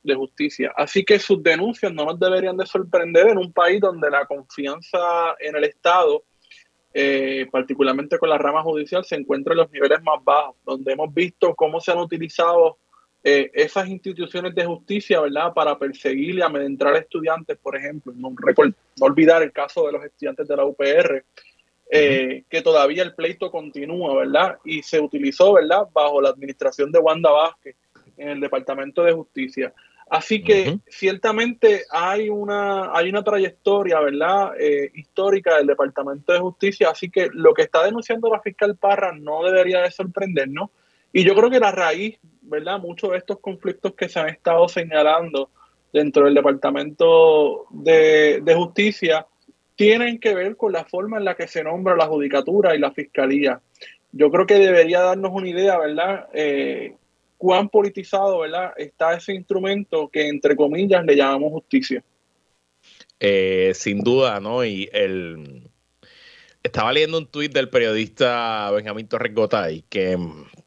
de, 0.04 0.16
Justicia. 0.16 0.74
Así 0.76 1.06
que 1.06 1.20
sus 1.20 1.42
denuncias 1.42 1.94
no 1.94 2.06
nos 2.06 2.20
deberían 2.20 2.58
de 2.58 2.66
sorprender 2.66 3.28
en 3.28 3.38
un 3.38 3.54
país 3.54 3.80
donde 3.80 4.10
la 4.10 4.26
confianza 4.26 5.00
en 5.40 5.56
el 5.56 5.64
Estado 5.64 6.24
eh, 6.94 7.48
particularmente 7.52 8.18
con 8.18 8.30
la 8.30 8.38
rama 8.38 8.64
judicial, 8.64 9.06
se 9.06 9.16
encuentra 9.16 9.54
en 9.54 9.60
los 9.60 9.72
niveles 9.72 10.02
más 10.04 10.24
bajos, 10.24 10.56
donde 10.66 10.94
hemos 10.94 11.14
visto 11.14 11.54
cómo 11.56 11.80
se 11.80 11.92
han 11.92 12.00
utilizado 12.00 12.78
eh, 13.24 13.52
esas 13.54 13.88
instituciones 13.90 14.56
de 14.56 14.66
justicia, 14.66 15.20
¿verdad?, 15.20 15.54
para 15.54 15.78
perseguir 15.78 16.36
y 16.36 16.42
amedrentar 16.42 16.96
a 16.96 17.00
estudiantes, 17.00 17.58
por 17.58 17.76
ejemplo. 17.76 18.14
No, 18.16 18.34
olvidar 19.02 19.44
el 19.44 19.52
caso 19.52 19.86
de 19.86 19.92
los 19.92 20.04
estudiantes 20.04 20.48
de 20.48 20.56
la 20.56 20.66
UPR, 20.66 21.24
eh, 21.92 22.44
que 22.50 22.62
todavía 22.62 23.04
el 23.04 23.14
pleito 23.14 23.52
continúa, 23.52 24.16
¿verdad? 24.16 24.58
Y 24.64 24.84
se 24.84 25.00
utilizó, 25.00 25.54
¿verdad?, 25.54 25.88
bajo 25.92 26.22
la 26.22 26.30
administración 26.30 26.92
de 26.92 27.00
Wanda 27.00 27.30
Vázquez 27.30 27.76
en 28.18 28.30
el 28.30 28.40
Departamento 28.40 29.04
de 29.04 29.14
Justicia. 29.14 29.74
Así 30.10 30.42
que 30.42 30.80
ciertamente 30.88 31.84
hay 31.92 32.30
una, 32.30 32.92
hay 32.98 33.10
una 33.10 33.24
trayectoria, 33.24 34.00
¿verdad?, 34.00 34.54
eh, 34.60 34.90
histórica 34.96 35.58
del 35.58 35.68
Departamento 35.68 36.34
de 36.34 36.40
Justicia, 36.40 36.90
así 36.90 37.12
que 37.12 37.30
lo 37.32 37.54
que 37.54 37.62
está 37.62 37.84
denunciando 37.84 38.30
la 38.30 38.42
fiscal 38.42 38.76
Parra 38.76 39.12
no 39.14 39.44
debería 39.44 39.82
de 39.82 39.92
sorprendernos. 39.92 40.72
Y 41.14 41.24
yo 41.24 41.36
creo 41.36 41.52
que 41.52 41.60
la 41.60 41.72
raíz, 41.72 42.18
¿verdad?, 42.42 42.80
muchos 42.80 43.12
de 43.12 43.18
estos 43.18 43.40
conflictos 43.40 43.94
que 43.94 44.10
se 44.10 44.20
han 44.20 44.30
estado 44.30 44.68
señalando 44.68 45.52
dentro 45.94 46.26
del 46.26 46.34
Departamento 46.34 47.68
de, 47.70 48.42
de 48.42 48.56
Justicia 48.56 49.28
tienen 49.76 50.20
que 50.20 50.34
ver 50.34 50.56
con 50.58 50.72
la 50.72 50.86
forma 50.86 51.18
en 51.18 51.26
la 51.26 51.36
que 51.36 51.48
se 51.48 51.64
nombra 51.64 51.96
la 51.96 52.08
judicatura 52.08 52.76
y 52.76 52.80
la 52.80 52.92
fiscalía. 52.92 53.62
Yo 54.12 54.32
creo 54.32 54.48
que 54.48 54.58
debería 54.58 55.02
darnos 55.02 55.32
una 55.34 55.50
idea, 55.50 55.78
¿verdad?, 55.78 56.30
eh, 56.34 56.96
cuán 57.40 57.70
politizado 57.70 58.40
¿verdad? 58.40 58.74
está 58.78 59.14
ese 59.14 59.34
instrumento 59.34 60.10
que 60.10 60.28
entre 60.28 60.56
comillas 60.56 61.04
le 61.06 61.16
llamamos 61.16 61.52
justicia. 61.54 62.04
Eh, 63.20 63.72
sin 63.74 64.02
duda, 64.02 64.40
¿no? 64.40 64.64
Y 64.64 64.90
el 64.94 65.70
estaba 66.62 66.92
leyendo 66.92 67.18
un 67.18 67.28
tuit 67.28 67.54
del 67.54 67.70
periodista 67.70 68.70
Benjamín 68.72 69.08
Torres 69.08 69.34
Gotay 69.34 69.84
que 69.90 70.18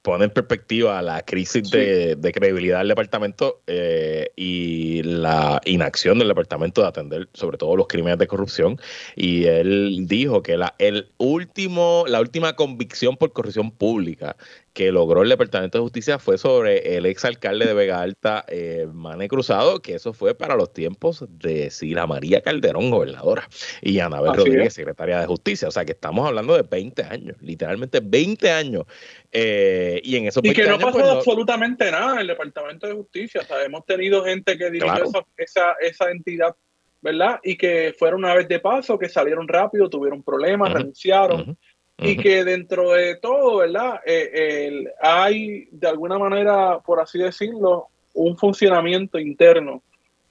pone 0.01 0.25
en 0.25 0.31
perspectiva 0.31 1.01
la 1.03 1.23
crisis 1.23 1.71
de, 1.71 2.33
credibilidad 2.35 2.79
del 2.79 2.89
departamento 2.89 3.63
eh, 3.67 4.31
y 4.35 5.03
la 5.03 5.61
inacción 5.65 6.19
del 6.19 6.29
departamento 6.29 6.81
de 6.81 6.89
atender 6.89 7.29
sobre 7.35 7.59
todo 7.59 7.77
los 7.77 7.87
crímenes 7.87 8.19
de 8.19 8.27
corrupción. 8.27 8.79
Y 9.15 9.45
él 9.45 10.07
dijo 10.07 10.43
que 10.43 10.57
la, 10.57 10.75
el 10.79 11.11
último, 11.19 12.05
la 12.09 12.21
última 12.21 12.57
convicción 12.57 13.17
por 13.17 13.33
corrupción 13.33 13.71
pública 13.71 14.37
que 14.73 14.91
logró 14.91 15.23
el 15.23 15.29
Departamento 15.29 15.79
de 15.79 15.83
Justicia 15.83 16.19
fue 16.19 16.39
sobre 16.39 16.97
el 16.97 17.05
exalcalde 17.05 17.67
de 17.67 17.75
Vega 17.75 18.01
Alta, 18.01 18.45
eh, 18.49 18.87
Mane 18.91 19.29
Cruzado, 19.29 19.81
que 19.81 19.95
eso 19.95 20.15
fue 20.15 20.35
para 20.35 20.57
los 20.57 20.73
tiempos 20.73 21.27
de 21.29 21.71
Sila 21.71 22.07
María 22.07 22.41
Calderón, 22.41 22.91
gobernadora, 22.91 23.49
y 23.83 23.99
Anabel 23.99 24.35
Rodríguez, 24.35 24.73
secretaria 24.73 25.21
de 25.21 25.27
Justicia. 25.27 25.69
O 25.69 25.71
sea 25.71 25.85
que 25.85 25.93
estamos 25.93 26.27
hablando 26.27 26.57
de 26.57 26.63
20 26.63 27.03
años, 27.05 27.37
literalmente 27.43 28.01
20 28.03 28.51
años. 28.51 28.85
Eh, 29.31 30.01
y 30.03 30.17
en 30.17 30.27
esos 30.27 30.43
Y 30.45 30.53
que 30.53 30.67
no 30.67 30.79
pasó 30.79 30.99
pues, 30.99 31.11
absolutamente 31.11 31.91
nada 31.91 32.15
en 32.15 32.21
el 32.21 32.27
Departamento 32.29 32.87
de 32.87 32.95
Justicia. 32.95 33.43
O 33.43 33.45
sea, 33.45 33.63
hemos 33.63 33.85
tenido 33.85 34.25
gente 34.25 34.57
que 34.57 34.71
dirigió 34.71 35.05
esa, 35.37 35.77
esa, 35.81 36.11
entidad 36.11 36.57
¿verdad? 37.03 37.41
Y 37.43 37.57
que 37.57 37.95
fueron 37.99 38.25
una 38.25 38.35
vez 38.35 38.49
de 38.49 38.61
paso, 38.61 38.99
que 38.99 39.09
salieron 39.09 39.49
rápido, 39.49 39.91
tuvieron 39.91 40.23
problemas, 40.23 40.73
renunciaron 40.73 41.59
y 41.99 42.17
que 42.17 42.45
dentro 42.45 42.93
de 42.93 43.17
todo, 43.17 43.59
¿verdad? 43.59 44.01
Eh, 44.05 44.85
hay 45.01 45.69
de 45.71 45.89
alguna 45.89 46.19
manera, 46.19 46.81
por 46.81 47.01
así 47.01 47.19
decirlo, 47.19 47.89
un 48.15 48.37
funcionamiento 48.37 49.19
interno 49.19 49.83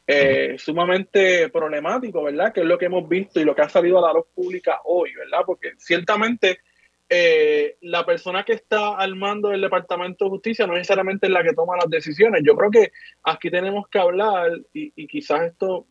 eh, 0.08 0.56
sumamente 0.58 1.50
problemático, 1.50 2.24
¿verdad? 2.24 2.52
Que 2.52 2.62
es 2.62 2.66
lo 2.66 2.78
que 2.78 2.86
hemos 2.86 3.08
visto 3.08 3.40
y 3.40 3.46
lo 3.46 3.56
que 3.56 3.62
ha 3.62 3.70
salido 3.70 3.98
a 3.98 4.08
la 4.08 4.14
luz 4.14 4.26
pública 4.34 4.82
hoy, 4.84 5.14
¿verdad? 5.14 5.40
Porque 5.46 5.72
ciertamente 5.78 6.60
eh, 7.08 7.78
la 7.82 8.06
persona 8.06 8.44
que 8.44 8.54
está 8.54 8.98
al 8.98 9.16
mando 9.16 9.50
del 9.50 9.62
Departamento 9.62 10.26
de 10.26 10.32
Justicia 10.32 10.68
no 10.68 10.74
necesariamente 10.74 11.28
es 11.28 11.32
la 11.32 11.44
que 11.44 11.54
toma 11.54 11.78
las 11.78 11.90
decisiones. 11.90 12.42
Yo 12.46 12.56
creo 12.56 12.72
que 12.72 12.92
aquí 13.24 13.50
tenemos 13.50 13.88
que 13.88 14.00
hablar 14.00 14.52
y, 14.74 14.92
y 14.96 15.08
quizás 15.08 15.44
esto 15.44 15.86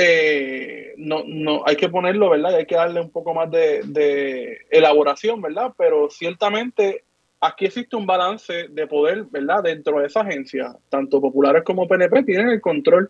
eh, 0.00 0.94
no, 0.96 1.24
no, 1.26 1.62
hay 1.66 1.74
que 1.74 1.88
ponerlo, 1.88 2.30
¿verdad? 2.30 2.52
Y 2.52 2.54
hay 2.54 2.66
que 2.66 2.76
darle 2.76 3.00
un 3.00 3.10
poco 3.10 3.34
más 3.34 3.50
de, 3.50 4.58
elaboración, 4.70 5.42
¿verdad? 5.42 5.72
Pero 5.76 6.08
ciertamente 6.08 7.02
aquí 7.40 7.64
existe 7.64 7.96
un 7.96 8.06
balance 8.06 8.68
de 8.68 8.86
poder, 8.86 9.24
¿verdad? 9.24 9.64
Dentro 9.64 9.98
de 9.98 10.06
esa 10.06 10.20
agencia, 10.20 10.76
tanto 10.88 11.20
populares 11.20 11.64
como 11.64 11.88
PNP 11.88 12.22
tienen 12.22 12.48
el 12.50 12.60
control 12.60 13.08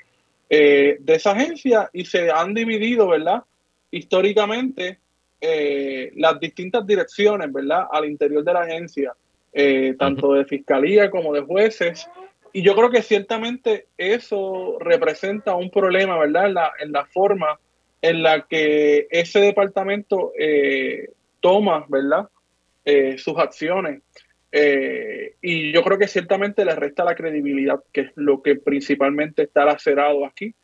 eh, 0.48 0.96
de 1.00 1.14
esa 1.14 1.32
agencia 1.32 1.90
y 1.92 2.06
se 2.06 2.30
han 2.30 2.54
dividido, 2.54 3.06
¿verdad? 3.08 3.42
Históricamente, 3.90 4.98
eh, 5.42 6.10
las 6.16 6.40
distintas 6.40 6.86
direcciones, 6.86 7.52
¿verdad? 7.52 7.86
Al 7.92 8.06
interior 8.06 8.42
de 8.42 8.52
la 8.54 8.62
agencia, 8.62 9.12
tanto 9.98 10.34
de 10.34 10.44
fiscalía 10.44 11.10
como 11.10 11.34
de 11.34 11.40
jueces 11.40 12.08
y 12.52 12.62
yo 12.62 12.74
creo 12.74 12.90
que 12.90 13.02
ciertamente 13.02 13.86
eso 13.96 14.78
representa 14.80 15.54
un 15.54 15.70
problema, 15.70 16.18
¿verdad? 16.18 16.46
En 16.46 16.54
la, 16.54 16.72
en 16.80 16.92
la 16.92 17.04
forma 17.06 17.58
en 18.02 18.22
la 18.22 18.46
que 18.46 19.08
ese 19.10 19.40
departamento 19.40 20.32
eh, 20.38 21.10
toma, 21.40 21.86
¿verdad? 21.88 22.28
Eh, 22.84 23.18
sus 23.18 23.36
acciones. 23.38 24.02
Eh, 24.50 25.34
y 25.42 25.72
yo 25.72 25.82
creo 25.82 25.98
que 25.98 26.08
ciertamente 26.08 26.64
le 26.64 26.74
resta 26.74 27.04
la 27.04 27.14
credibilidad, 27.14 27.80
que 27.92 28.02
es 28.02 28.12
lo 28.14 28.42
que 28.42 28.56
principalmente 28.56 29.42
está 29.42 29.64
lacerado 29.64 30.24
aquí, 30.24 30.54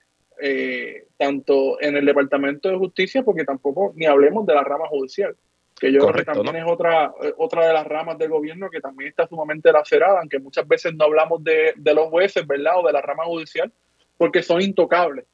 tanto 1.16 1.80
en 1.80 1.96
el 1.96 2.04
Departamento 2.04 2.68
de 2.68 2.76
Justicia, 2.76 3.22
porque 3.22 3.44
tampoco 3.44 3.92
ni 3.94 4.06
hablemos 4.06 4.44
de 4.46 4.54
la 4.54 4.64
rama 4.64 4.88
judicial 4.88 5.36
que 5.84 5.92
yo 5.92 6.00
creo 6.00 6.14
que 6.14 6.24
también 6.24 6.56
es 6.56 6.64
otra, 6.66 7.12
eh, 7.22 7.34
otra 7.36 7.66
de 7.66 7.74
las 7.74 7.86
ramas 7.86 8.16
del 8.16 8.30
gobierno 8.30 8.70
que 8.70 8.80
también 8.80 9.10
está 9.10 9.28
sumamente 9.28 9.70
lacerada, 9.70 10.20
aunque 10.20 10.38
muchas 10.38 10.66
veces 10.66 10.94
no 10.94 11.04
hablamos 11.04 11.44
de, 11.44 11.74
los 11.76 12.08
jueces, 12.08 12.46
¿verdad? 12.46 12.78
O 12.78 12.86
de 12.86 12.92
la 12.94 13.02
rama 13.02 13.24
judicial, 13.24 13.70
porque 14.16 14.42
son 14.42 14.62
intocables. 14.62 15.26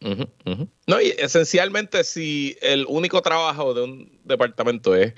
No, 0.00 1.00
y 1.00 1.10
esencialmente 1.16 2.02
si 2.02 2.56
el 2.60 2.84
único 2.88 3.22
trabajo 3.22 3.72
de 3.72 3.84
un 3.84 4.18
departamento 4.24 4.96
es 4.96 5.14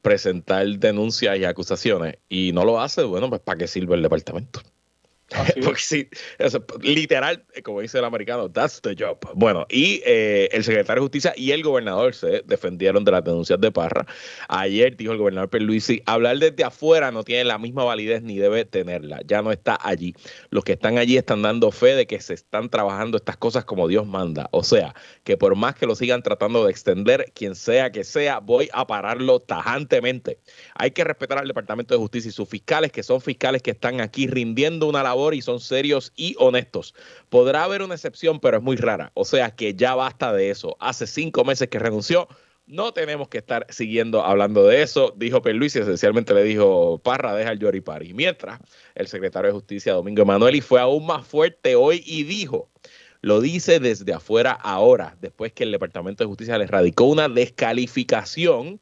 presentar 0.00 0.66
denuncias 0.66 1.36
y 1.36 1.44
acusaciones 1.44 2.16
y 2.30 2.52
no 2.52 2.64
lo 2.64 2.80
hace, 2.80 3.02
bueno, 3.02 3.28
pues 3.28 3.42
¿para 3.42 3.58
qué 3.58 3.66
sirve 3.66 3.96
el 3.96 4.02
departamento? 4.02 4.60
Porque 5.64 5.80
sí, 5.80 6.08
literal, 6.80 7.44
como 7.64 7.80
dice 7.80 7.98
el 7.98 8.04
americano, 8.04 8.50
that's 8.50 8.80
the 8.80 8.94
job. 8.98 9.18
Bueno, 9.34 9.66
y 9.68 10.00
eh, 10.04 10.48
el 10.52 10.62
secretario 10.64 11.02
de 11.02 11.04
Justicia 11.06 11.32
y 11.36 11.50
el 11.50 11.62
gobernador 11.62 12.14
se 12.14 12.42
defendieron 12.46 13.04
de 13.04 13.12
las 13.12 13.24
denuncias 13.24 13.60
de 13.60 13.72
Parra. 13.72 14.06
Ayer 14.48 14.96
dijo 14.96 15.12
el 15.12 15.18
gobernador 15.18 15.50
Perluisi, 15.50 16.02
hablar 16.06 16.38
desde 16.38 16.64
afuera 16.64 17.10
no 17.10 17.24
tiene 17.24 17.44
la 17.44 17.58
misma 17.58 17.84
validez 17.84 18.22
ni 18.22 18.38
debe 18.38 18.64
tenerla. 18.64 19.20
Ya 19.26 19.42
no 19.42 19.50
está 19.50 19.78
allí. 19.82 20.14
Los 20.50 20.64
que 20.64 20.72
están 20.72 20.98
allí 20.98 21.16
están 21.16 21.42
dando 21.42 21.70
fe 21.70 21.94
de 21.94 22.06
que 22.06 22.20
se 22.20 22.34
están 22.34 22.68
trabajando 22.68 23.16
estas 23.16 23.36
cosas 23.36 23.64
como 23.64 23.88
Dios 23.88 24.06
manda. 24.06 24.48
O 24.52 24.62
sea, 24.62 24.94
que 25.24 25.36
por 25.36 25.56
más 25.56 25.74
que 25.74 25.86
lo 25.86 25.94
sigan 25.94 26.22
tratando 26.22 26.64
de 26.64 26.70
extender, 26.70 27.32
quien 27.34 27.54
sea 27.54 27.90
que 27.90 28.04
sea, 28.04 28.38
voy 28.38 28.68
a 28.72 28.86
pararlo 28.86 29.40
tajantemente. 29.40 30.38
Hay 30.74 30.92
que 30.92 31.02
respetar 31.02 31.38
al 31.38 31.48
Departamento 31.48 31.94
de 31.94 31.98
Justicia 31.98 32.28
y 32.28 32.32
sus 32.32 32.48
fiscales, 32.48 32.92
que 32.92 33.02
son 33.02 33.20
fiscales 33.20 33.62
que 33.62 33.72
están 33.72 34.00
aquí 34.00 34.26
rindiendo 34.26 34.86
una 34.86 35.02
labor 35.02 35.23
y 35.32 35.40
son 35.40 35.60
serios 35.60 36.12
y 36.16 36.36
honestos. 36.38 36.94
Podrá 37.30 37.64
haber 37.64 37.80
una 37.80 37.94
excepción, 37.94 38.40
pero 38.40 38.58
es 38.58 38.62
muy 38.62 38.76
rara. 38.76 39.12
O 39.14 39.24
sea 39.24 39.52
que 39.52 39.74
ya 39.74 39.94
basta 39.94 40.32
de 40.34 40.50
eso. 40.50 40.76
Hace 40.80 41.06
cinco 41.06 41.44
meses 41.44 41.68
que 41.68 41.78
renunció. 41.78 42.28
No 42.66 42.92
tenemos 42.92 43.28
que 43.28 43.38
estar 43.38 43.66
siguiendo 43.68 44.24
hablando 44.24 44.66
de 44.66 44.82
eso, 44.82 45.12
dijo 45.16 45.42
Luis 45.44 45.76
y 45.76 45.80
esencialmente 45.80 46.32
le 46.32 46.42
dijo, 46.42 46.98
Parra, 46.98 47.34
deja 47.34 47.52
el 47.52 47.58
Yoripari. 47.58 48.14
Mientras, 48.14 48.58
el 48.94 49.06
secretario 49.06 49.48
de 49.48 49.54
Justicia, 49.54 49.92
Domingo 49.92 50.22
Emanuel, 50.22 50.56
y 50.56 50.60
fue 50.62 50.80
aún 50.80 51.04
más 51.06 51.26
fuerte 51.26 51.76
hoy 51.76 52.02
y 52.06 52.22
dijo, 52.22 52.70
lo 53.24 53.40
dice 53.40 53.80
desde 53.80 54.12
afuera 54.12 54.52
ahora, 54.52 55.16
después 55.22 55.52
que 55.52 55.64
el 55.64 55.72
Departamento 55.72 56.24
de 56.24 56.28
Justicia 56.28 56.58
le 56.58 56.66
radicó 56.66 57.04
una 57.04 57.28
descalificación 57.28 58.80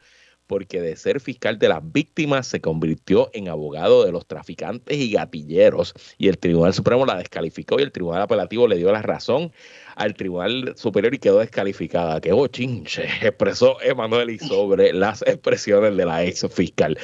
porque 0.53 0.83
de 0.83 0.97
ser 0.97 1.19
fiscal 1.19 1.59
de 1.59 1.71
las 1.71 1.81
víctimas 1.83 2.47
se 2.47 2.61
convirtió 2.61 3.31
en 3.33 3.49
abogado 3.49 4.05
de 4.05 4.13
los 4.13 4.27
traficantes 4.27 4.99
y 4.99 5.11
gatilleros 5.11 5.95
y 6.19 6.29
el 6.29 6.37
Tribunal 6.37 6.75
Supremo 6.75 7.07
la 7.07 7.17
descalificó 7.17 7.81
y 7.81 7.85
el 7.85 7.91
Tribunal 7.91 8.21
Apelativo 8.21 8.69
le 8.69 8.77
dio 8.77 8.93
la 8.93 9.01
razón 9.01 9.51
al 9.97 10.13
Tribunal 10.13 10.75
Superior 10.77 11.15
y 11.15 11.19
quedó 11.19 11.39
descalificada. 11.39 12.21
¡Qué 12.21 12.33
bochinche! 12.33 13.05
Expresó 13.23 13.81
Emanuel 13.81 14.39
sobre 14.41 14.93
las 14.93 15.23
expresiones 15.23 15.97
de 15.97 16.05
la 16.05 16.23
ex 16.23 16.47
fiscal. 16.53 16.99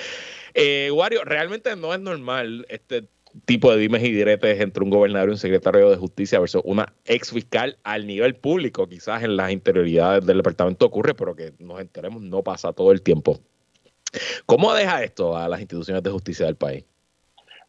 Eh, 0.52 0.90
Wario, 0.92 1.24
realmente 1.24 1.74
no 1.74 1.94
es 1.94 2.00
normal 2.00 2.66
este 2.68 3.08
tipo 3.44 3.70
de 3.70 3.78
dimes 3.78 4.02
y 4.02 4.12
diretes 4.12 4.60
entre 4.60 4.82
un 4.82 4.90
gobernador 4.90 5.28
y 5.28 5.32
un 5.32 5.38
secretario 5.38 5.90
de 5.90 5.96
justicia 5.96 6.40
versus 6.40 6.62
una 6.64 6.94
ex 7.04 7.32
fiscal 7.32 7.78
al 7.82 8.06
nivel 8.06 8.34
público, 8.34 8.88
quizás 8.88 9.22
en 9.22 9.36
las 9.36 9.50
interioridades 9.50 10.26
del 10.26 10.38
departamento 10.38 10.86
ocurre, 10.86 11.14
pero 11.14 11.34
que 11.34 11.52
nos 11.58 11.80
enteremos 11.80 12.22
no 12.22 12.42
pasa 12.42 12.72
todo 12.72 12.92
el 12.92 13.02
tiempo. 13.02 13.40
¿Cómo 14.46 14.72
deja 14.74 15.02
esto 15.02 15.36
a 15.36 15.48
las 15.48 15.60
instituciones 15.60 16.02
de 16.02 16.10
justicia 16.10 16.46
del 16.46 16.56
país? 16.56 16.84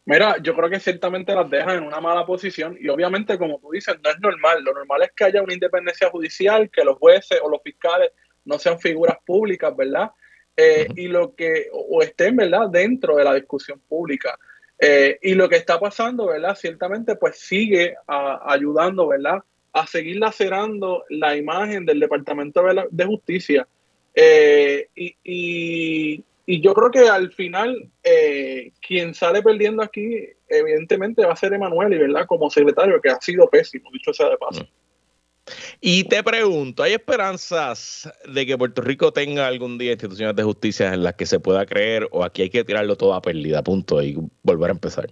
Mira, 0.06 0.36
yo 0.42 0.56
creo 0.56 0.70
que 0.70 0.80
ciertamente 0.80 1.34
las 1.34 1.48
deja 1.50 1.74
en 1.74 1.84
una 1.84 2.00
mala 2.00 2.24
posición 2.24 2.76
y 2.80 2.88
obviamente, 2.88 3.38
como 3.38 3.58
tú 3.60 3.70
dices, 3.70 3.96
no 4.02 4.10
es 4.10 4.18
normal. 4.18 4.62
Lo 4.64 4.72
normal 4.72 5.02
es 5.02 5.12
que 5.14 5.24
haya 5.24 5.42
una 5.42 5.52
independencia 5.52 6.08
judicial, 6.08 6.70
que 6.70 6.84
los 6.84 6.96
jueces 6.98 7.38
o 7.42 7.50
los 7.50 7.62
fiscales 7.62 8.10
no 8.44 8.58
sean 8.58 8.80
figuras 8.80 9.18
públicas, 9.24 9.76
¿verdad? 9.76 10.10
Eh, 10.56 10.88
y 10.96 11.08
lo 11.08 11.34
que, 11.34 11.66
o 11.72 12.02
estén, 12.02 12.36
¿verdad?, 12.36 12.68
dentro 12.70 13.16
de 13.16 13.24
la 13.24 13.34
discusión 13.34 13.80
pública. 13.88 14.38
Eh, 14.80 15.18
y 15.20 15.34
lo 15.34 15.48
que 15.48 15.56
está 15.56 15.78
pasando, 15.78 16.26
¿verdad? 16.26 16.56
Ciertamente, 16.56 17.14
pues 17.16 17.38
sigue 17.38 17.94
ayudando, 18.06 19.08
¿verdad? 19.08 19.40
A 19.72 19.86
seguir 19.86 20.16
lacerando 20.16 21.04
la 21.10 21.36
imagen 21.36 21.84
del 21.84 22.00
Departamento 22.00 22.62
de 22.90 23.04
Justicia. 23.04 23.68
Eh, 24.14 24.88
y, 24.94 26.24
yo 26.46 26.74
creo 26.74 26.90
que 26.90 27.08
al 27.08 27.30
final, 27.32 27.90
eh, 28.02 28.72
quien 28.84 29.14
sale 29.14 29.40
perdiendo 29.40 29.82
aquí, 29.82 30.26
evidentemente, 30.48 31.24
va 31.24 31.34
a 31.34 31.36
ser 31.36 31.52
Emanuel, 31.52 31.92
y 31.92 31.98
¿verdad? 31.98 32.26
Como 32.26 32.50
secretario, 32.50 33.00
que 33.00 33.10
ha 33.10 33.20
sido 33.20 33.48
pésimo, 33.48 33.88
dicho 33.92 34.12
sea 34.12 34.30
de 34.30 34.36
paso. 34.36 34.66
Y 35.80 36.04
te 36.04 36.22
pregunto, 36.22 36.82
¿hay 36.82 36.92
esperanzas 36.92 38.12
de 38.26 38.46
que 38.46 38.58
Puerto 38.58 38.82
Rico 38.82 39.12
tenga 39.12 39.46
algún 39.46 39.78
día 39.78 39.92
instituciones 39.92 40.36
de 40.36 40.42
justicia 40.42 40.92
en 40.92 41.02
las 41.02 41.14
que 41.14 41.26
se 41.26 41.40
pueda 41.40 41.66
creer 41.66 42.08
o 42.10 42.24
aquí 42.24 42.42
hay 42.42 42.50
que 42.50 42.64
tirarlo 42.64 42.96
todo 42.96 43.14
a 43.14 43.22
pérdida, 43.22 43.62
punto, 43.62 44.02
y 44.02 44.16
volver 44.42 44.70
a 44.70 44.72
empezar? 44.72 45.10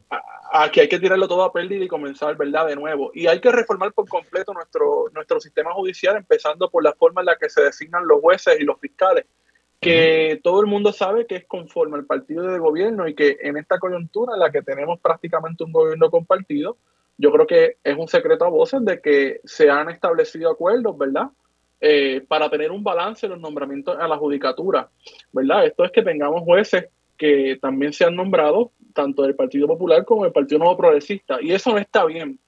Aquí 0.53 0.80
hay 0.80 0.89
que 0.89 0.99
tirarlo 0.99 1.28
todo 1.28 1.43
a 1.43 1.53
pérdida 1.53 1.84
y 1.84 1.89
comenzar, 1.89 2.36
¿verdad? 2.36 2.66
De 2.66 2.76
nuevo. 2.76 3.11
Y 3.14 3.26
hay 3.26 3.41
que 3.41 3.53
reformar 3.53 3.93
por 3.93 4.09
completo 4.09 4.55
nuestro, 4.55 5.07
nuestro 5.14 5.41
sistema 5.41 5.72
judicial, 5.72 6.16
empezando 6.16 6.70
por 6.70 6.82
la 6.82 6.95
forma 6.95 7.20
en 7.20 7.26
la 7.26 7.36
que 7.36 7.51
se 7.51 7.62
designan 7.62 8.07
los 8.07 8.20
jueces 8.20 8.59
y 8.59 8.64
los 8.64 8.80
fiscales, 8.80 9.26
que 9.80 10.41
todo 10.43 10.61
el 10.61 10.66
mundo 10.66 10.93
sabe 10.93 11.26
que 11.26 11.36
es 11.36 11.45
conforme 11.47 11.97
al 11.97 12.07
partido 12.07 12.45
de 12.45 12.59
gobierno 12.59 13.07
y 13.07 13.14
que 13.14 13.39
en 13.43 13.57
esta 13.57 13.78
coyuntura 13.78 14.34
en 14.34 14.41
la 14.41 14.51
que 14.51 14.62
tenemos 14.62 14.99
prácticamente 15.01 15.64
un 15.64 15.72
gobierno 15.72 16.11
compartido, 16.11 16.78
yo 17.19 17.33
creo 17.33 17.47
que 17.47 17.77
es 17.83 17.97
un 17.97 18.09
secreto 18.09 18.45
a 18.45 18.49
voces 18.49 18.85
de 18.85 19.01
que 19.01 19.41
se 19.45 19.69
han 19.69 19.91
establecido 19.91 20.51
acuerdos, 20.51 20.97
¿verdad? 20.97 21.29
Eh, 21.81 22.25
para 22.27 22.49
tener 22.49 22.71
un 22.71 22.83
balance 22.83 23.27
en 23.27 23.33
los 23.33 23.41
nombramientos 23.41 23.97
a 23.99 24.09
la 24.09 24.16
judicatura, 24.16 24.89
¿verdad? 25.33 25.66
Esto 25.66 25.85
es 25.85 25.93
que 25.93 26.03
tengamos 26.03 26.43
jueces 26.43 26.87
que 27.16 27.59
también 27.61 27.93
sean 27.93 28.14
nombrados, 28.14 28.69
tanto 28.95 29.23
del 29.23 29.35
Partido 29.35 29.66
Popular 29.66 30.05
como 30.05 30.23
del 30.23 30.33
Partido 30.33 30.61
Nuevo 30.61 30.77
Progresista, 30.77 31.39
y 31.43 31.53
eso 31.53 31.73
no 31.73 31.79
está 31.79 32.05
bien. 32.05 32.39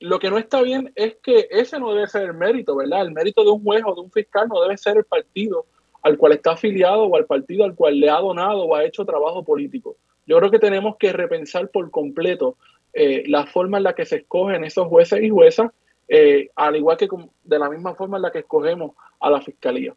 Lo 0.00 0.18
que 0.18 0.28
no 0.28 0.38
está 0.38 0.60
bien 0.60 0.92
es 0.96 1.16
que 1.22 1.48
ese 1.50 1.78
no 1.78 1.94
debe 1.94 2.08
ser 2.08 2.22
el 2.22 2.34
mérito, 2.34 2.76
¿verdad? 2.76 3.02
El 3.02 3.12
mérito 3.12 3.44
de 3.44 3.50
un 3.50 3.62
juez 3.62 3.82
o 3.86 3.94
de 3.94 4.00
un 4.00 4.10
fiscal 4.10 4.48
no 4.48 4.60
debe 4.60 4.76
ser 4.76 4.96
el 4.96 5.04
partido 5.04 5.66
al 6.02 6.18
cual 6.18 6.32
está 6.32 6.52
afiliado 6.52 7.04
o 7.04 7.16
al 7.16 7.26
partido 7.26 7.64
al 7.64 7.74
cual 7.74 7.98
le 7.98 8.10
ha 8.10 8.18
donado 8.18 8.64
o 8.64 8.74
ha 8.74 8.84
hecho 8.84 9.04
trabajo 9.04 9.44
político. 9.44 9.96
Yo 10.26 10.38
creo 10.38 10.50
que 10.50 10.58
tenemos 10.58 10.96
que 10.96 11.12
repensar 11.12 11.68
por 11.70 11.90
completo 11.90 12.56
eh, 12.98 13.24
la 13.26 13.46
forma 13.46 13.76
en 13.76 13.82
la 13.82 13.94
que 13.94 14.06
se 14.06 14.16
escogen 14.16 14.64
esos 14.64 14.88
jueces 14.88 15.22
y 15.22 15.28
juezas, 15.28 15.70
eh, 16.08 16.48
al 16.56 16.76
igual 16.76 16.96
que 16.96 17.06
de 17.44 17.58
la 17.58 17.68
misma 17.68 17.94
forma 17.94 18.16
en 18.16 18.22
la 18.22 18.32
que 18.32 18.38
escogemos 18.38 18.92
a 19.20 19.28
la 19.28 19.42
fiscalía. 19.42 19.94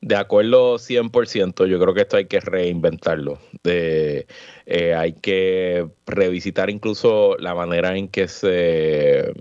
De 0.00 0.16
acuerdo 0.16 0.78
100%, 0.78 1.66
yo 1.66 1.78
creo 1.78 1.92
que 1.92 2.00
esto 2.00 2.16
hay 2.16 2.24
que 2.24 2.40
reinventarlo. 2.40 3.38
De, 3.62 4.26
eh, 4.64 4.94
hay 4.94 5.12
que 5.12 5.86
revisitar 6.06 6.70
incluso 6.70 7.36
la 7.38 7.54
manera 7.54 7.94
en 7.94 8.08
que 8.08 8.26
se 8.26 9.34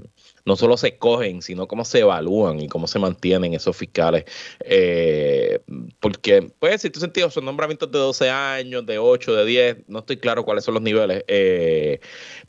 no 0.46 0.56
solo 0.56 0.78
se 0.78 0.98
cogen, 0.98 1.42
sino 1.42 1.68
cómo 1.68 1.86
se 1.86 2.00
evalúan 2.00 2.60
y 2.60 2.68
cómo 2.68 2.88
se 2.88 3.00
mantienen 3.00 3.54
esos 3.54 3.76
fiscales. 3.76 4.26
Eh, 4.62 5.60
porque, 6.00 6.52
pues, 6.60 6.82
si 6.82 6.90
tu 6.90 7.00
sentido 7.00 7.30
son 7.30 7.46
nombramientos 7.46 7.92
de 7.92 8.00
12 8.00 8.30
años, 8.30 8.86
de 8.86 8.98
8, 8.98 9.36
de 9.36 9.46
10, 9.46 9.78
no 9.88 10.00
estoy 10.00 10.18
claro 10.18 10.44
cuáles 10.44 10.64
son 10.64 10.74
los 10.74 10.84
niveles. 10.84 11.24
Eh, 11.28 12.00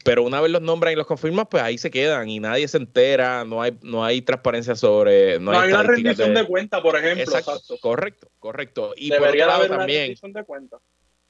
pero 0.04 0.22
una 0.22 0.40
vez 0.40 0.50
los 0.50 0.62
nombran 0.62 0.92
y 0.92 0.96
los 0.96 1.06
confirman, 1.06 1.46
pues 1.46 1.62
ahí 1.62 1.78
se 1.78 1.90
quedan 1.90 2.28
y 2.28 2.40
nadie 2.40 2.66
se 2.68 2.78
entera, 2.78 3.44
no 3.44 3.62
hay, 3.62 3.76
no 3.82 4.04
hay 4.04 4.22
transparencia 4.22 4.74
sobre. 4.74 5.38
No, 5.38 5.52
hay, 5.52 5.72
una 5.72 5.82
rendición 5.82 6.34
de, 6.34 6.46
cuenta, 6.46 6.82
por 6.82 6.96
ejemplo. 6.96 7.22
Exacto, 7.22 7.76
correcto, 7.80 8.28
correcto. 8.38 8.94
Y 8.96 9.10
Debería 9.10 9.46
por 9.46 9.54
haber 9.54 9.68
también, 9.70 9.98
una 9.98 10.06
rendición 10.06 10.32
de 10.32 10.44
cuenta. 10.44 10.78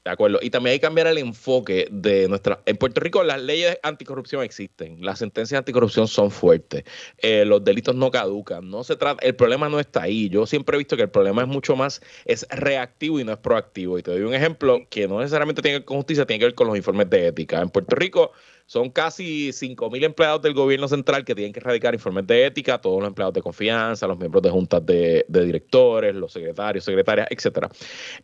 De 0.03 0.11
acuerdo. 0.11 0.39
Y 0.41 0.49
también 0.49 0.73
hay 0.73 0.79
que 0.79 0.85
cambiar 0.85 1.07
el 1.07 1.17
enfoque 1.17 1.87
de 1.89 2.27
nuestra. 2.27 2.61
En 2.65 2.75
Puerto 2.75 2.99
Rico 2.99 3.23
las 3.23 3.41
leyes 3.41 3.79
anticorrupción 3.83 4.43
existen, 4.43 4.97
las 4.99 5.19
sentencias 5.19 5.59
anticorrupción 5.59 6.09
son 6.09 6.29
fuertes, 6.29 6.83
eh, 7.19 7.45
los 7.45 7.63
delitos 7.63 7.95
no 7.95 8.11
caducan. 8.11 8.69
No 8.69 8.83
se 8.83 8.97
trata, 8.97 9.25
el 9.25 9.35
problema 9.35 9.69
no 9.69 9.79
está 9.79 10.03
ahí. 10.03 10.27
Yo 10.27 10.45
siempre 10.45 10.75
he 10.75 10.79
visto 10.79 10.97
que 10.97 11.03
el 11.03 11.09
problema 11.09 11.43
es 11.43 11.47
mucho 11.47 11.77
más 11.77 12.01
es 12.25 12.45
reactivo 12.49 13.19
y 13.19 13.23
no 13.23 13.31
es 13.31 13.37
proactivo. 13.37 13.97
Y 13.97 14.03
te 14.03 14.11
doy 14.11 14.21
un 14.23 14.33
ejemplo 14.33 14.81
que 14.89 15.07
no 15.07 15.19
necesariamente 15.19 15.61
tiene 15.61 15.75
que 15.75 15.79
ver 15.79 15.85
con 15.85 15.97
justicia, 15.97 16.25
tiene 16.25 16.39
que 16.39 16.45
ver 16.47 16.55
con 16.55 16.67
los 16.67 16.75
informes 16.75 17.09
de 17.09 17.27
ética. 17.27 17.61
En 17.61 17.69
Puerto 17.69 17.95
Rico 17.95 18.33
son 18.73 18.89
casi 18.89 19.49
5.000 19.49 20.03
empleados 20.03 20.41
del 20.41 20.55
gobierno 20.55 20.87
central 20.87 21.23
que 21.23 21.35
tienen 21.35 21.53
que 21.53 21.59
erradicar 21.59 21.93
informes 21.93 22.25
de 22.25 22.47
ética, 22.47 22.81
todos 22.81 23.01
los 23.01 23.07
empleados 23.07 23.35
de 23.35 23.43
confianza, 23.43 24.07
los 24.07 24.17
miembros 24.17 24.41
de 24.41 24.49
juntas 24.49 24.83
de, 24.83 25.23
directores, 25.29 26.15
los 26.15 26.33
secretarios, 26.33 26.83
secretarias, 26.83 27.27
etcétera. 27.29 27.69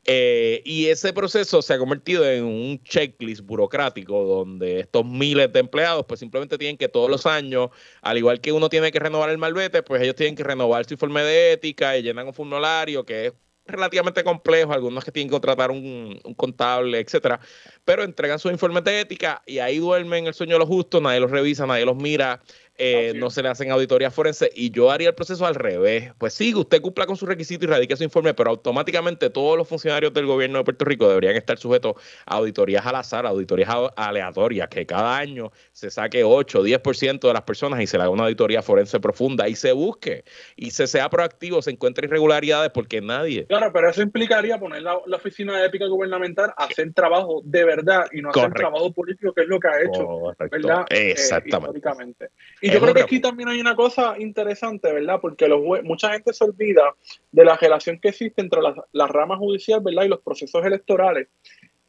Eh, 0.06 0.64
y 0.66 0.88
ese 0.88 1.14
proceso 1.14 1.62
se 1.62 1.76
ha 1.76 1.78
convertido 1.78 2.28
en 2.28 2.46
un 2.46 2.82
checklist 2.82 3.42
burocrático 3.42 4.24
donde 4.24 4.80
estos 4.80 5.06
miles 5.06 5.54
de 5.54 5.60
empleados 5.60 6.04
pues 6.08 6.20
simplemente 6.20 6.58
tienen 6.58 6.78
que 6.78 6.90
todos 6.90 7.12
los 7.12 7.28
años, 7.28 7.70
al 8.02 8.18
igual 8.18 8.42
que 8.42 8.52
uno 8.52 8.70
tiene 8.70 8.92
que 8.92 8.98
renovar 8.98 9.30
el 9.30 9.38
malvete, 9.38 9.84
pues 9.84 10.02
ellos 10.02 10.16
tienen 10.16 10.36
que 10.36 10.44
renovar 10.44 10.84
su 10.86 10.96
informe 10.96 11.22
de 11.22 11.52
ética 11.52 11.96
y 11.96 12.02
llenan 12.02 12.26
un 12.26 12.34
formulario 12.34 13.06
que 13.06 13.28
es 13.28 13.34
relativamente 13.72 14.24
complejo, 14.24 14.74
algunos 14.74 15.04
que 15.04 15.12
tienen 15.12 15.30
que 15.30 15.34
contratar 15.34 15.72
un, 15.72 16.20
contable, 16.36 17.00
etcétera, 17.00 17.40
pero 17.86 18.04
entregan 18.04 18.40
sus 18.40 18.52
informes 18.52 18.84
de 18.84 19.02
ética 19.02 19.42
y 19.46 19.60
ahí 19.60 19.78
duermen 19.80 20.28
el 20.28 20.34
sueño 20.34 20.54
de 20.54 20.60
los 20.60 20.68
justos, 20.68 21.02
nadie 21.02 21.20
los 21.20 21.32
revisa, 21.32 21.66
nadie 21.66 21.86
los 21.86 21.96
mira. 21.96 22.42
Eh, 22.80 23.14
no 23.14 23.30
se 23.30 23.44
le 23.44 23.50
hacen 23.50 23.72
auditorías 23.72 24.14
forenses 24.14 24.50
y 24.56 24.72
yo 24.72 24.90
haría 24.90 25.10
el 25.10 25.16
proceso 25.16 25.46
al 25.46 25.56
revés. 25.56 26.14
Pues 26.18 26.34
sí, 26.34 26.56
usted 26.56 26.82
cumpla 26.82 27.06
con 27.06 27.18
su 27.18 27.26
requisito 27.26 27.66
y 27.66 27.68
radique 27.68 27.98
su 27.98 28.06
informe, 28.06 28.34
pero 28.34 28.52
automáticamente 28.52 29.30
todos 29.30 29.58
los 29.58 29.68
funcionarios 29.68 30.14
del 30.14 30.26
gobierno 30.26 30.60
de 30.60 30.64
Puerto 30.64 30.86
Rico 30.86 31.10
deberían 31.10 31.36
estar 31.36 31.58
sujetos 31.58 31.96
a 32.26 32.36
auditorías 32.38 32.86
al 32.86 32.96
azar, 32.96 33.26
auditorías 33.26 33.70
aleatorias, 33.98 34.70
que 34.70 34.86
cada 34.86 35.18
año 35.18 35.52
se 35.74 35.92
saque 35.92 36.24
8 36.24 36.60
o 36.60 36.64
10% 36.64 37.20
de 37.20 37.34
las 37.34 37.42
personas 37.42 37.82
y 37.82 37.88
se 37.88 37.98
le 37.98 38.04
haga 38.04 38.12
una 38.12 38.24
auditoría 38.24 38.62
forense 38.62 38.98
profunda 39.02 39.50
y 39.50 39.56
se 39.56 39.74
busque 39.74 40.24
y 40.56 40.72
se 40.72 40.88
sea 40.88 41.10
proactivo, 41.10 41.62
se 41.62 41.72
encuentre 41.72 42.08
irregularidades 42.08 42.72
porque 42.72 43.02
nadie. 43.02 43.46
Claro, 43.48 43.72
pero 43.74 43.90
eso 43.90 44.02
implicaría 44.02 44.58
poner 44.58 44.84
la, 44.84 44.96
oficina 44.96 45.60
de 45.60 45.68
ética 45.68 45.86
gubernamental 45.88 46.54
a 46.56 46.64
hacer 46.64 46.94
trabajo 46.94 47.42
de 47.44 47.66
verdad 47.66 48.06
y 48.14 48.22
no 48.22 48.30
hacer 48.30 48.54
trabajo 48.54 48.94
político, 48.94 49.34
que 49.34 49.42
es 49.42 49.48
lo 49.50 49.60
que 49.60 49.68
ha 49.68 49.82
hecho, 49.82 50.34
¿verdad? 50.50 50.86
Eh, 50.90 51.12
Exactamente. 51.12 52.30
Y 52.70 52.74
yo 52.74 52.80
creo 52.80 52.94
que 52.94 53.02
aquí 53.02 53.20
también 53.20 53.50
hay 53.50 53.60
una 53.60 53.76
cosa 53.76 54.16
interesante, 54.20 54.92
¿verdad? 54.92 55.20
Porque 55.22 55.48
los 55.48 55.62
mucha 55.84 56.12
gente 56.12 56.34
se 56.34 56.44
olvida 56.44 56.84
de 57.32 57.46
la 57.46 57.56
relación 57.56 58.00
que 58.00 58.10
existe 58.10 58.42
entre 58.42 58.62
la, 58.62 58.76
la 58.92 59.08
rama 59.08 59.38
judicial, 59.38 59.82
¿verdad? 59.82 60.04
Y 60.04 60.08
los 60.10 60.22
procesos 60.22 60.66
electorales. 60.66 61.28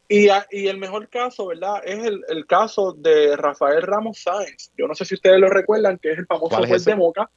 Y, 0.09 0.27
y, 0.51 0.67
el 0.67 0.79
mejor 0.79 1.09
caso, 1.09 1.47
¿verdad? 1.47 1.83
Es 1.85 2.05
el, 2.05 2.25
el, 2.29 2.45
caso 2.45 2.93
de 2.93 3.37
Rafael 3.37 3.83
Ramos 3.83 4.19
Sáenz. 4.19 4.73
Yo 4.77 4.89
no 4.89 4.95
sé 4.97 5.05
si 5.05 5.15
ustedes 5.15 5.39
lo 5.39 5.49
recuerdan, 5.49 5.99
que 5.99 6.11
es 6.11 6.19
el 6.19 6.27
famoso 6.27 6.57
juez 6.57 6.85
de 6.85 6.97
Moca. 6.97 7.31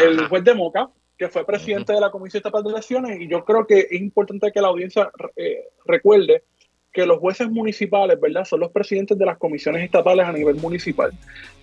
El 0.00 0.26
juez 0.28 0.42
de 0.42 0.54
Moca, 0.54 0.88
que 1.18 1.28
fue 1.28 1.44
presidente 1.44 1.92
de 1.92 2.00
la 2.00 2.10
Comisión 2.10 2.38
Estatal 2.38 2.62
de 2.62 2.70
Elecciones. 2.70 3.20
Y 3.20 3.28
yo 3.28 3.44
creo 3.44 3.66
que 3.66 3.80
es 3.80 4.00
importante 4.00 4.50
que 4.50 4.62
la 4.62 4.68
audiencia 4.68 5.10
eh, 5.36 5.68
recuerde 5.84 6.44
que 6.90 7.04
los 7.04 7.18
jueces 7.18 7.50
municipales, 7.50 8.18
¿verdad? 8.18 8.46
Son 8.46 8.60
los 8.60 8.70
presidentes 8.72 9.18
de 9.18 9.26
las 9.26 9.36
comisiones 9.36 9.84
estatales 9.84 10.26
a 10.26 10.32
nivel 10.32 10.56
municipal. 10.56 11.12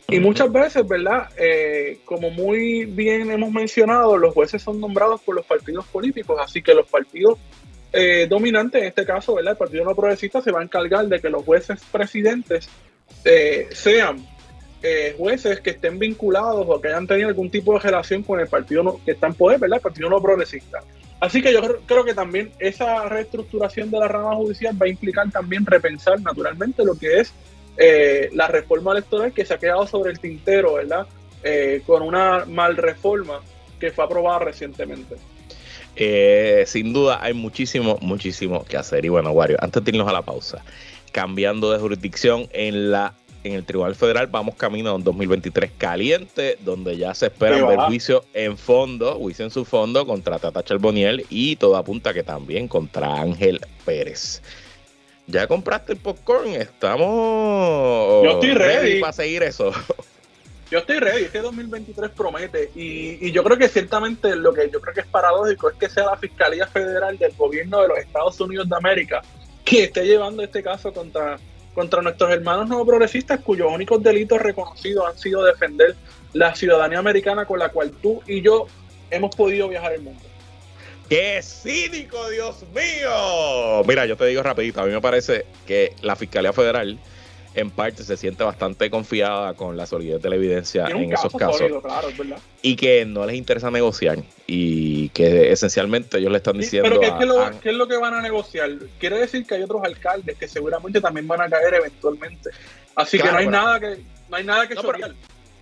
Y 0.10 0.22
muchas 0.22 0.50
veces, 0.50 0.88
¿verdad? 0.88 1.30
Eh, 1.38 2.00
como 2.06 2.30
muy 2.30 2.86
bien 2.86 3.30
hemos 3.30 3.52
mencionado, 3.52 4.18
los 4.18 4.34
jueces 4.34 4.62
son 4.62 4.80
nombrados 4.80 5.22
por 5.22 5.36
los 5.36 5.46
partidos 5.46 5.86
políticos, 5.88 6.40
así 6.42 6.62
que 6.62 6.74
los 6.74 6.88
partidos 6.88 7.38
eh, 7.92 8.26
dominantes, 8.30 8.82
en 8.82 8.88
este 8.88 9.06
caso, 9.06 9.36
¿verdad? 9.36 9.52
El 9.52 9.58
Partido 9.58 9.84
No 9.84 9.96
Progresista 9.96 10.42
se 10.42 10.52
va 10.52 10.62
a 10.62 10.64
encargar 10.64 11.08
de 11.08 11.20
que 11.20 11.30
los 11.30 11.44
jueces 11.44 11.82
presidentes 11.92 12.70
eh, 13.26 13.68
sean 13.72 14.26
jueces 15.18 15.60
que 15.60 15.72
estén 15.72 16.00
vinculados 16.00 16.66
o 16.70 16.80
que 16.80 16.88
hayan 16.88 17.06
tenido 17.06 17.28
algún 17.28 17.50
tipo 17.50 17.74
de 17.74 17.80
relación 17.80 18.24
con 18.24 18.40
el 18.40 18.48
partido 18.48 19.02
que 19.04 19.12
está 19.12 19.28
en 19.28 19.34
poder, 19.34 19.60
¿verdad? 19.60 19.80
El 19.80 19.82
Partido 19.82 20.10
No 20.10 20.22
Progresista. 20.22 20.80
Así 21.20 21.42
que 21.42 21.52
yo 21.52 21.62
creo, 21.86 22.06
que 22.06 22.14
también 22.14 22.52
esa 22.60 23.10
reestructuración 23.10 23.92
de 23.92 24.00
la 24.00 24.08
rama 24.08 24.36
judicial 24.36 24.82
va 24.82 24.86
a 24.86 24.90
implicar 24.90 25.30
también 25.32 25.66
repensar 25.66 26.22
naturalmente 26.22 26.86
lo 26.86 26.96
que 26.96 27.20
es 27.20 27.34
eh, 27.78 28.30
la 28.34 28.48
reforma 28.48 28.92
electoral 28.92 29.34
que 29.34 29.46
se 29.46 29.54
ha 29.54 29.60
quedado 29.60 29.86
sobre 29.88 30.12
el 30.12 30.20
tintero, 30.20 30.76
¿verdad? 30.76 31.06
Eh, 31.44 31.82
con 31.86 32.02
una 32.02 32.46
mal 32.46 32.76
reforma 32.76 33.42
que 33.80 33.92
fue 33.92 34.04
aprobada 34.04 34.40
recientemente. 34.40 35.16
Eh, 35.96 36.64
sin 36.68 36.94
duda 36.94 37.20
hay 37.22 37.34
muchísimo, 37.34 37.98
muchísimo 38.02 38.66
que 38.66 38.78
hacer. 38.78 39.06
Y 39.06 39.10
bueno, 39.10 39.32
Wario, 39.32 39.58
antes 39.62 39.84
de 39.84 39.92
irnos 39.92 40.08
a 40.08 40.14
la 40.14 40.22
pausa, 40.22 40.64
cambiando 41.12 41.72
de 41.72 41.80
jurisdicción 41.80 42.48
en 42.52 42.92
la 42.92 43.14
en 43.44 43.54
el 43.54 43.66
Tribunal 43.66 43.96
Federal 43.96 44.28
vamos 44.28 44.56
camino 44.56 44.90
a 44.90 44.96
un 44.96 45.04
2023 45.04 45.72
caliente, 45.78 46.58
donde 46.66 46.98
ya 46.98 47.14
se 47.14 47.28
espera 47.28 47.66
ver 47.66 47.80
juicio 47.82 48.26
en 48.34 48.58
fondo, 48.58 49.16
juicio 49.16 49.46
en 49.46 49.52
su 49.52 49.64
fondo 49.64 50.06
contra 50.06 50.40
Tata 50.40 50.64
Charboniel 50.64 51.26
y 51.30 51.56
todo 51.56 51.78
apunta 51.78 52.14
que 52.14 52.24
también 52.24 52.68
contra 52.68 53.22
Ángel 53.22 53.62
Pérez. 53.86 54.42
¿Ya 55.28 55.46
compraste 55.46 55.92
el 55.92 56.00
popcorn? 56.00 56.48
Estamos 56.48 58.24
yo 58.24 58.32
estoy 58.32 58.54
ready. 58.54 59.02
para 59.02 59.14
seguir 59.14 59.44
eso. 59.44 59.72
Yo 60.70 60.80
estoy 60.80 61.00
ready, 61.00 61.24
este 61.24 61.40
2023 61.40 62.12
promete 62.12 62.72
y, 62.76 63.26
y, 63.26 63.32
yo 63.32 63.42
creo 63.42 63.58
que 63.58 63.70
ciertamente 63.70 64.36
lo 64.36 64.54
que 64.54 64.70
yo 64.70 64.82
creo 64.82 64.94
que 64.94 65.00
es 65.00 65.06
paradójico 65.06 65.70
es 65.70 65.78
que 65.78 65.90
sea 65.90 66.08
la 66.08 66.18
Fiscalía 66.18 66.68
Federal 66.68 67.18
del 67.18 67.32
gobierno 67.38 67.82
de 67.82 67.88
los 67.88 67.98
Estados 68.00 68.38
Unidos 68.42 68.68
de 68.68 68.76
América 68.76 69.22
que 69.64 69.86
esté 69.86 70.06
llevando 70.06 70.44
este 70.44 70.62
caso 70.62 70.92
contra 70.92 71.38
contra 71.74 72.02
nuestros 72.02 72.32
hermanos 72.32 72.68
no 72.68 72.86
progresistas 72.86 73.40
cuyos 73.40 73.72
únicos 73.72 74.04
delitos 74.04 74.42
reconocidos 74.42 75.06
han 75.08 75.18
sido 75.18 75.42
defender 75.46 75.96
la 76.34 76.54
ciudadanía 76.54 77.00
americana 77.00 77.46
con 77.46 77.60
la 77.60 77.70
cual 77.70 77.92
tú 78.02 78.22
y 78.28 78.42
yo 78.42 78.68
hemos 79.10 79.34
podido 79.34 79.70
viajar 79.70 79.94
el 79.94 80.02
mundo. 80.02 80.22
¡Qué 81.10 81.42
cínico, 81.42 82.30
Dios 82.30 82.64
mío! 82.76 83.84
Mira, 83.88 84.06
yo 84.06 84.18
te 84.18 84.26
digo 84.26 84.44
rapidito, 84.44 84.82
a 84.82 84.86
mí 84.86 84.92
me 84.92 85.02
parece 85.02 85.46
que 85.66 85.94
la 86.02 86.16
Fiscalía 86.16 86.52
Federal 86.52 87.00
en 87.58 87.72
parte 87.72 88.04
se 88.04 88.18
siente 88.18 88.44
bastante 88.44 88.90
confiada 88.92 89.56
con 89.56 89.76
la 89.78 89.88
solidez 89.88 90.22
de 90.22 90.30
la 90.30 90.36
evidencia 90.36 90.86
en 90.88 91.12
esos 91.12 91.34
casos. 91.34 91.72
y 92.62 92.76
que 92.76 93.04
no 93.06 93.26
les 93.26 93.36
interesa 93.36 93.72
negociar 93.72 94.20
y 94.46 95.10
que 95.10 95.52
esencialmente 95.52 96.20
ellos 96.20 96.32
le 96.32 96.38
están 96.38 96.58
diciendo. 96.58 96.88
pero 96.90 97.02
¿qué, 97.02 97.24
es 97.24 97.28
lo, 97.28 97.60
¿qué, 97.60 97.70
es 97.70 97.76
lo, 97.76 97.88
que 97.88 97.98
van 97.98 98.14
a 98.14 98.22
negociar? 98.22 98.70
Quiere 99.00 99.18
decir 99.18 99.46
que 99.48 99.56
hay 99.56 99.64
otros 99.64 99.82
alcaldes 99.84 100.38
que 100.38 100.48
seguramente 100.48 101.02
también 101.02 101.28
van 101.28 101.42
a 101.42 101.50
caer 101.50 101.74
eventualmente. 101.74 102.52
Así 102.96 103.18
que 103.18 103.32
no 103.32 103.38
hay 103.38 103.48
nada 103.48 103.80
que 103.80 103.98
no 104.30 104.36
hay 104.36 104.44
nada 104.44 104.68
que 104.68 104.76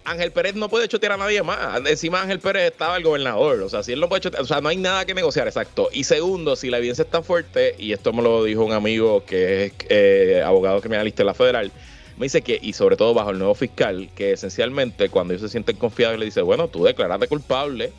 Ángel 0.05 0.31
Pérez 0.31 0.55
no 0.55 0.69
puede 0.69 0.87
chotear 0.87 1.13
a 1.13 1.17
nadie 1.17 1.41
más. 1.43 1.81
Encima 1.85 2.21
Ángel 2.21 2.39
Pérez 2.39 2.71
estaba 2.71 2.97
el 2.97 3.03
gobernador. 3.03 3.61
O 3.61 3.69
sea, 3.69 3.83
si 3.83 3.91
él 3.91 3.99
no 3.99 4.07
puede 4.07 4.21
chotear, 4.21 4.43
o 4.43 4.45
sea, 4.45 4.61
no 4.61 4.69
hay 4.69 4.77
nada 4.77 5.05
que 5.05 5.13
negociar, 5.13 5.47
exacto. 5.47 5.89
Y 5.91 6.03
segundo, 6.03 6.55
si 6.55 6.69
la 6.69 6.77
evidencia 6.77 7.03
es 7.03 7.09
tan 7.09 7.23
fuerte, 7.23 7.75
y 7.77 7.91
esto 7.91 8.13
me 8.13 8.21
lo 8.21 8.43
dijo 8.43 8.63
un 8.63 8.71
amigo 8.71 9.25
que 9.25 9.65
es 9.65 9.73
eh, 9.89 10.43
abogado 10.45 10.79
criminalista 10.79 11.23
de 11.23 11.25
la 11.25 11.33
federal, 11.33 11.71
me 12.17 12.25
dice 12.25 12.41
que, 12.41 12.57
y 12.61 12.73
sobre 12.73 12.95
todo 12.95 13.13
bajo 13.13 13.31
el 13.31 13.39
nuevo 13.39 13.55
fiscal, 13.55 14.09
que 14.15 14.33
esencialmente 14.33 15.09
cuando 15.09 15.33
ellos 15.33 15.41
se 15.41 15.49
sienten 15.49 15.75
confiados, 15.75 16.17
le 16.17 16.25
dice, 16.25 16.41
bueno, 16.41 16.67
tú 16.67 16.83
declaraste 16.83 17.27
culpable 17.27 17.91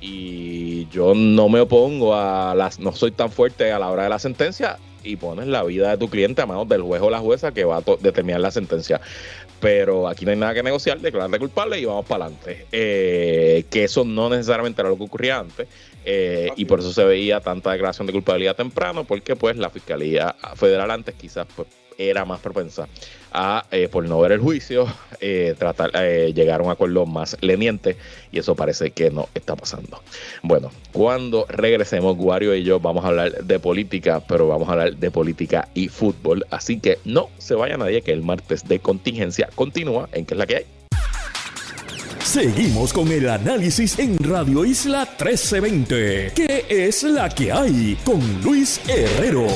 y 0.00 0.88
yo 0.88 1.14
no 1.14 1.48
me 1.48 1.60
opongo 1.60 2.14
a 2.14 2.54
las, 2.54 2.80
no 2.80 2.92
soy 2.92 3.12
tan 3.12 3.30
fuerte 3.30 3.70
a 3.72 3.78
la 3.78 3.88
hora 3.88 4.02
de 4.02 4.08
la 4.10 4.18
sentencia, 4.18 4.78
y 5.04 5.16
pones 5.16 5.46
la 5.46 5.62
vida 5.64 5.90
de 5.90 5.98
tu 5.98 6.08
cliente 6.08 6.42
a 6.42 6.46
manos 6.46 6.68
del 6.68 6.82
juez 6.82 7.02
o 7.02 7.10
la 7.10 7.18
jueza 7.18 7.52
que 7.52 7.64
va 7.64 7.78
a 7.78 7.82
determinar 8.00 8.40
la 8.40 8.50
sentencia. 8.50 9.00
Pero 9.60 10.08
aquí 10.08 10.24
no 10.24 10.32
hay 10.32 10.36
nada 10.36 10.54
que 10.54 10.62
negociar, 10.62 11.00
declararte 11.00 11.38
culpable 11.38 11.78
y 11.78 11.84
vamos 11.84 12.04
para 12.06 12.24
adelante. 12.24 12.66
Eh, 12.72 13.64
que 13.70 13.84
eso 13.84 14.04
no 14.04 14.28
necesariamente 14.28 14.80
era 14.80 14.90
lo 14.90 14.96
que 14.96 15.04
ocurría 15.04 15.38
antes. 15.38 15.68
Eh, 16.04 16.50
y 16.56 16.64
por 16.64 16.80
eso 16.80 16.92
se 16.92 17.04
veía 17.04 17.40
tanta 17.40 17.70
declaración 17.70 18.06
de 18.06 18.12
culpabilidad 18.12 18.56
temprano, 18.56 19.04
porque 19.04 19.36
pues 19.36 19.56
la 19.56 19.70
Fiscalía 19.70 20.34
Federal 20.56 20.90
antes 20.90 21.14
quizás 21.14 21.46
pues, 21.54 21.68
era 21.98 22.24
más 22.24 22.40
propensa 22.40 22.88
a, 23.32 23.64
eh, 23.70 23.88
por 23.88 24.06
no 24.08 24.20
ver 24.20 24.32
el 24.32 24.40
juicio, 24.40 24.86
eh, 25.20 25.54
tratar 25.58 25.90
eh, 25.94 26.32
llegar 26.34 26.60
a 26.60 26.64
un 26.64 26.70
acuerdo 26.70 27.06
más 27.06 27.36
leniente 27.40 27.96
y 28.30 28.38
eso 28.38 28.54
parece 28.54 28.90
que 28.90 29.10
no 29.10 29.28
está 29.34 29.56
pasando. 29.56 30.02
Bueno, 30.42 30.70
cuando 30.92 31.46
regresemos, 31.48 32.16
Guario 32.16 32.54
y 32.54 32.62
yo 32.62 32.78
vamos 32.80 33.04
a 33.04 33.08
hablar 33.08 33.44
de 33.44 33.58
política, 33.58 34.22
pero 34.26 34.48
vamos 34.48 34.68
a 34.68 34.72
hablar 34.72 34.96
de 34.96 35.10
política 35.10 35.68
y 35.74 35.88
fútbol, 35.88 36.44
así 36.50 36.78
que 36.78 36.98
no 37.04 37.30
se 37.38 37.54
vaya 37.54 37.76
nadie 37.76 38.02
que 38.02 38.12
el 38.12 38.22
martes 38.22 38.68
de 38.68 38.80
contingencia 38.80 39.48
continúa 39.54 40.08
en 40.12 40.26
que 40.26 40.34
es 40.34 40.38
la 40.38 40.46
que 40.46 40.56
hay. 40.56 40.66
Seguimos 42.24 42.92
con 42.94 43.08
el 43.08 43.28
análisis 43.28 43.98
en 43.98 44.16
Radio 44.18 44.64
Isla 44.64 45.00
1320. 45.00 46.32
¿Qué 46.34 46.64
es 46.68 47.02
la 47.02 47.28
que 47.28 47.52
hay? 47.52 47.98
Con 48.04 48.20
Luis 48.42 48.80
Herrero. 48.88 49.46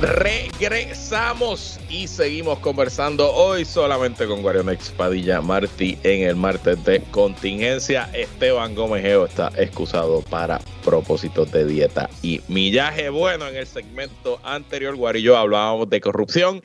Regresamos 0.00 1.80
y 1.90 2.06
seguimos 2.06 2.60
conversando 2.60 3.32
hoy 3.32 3.64
solamente 3.64 4.28
con 4.28 4.42
Guarionex 4.42 4.90
Padilla 4.90 5.40
Martí 5.40 5.98
en 6.04 6.22
el 6.22 6.36
martes 6.36 6.84
de 6.84 7.02
contingencia. 7.10 8.08
Esteban 8.12 8.76
Gómez 8.76 9.04
está 9.04 9.50
excusado 9.56 10.22
para 10.22 10.60
propósitos 10.84 11.50
de 11.50 11.66
dieta 11.66 12.08
y 12.22 12.40
millaje. 12.46 13.08
Bueno, 13.08 13.48
en 13.48 13.56
el 13.56 13.66
segmento 13.66 14.38
anterior, 14.44 14.94
Guarillo 14.94 15.36
hablábamos 15.36 15.90
de 15.90 16.00
corrupción 16.00 16.62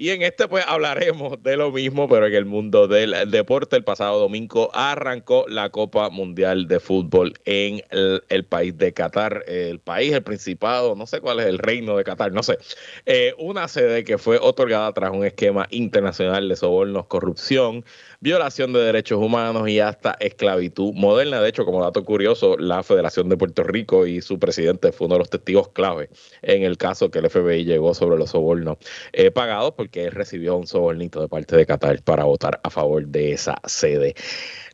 y 0.00 0.08
en 0.08 0.22
este 0.22 0.48
pues 0.48 0.64
hablaremos 0.66 1.42
de 1.42 1.58
lo 1.58 1.70
mismo, 1.72 2.08
pero 2.08 2.26
en 2.26 2.34
el 2.34 2.46
mundo 2.46 2.88
del 2.88 3.14
deporte. 3.30 3.76
El 3.76 3.84
pasado 3.84 4.18
domingo 4.18 4.70
arrancó 4.72 5.44
la 5.46 5.68
Copa 5.68 6.08
Mundial 6.08 6.68
de 6.68 6.80
Fútbol 6.80 7.34
en 7.44 7.82
el, 7.90 8.44
país 8.46 8.78
de 8.78 8.94
Qatar. 8.94 9.44
El 9.46 9.78
país, 9.78 10.14
el 10.14 10.22
Principado, 10.22 10.96
no 10.96 11.06
sé 11.06 11.20
cuál 11.20 11.40
es 11.40 11.44
el 11.44 11.58
reino 11.58 11.98
de 11.98 12.04
Qatar, 12.04 12.32
no 12.32 12.42
sé. 12.42 12.56
Eh, 13.04 13.34
una 13.36 13.68
sede 13.68 14.02
que 14.02 14.16
fue 14.16 14.38
otorgada 14.38 14.90
tras 14.94 15.10
un 15.10 15.22
esquema 15.22 15.66
internacional 15.68 16.48
de 16.48 16.56
sobornos, 16.56 17.04
corrupción, 17.04 17.84
violación 18.20 18.72
de 18.74 18.80
derechos 18.80 19.18
humanos 19.18 19.68
y 19.68 19.80
hasta 19.80 20.16
esclavitud 20.20 20.92
moderna. 20.94 21.40
De 21.40 21.48
hecho, 21.48 21.64
como 21.64 21.82
dato 21.82 22.04
curioso, 22.04 22.56
la 22.58 22.82
Federación 22.82 23.28
de 23.28 23.36
Puerto 23.36 23.62
Rico 23.62 24.06
y 24.06 24.20
su 24.20 24.38
presidente 24.38 24.92
fue 24.92 25.06
uno 25.06 25.14
de 25.14 25.20
los 25.20 25.30
testigos 25.30 25.70
clave 25.70 26.10
en 26.42 26.62
el 26.62 26.76
caso 26.76 27.10
que 27.10 27.20
el 27.20 27.30
FBI 27.30 27.64
llegó 27.64 27.94
sobre 27.94 28.18
los 28.18 28.30
sobornos 28.30 28.78
eh, 29.12 29.30
pagados 29.30 29.72
porque 29.72 30.04
él 30.04 30.12
recibió 30.12 30.56
un 30.56 30.66
sobornito 30.66 31.20
de 31.20 31.28
parte 31.28 31.56
de 31.56 31.64
Qatar 31.64 32.02
para 32.02 32.24
votar 32.24 32.60
a 32.62 32.70
favor 32.70 33.06
de 33.06 33.32
esa 33.32 33.56
sede. 33.64 34.14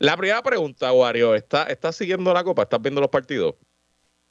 La 0.01 0.17
primera 0.17 0.43
pregunta, 0.43 0.93
Wario, 0.93 1.35
¿estás 1.35 1.71
está 1.71 1.93
siguiendo 1.93 2.35
la 2.35 2.43
copa? 2.43 2.63
¿Estás 2.63 2.83
viendo 2.83 3.01
los 3.01 3.11
partidos? 3.11 3.55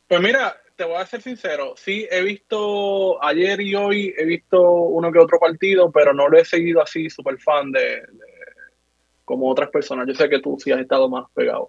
Pues 0.08 0.22
mira, 0.22 0.62
te 0.76 0.84
voy 0.84 0.98
a 0.98 1.06
ser 1.06 1.22
sincero, 1.22 1.74
sí 1.78 2.08
he 2.12 2.22
visto 2.22 3.24
ayer 3.24 3.60
y 3.62 3.76
hoy, 3.76 4.14
he 4.18 4.26
visto 4.26 4.62
uno 4.62 5.12
que 5.12 5.20
otro 5.20 5.40
partido, 5.40 5.92
pero 5.92 6.14
no 6.14 6.28
lo 6.28 6.38
he 6.38 6.46
seguido 6.46 6.82
así 6.82 7.10
súper 7.10 7.40
fan 7.40 7.72
de 7.72 8.04
como 9.26 9.50
otras 9.50 9.70
personas. 9.70 10.08
Yo 10.08 10.14
sé 10.14 10.30
que 10.30 10.40
tú 10.40 10.58
sí 10.64 10.72
has 10.72 10.80
estado 10.80 11.10
más 11.10 11.26
pegado. 11.34 11.68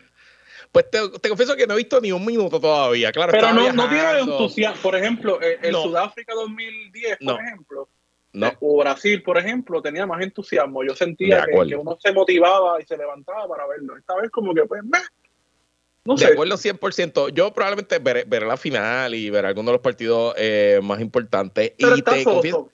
Pues 0.71 0.91
te, 0.91 1.29
confieso 1.29 1.57
que 1.57 1.67
no 1.67 1.75
he 1.75 1.79
visto 1.79 2.01
ni 2.01 2.13
un 2.13 2.25
minuto 2.25 2.61
todavía, 2.61 3.11
claro. 3.11 3.33
Pero 3.33 3.53
no, 3.53 3.73
no 3.73 3.89
tiene 3.89 4.21
entusiasmo. 4.21 4.83
Por 4.83 4.97
ejemplo, 4.97 5.41
eh, 5.41 5.59
el, 5.63 5.75
Sudáfrica 5.75 6.35
2010, 6.35 7.19
por 7.25 7.41
ejemplo, 7.41 7.89
no. 8.33 8.53
O 8.61 8.79
Brasil, 8.81 9.23
por 9.23 9.39
ejemplo, 9.39 9.81
tenía 9.81 10.07
más 10.07 10.21
entusiasmo. 10.21 10.85
Yo 10.85 10.95
sentía 10.95 11.47
que, 11.47 11.75
uno 11.75 11.97
se 11.99 12.13
motivaba 12.13 12.81
y 12.81 12.85
se 12.85 12.97
levantaba 12.97 13.49
para 13.49 13.67
verlo. 13.67 13.97
Esta 13.97 14.15
vez 14.17 14.31
como 14.31 14.53
que, 14.53 14.65
pues, 14.65 14.83
no 16.05 16.19
sé. 16.19 16.27
De 16.27 16.33
acuerdo 16.35 16.57
100%. 16.57 17.31
Yo 17.31 17.53
probablemente 17.55 17.99
veré, 17.99 18.47
la 18.47 18.59
final 18.59 19.15
y 19.15 19.31
veré 19.31 19.49
algunos 19.49 19.69
de 19.69 19.73
los 19.73 19.81
partidos 19.81 20.35
eh, 20.37 20.81
más 20.83 21.01
importantes. 21.01 21.73
y 21.79 22.03
te 22.03 22.25
confieso, 22.25 22.71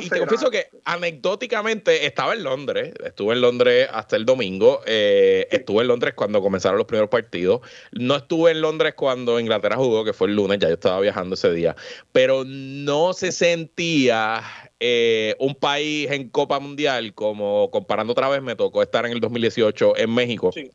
y 0.00 0.08
te 0.08 0.18
confieso 0.18 0.50
que 0.50 0.68
anecdóticamente 0.84 2.06
estaba 2.06 2.34
en 2.34 2.44
Londres, 2.44 2.92
estuve 3.04 3.34
en 3.34 3.40
Londres 3.40 3.88
hasta 3.92 4.16
el 4.16 4.24
domingo, 4.24 4.80
eh, 4.86 5.46
estuve 5.50 5.82
en 5.82 5.88
Londres 5.88 6.14
cuando 6.14 6.42
comenzaron 6.42 6.78
los 6.78 6.86
primeros 6.86 7.10
partidos, 7.10 7.60
no 7.92 8.16
estuve 8.16 8.52
en 8.52 8.60
Londres 8.60 8.94
cuando 8.96 9.40
Inglaterra 9.40 9.76
jugó, 9.76 10.04
que 10.04 10.12
fue 10.12 10.28
el 10.28 10.36
lunes, 10.36 10.58
ya 10.58 10.68
yo 10.68 10.74
estaba 10.74 11.00
viajando 11.00 11.34
ese 11.34 11.52
día, 11.52 11.76
pero 12.12 12.44
no 12.44 13.12
se 13.12 13.32
sentía 13.32 14.42
eh, 14.80 15.34
un 15.38 15.54
país 15.54 16.10
en 16.10 16.28
Copa 16.28 16.58
Mundial 16.60 17.14
como 17.14 17.70
comparando 17.70 18.12
otra 18.12 18.28
vez, 18.28 18.42
me 18.42 18.56
tocó 18.56 18.82
estar 18.82 19.06
en 19.06 19.12
el 19.12 19.20
2018 19.20 19.96
en 19.96 20.14
México. 20.14 20.50
Sí 20.52 20.70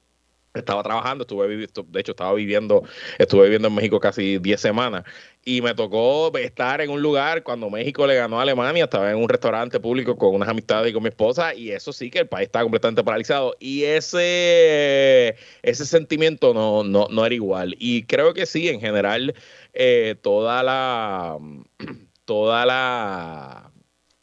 estaba 0.54 0.84
trabajando, 0.84 1.24
estuve 1.24 1.48
de 1.48 2.00
hecho 2.00 2.12
estaba 2.12 2.34
viviendo, 2.34 2.84
estuve 3.18 3.44
viviendo 3.44 3.68
en 3.68 3.76
México 3.76 4.00
casi 4.00 4.40
10 4.40 4.60
semanas. 4.60 5.04
Y 5.46 5.62
me 5.62 5.74
tocó 5.74 6.36
estar 6.38 6.82
en 6.82 6.90
un 6.90 7.02
lugar 7.02 7.44
cuando 7.44 7.70
México 7.70 8.06
le 8.06 8.16
ganó 8.16 8.40
a 8.40 8.44
Alemania, 8.44 8.84
estaba 8.84 9.10
en 9.10 9.18
un 9.18 9.30
restaurante 9.30 9.80
público 9.80 10.18
con 10.18 10.36
unas 10.36 10.50
amistades 10.50 10.92
y 10.92 10.94
con 10.94 11.04
mi 11.04 11.10
esposa 11.10 11.54
y 11.56 11.72
eso 11.72 11.94
sí 11.94 12.10
que 12.12 12.20
el 12.20 12.28
país 12.28 12.48
estaba 12.48 12.64
completamente 12.64 13.04
paralizado. 13.04 13.56
Y 13.60 13.84
ese, 13.84 15.36
ese 15.62 15.86
sentimiento 15.86 16.54
no, 16.54 16.84
no, 16.84 17.08
no 17.10 17.26
era 17.26 17.36
igual. 17.36 17.76
Y 17.80 18.04
creo 18.04 18.34
que 18.34 18.46
sí, 18.46 18.68
en 18.70 18.82
general 18.82 19.34
eh, 19.74 20.16
toda 20.22 20.64
la 20.64 21.38
toda 22.26 22.66
la 22.66 23.69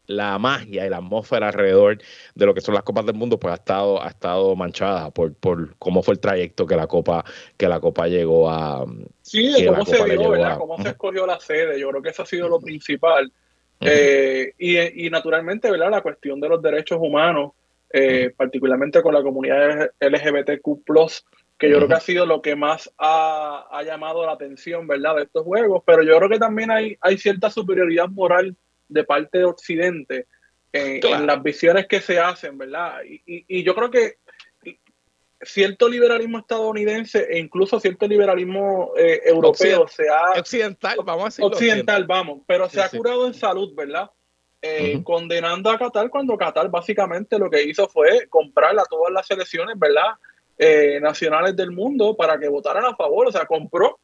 la 0.07 0.39
magia 0.39 0.85
y 0.85 0.89
la 0.89 0.97
atmósfera 0.97 1.47
alrededor 1.47 1.99
de 2.33 2.45
lo 2.45 2.53
que 2.53 2.61
son 2.61 2.73
las 2.73 2.83
copas 2.83 3.05
del 3.05 3.15
mundo 3.15 3.39
pues 3.39 3.51
ha 3.51 3.55
estado 3.55 4.01
ha 4.01 4.07
estado 4.07 4.55
manchada 4.55 5.11
por, 5.11 5.33
por 5.35 5.75
cómo 5.77 6.01
fue 6.01 6.13
el 6.13 6.19
trayecto 6.19 6.65
que 6.65 6.75
la 6.75 6.87
copa 6.87 7.23
que 7.57 7.67
la 7.67 7.79
copa 7.79 8.07
llegó 8.07 8.49
a 8.49 8.85
sí 9.21 9.51
de 9.51 9.67
cómo 9.67 9.85
se 9.85 10.03
dio 10.05 10.29
verdad 10.29 10.57
cómo 10.57 10.81
se 10.81 10.89
escogió 10.89 11.25
la 11.27 11.39
sede 11.39 11.79
yo 11.79 11.89
creo 11.89 12.01
que 12.01 12.09
eso 12.09 12.23
ha 12.23 12.25
sido 12.25 12.49
lo 12.49 12.59
principal. 12.59 13.31
Eh, 13.79 14.53
y, 14.57 15.05
y, 15.05 15.09
naturalmente 15.11 15.69
verdad 15.69 15.91
la 15.91 16.01
cuestión 16.01 16.39
de 16.39 16.49
los 16.49 16.59
derechos 16.63 16.97
humanos 16.99 17.51
eh, 17.93 18.33
particularmente 18.35 19.03
con 19.03 19.13
la 19.13 19.21
comunidad 19.21 19.91
LGBTQ 19.99 20.81
que 21.59 21.69
yo 21.69 21.77
creo 21.77 21.87
que 21.87 21.93
ha 21.93 21.99
sido 21.99 22.25
lo 22.25 22.41
que 22.41 22.55
más 22.55 22.91
ha, 22.97 23.67
ha, 23.71 23.83
llamado 23.83 24.25
la 24.25 24.31
atención 24.31 24.87
verdad 24.87 25.15
de 25.15 25.23
estos 25.23 25.43
juegos. 25.43 25.83
Pero 25.85 26.03
yo 26.03 26.17
creo 26.17 26.29
que 26.29 26.37
también 26.37 26.69
hay 26.69 26.97
hay 27.01 27.17
cierta 27.17 27.49
superioridad 27.49 28.09
moral 28.09 28.55
de 28.87 29.03
parte 29.03 29.39
de 29.39 29.45
Occidente 29.45 30.27
en, 30.71 31.27
las 31.27 31.41
visiones 31.41 31.87
que 31.87 32.01
se 32.01 32.19
hacen, 32.19 32.57
¿verdad? 32.57 33.01
Y, 33.03 33.63
yo 33.63 33.75
creo 33.75 33.89
que 33.89 34.17
cierto 35.41 35.87
liberalismo 35.87 36.39
estadounidense 36.39 37.27
e 37.29 37.37
incluso 37.37 37.79
cierto 37.79 38.07
liberalismo 38.07 38.93
eh, 38.97 39.21
europeo 39.25 39.87
se 39.87 40.09
ha... 40.09 40.39
Occidental, 40.39 40.97
vamos 41.05 41.23
a 41.23 41.25
decirlo. 41.25 41.47
Occidental, 41.47 42.05
vamos, 42.05 42.41
pero 42.47 42.67
se 42.69 42.81
ha 42.81 42.89
curado 42.89 43.27
en 43.27 43.33
salud, 43.33 43.73
¿verdad? 43.75 44.09
Eh, 44.61 45.01
condenando 45.03 45.69
a 45.69 45.77
Qatar 45.77 46.09
cuando 46.09 46.35
Qatar 46.35 46.69
básicamente 46.69 47.37
lo 47.37 47.49
que 47.49 47.63
hizo 47.63 47.87
fue 47.87 48.27
comprar 48.27 48.77
a 48.79 48.85
todas 48.85 49.13
las 49.13 49.27
selecciones, 49.27 49.77
¿verdad? 49.77 50.15
Eh, 50.57 50.99
nacionales 50.99 51.55
del 51.55 51.71
mundo 51.71 52.15
para 52.17 52.39
que 52.39 52.47
votaran 52.47 52.85
a 52.85 52.95
favor, 52.95 53.27
o 53.27 53.31
sea, 53.31 53.45
compró, 53.45 53.99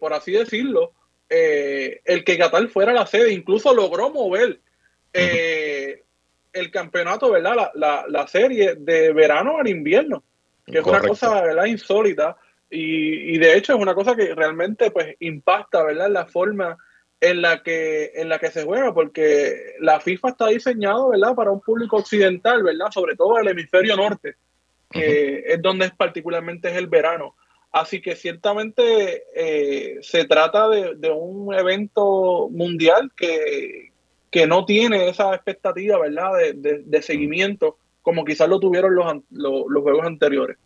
por 0.00 0.14
así 0.14 0.32
decirlo, 0.32 0.94
eh, 1.32 2.00
el 2.04 2.24
que 2.24 2.36
Qatar 2.36 2.66
fuera 2.68 2.92
la 2.92 3.06
sede, 3.06 3.32
incluso 3.32 3.72
logró 3.72 4.10
mover 4.10 4.58
eh, 5.12 6.02
el 6.52 6.70
campeonato, 6.72 7.30
¿verdad? 7.30 7.70
La, 7.74 8.26
serie 8.26 8.74
de 8.74 9.12
verano 9.12 9.58
al 9.58 9.68
invierno, 9.68 10.24
que 10.66 10.78
es 10.78 10.84
una 10.84 11.00
cosa, 11.00 11.40
¿verdad? 11.40 11.66
Insólita. 11.66 12.36
Y, 12.68 13.38
de 13.38 13.56
hecho 13.56 13.74
es 13.74 13.80
una 13.80 13.94
cosa 13.94 14.16
que 14.16 14.34
realmente 14.34 14.90
pues 14.90 15.14
impacta, 15.20 15.84
¿verdad? 15.84 16.10
La 16.10 16.26
forma 16.26 16.76
en 17.20 17.42
la 17.42 17.62
que 17.62 18.12
en 18.14 18.28
la 18.28 18.38
que 18.38 18.50
se 18.50 18.64
juega, 18.64 18.92
porque 18.92 19.76
la 19.78 20.00
FIFA 20.00 20.30
está 20.30 20.46
diseñado, 20.48 21.10
¿verdad? 21.10 21.34
Para 21.36 21.52
un 21.52 21.60
público 21.60 21.98
occidental, 21.98 22.64
¿verdad? 22.64 22.90
Sobre 22.90 23.14
todo 23.14 23.38
el 23.38 23.46
hemisferio 23.46 23.96
norte, 23.96 24.34
que 24.90 25.44
es 25.46 25.62
donde 25.62 25.86
es 25.86 25.92
particularmente 25.92 26.70
es 26.70 26.76
el 26.76 26.88
verano. 26.88 27.36
Así 27.72 28.02
que 28.02 28.16
ciertamente 28.16 29.24
eh, 29.34 29.98
se 30.02 30.24
trata 30.24 30.68
de, 30.68 31.10
un 31.10 31.54
evento 31.54 32.48
mundial 32.50 33.12
que, 33.16 33.92
que, 34.30 34.46
no 34.46 34.64
tiene 34.64 35.08
esa 35.08 35.34
expectativa, 35.34 35.98
¿verdad?, 35.98 36.32
de, 36.54 37.02
seguimiento 37.02 37.76
como 38.02 38.24
quizás 38.24 38.48
lo 38.48 38.58
tuvieron 38.58 38.94
los, 38.94 39.14
los, 39.30 39.82
juegos 39.82 40.04
anteriores. 40.04 40.56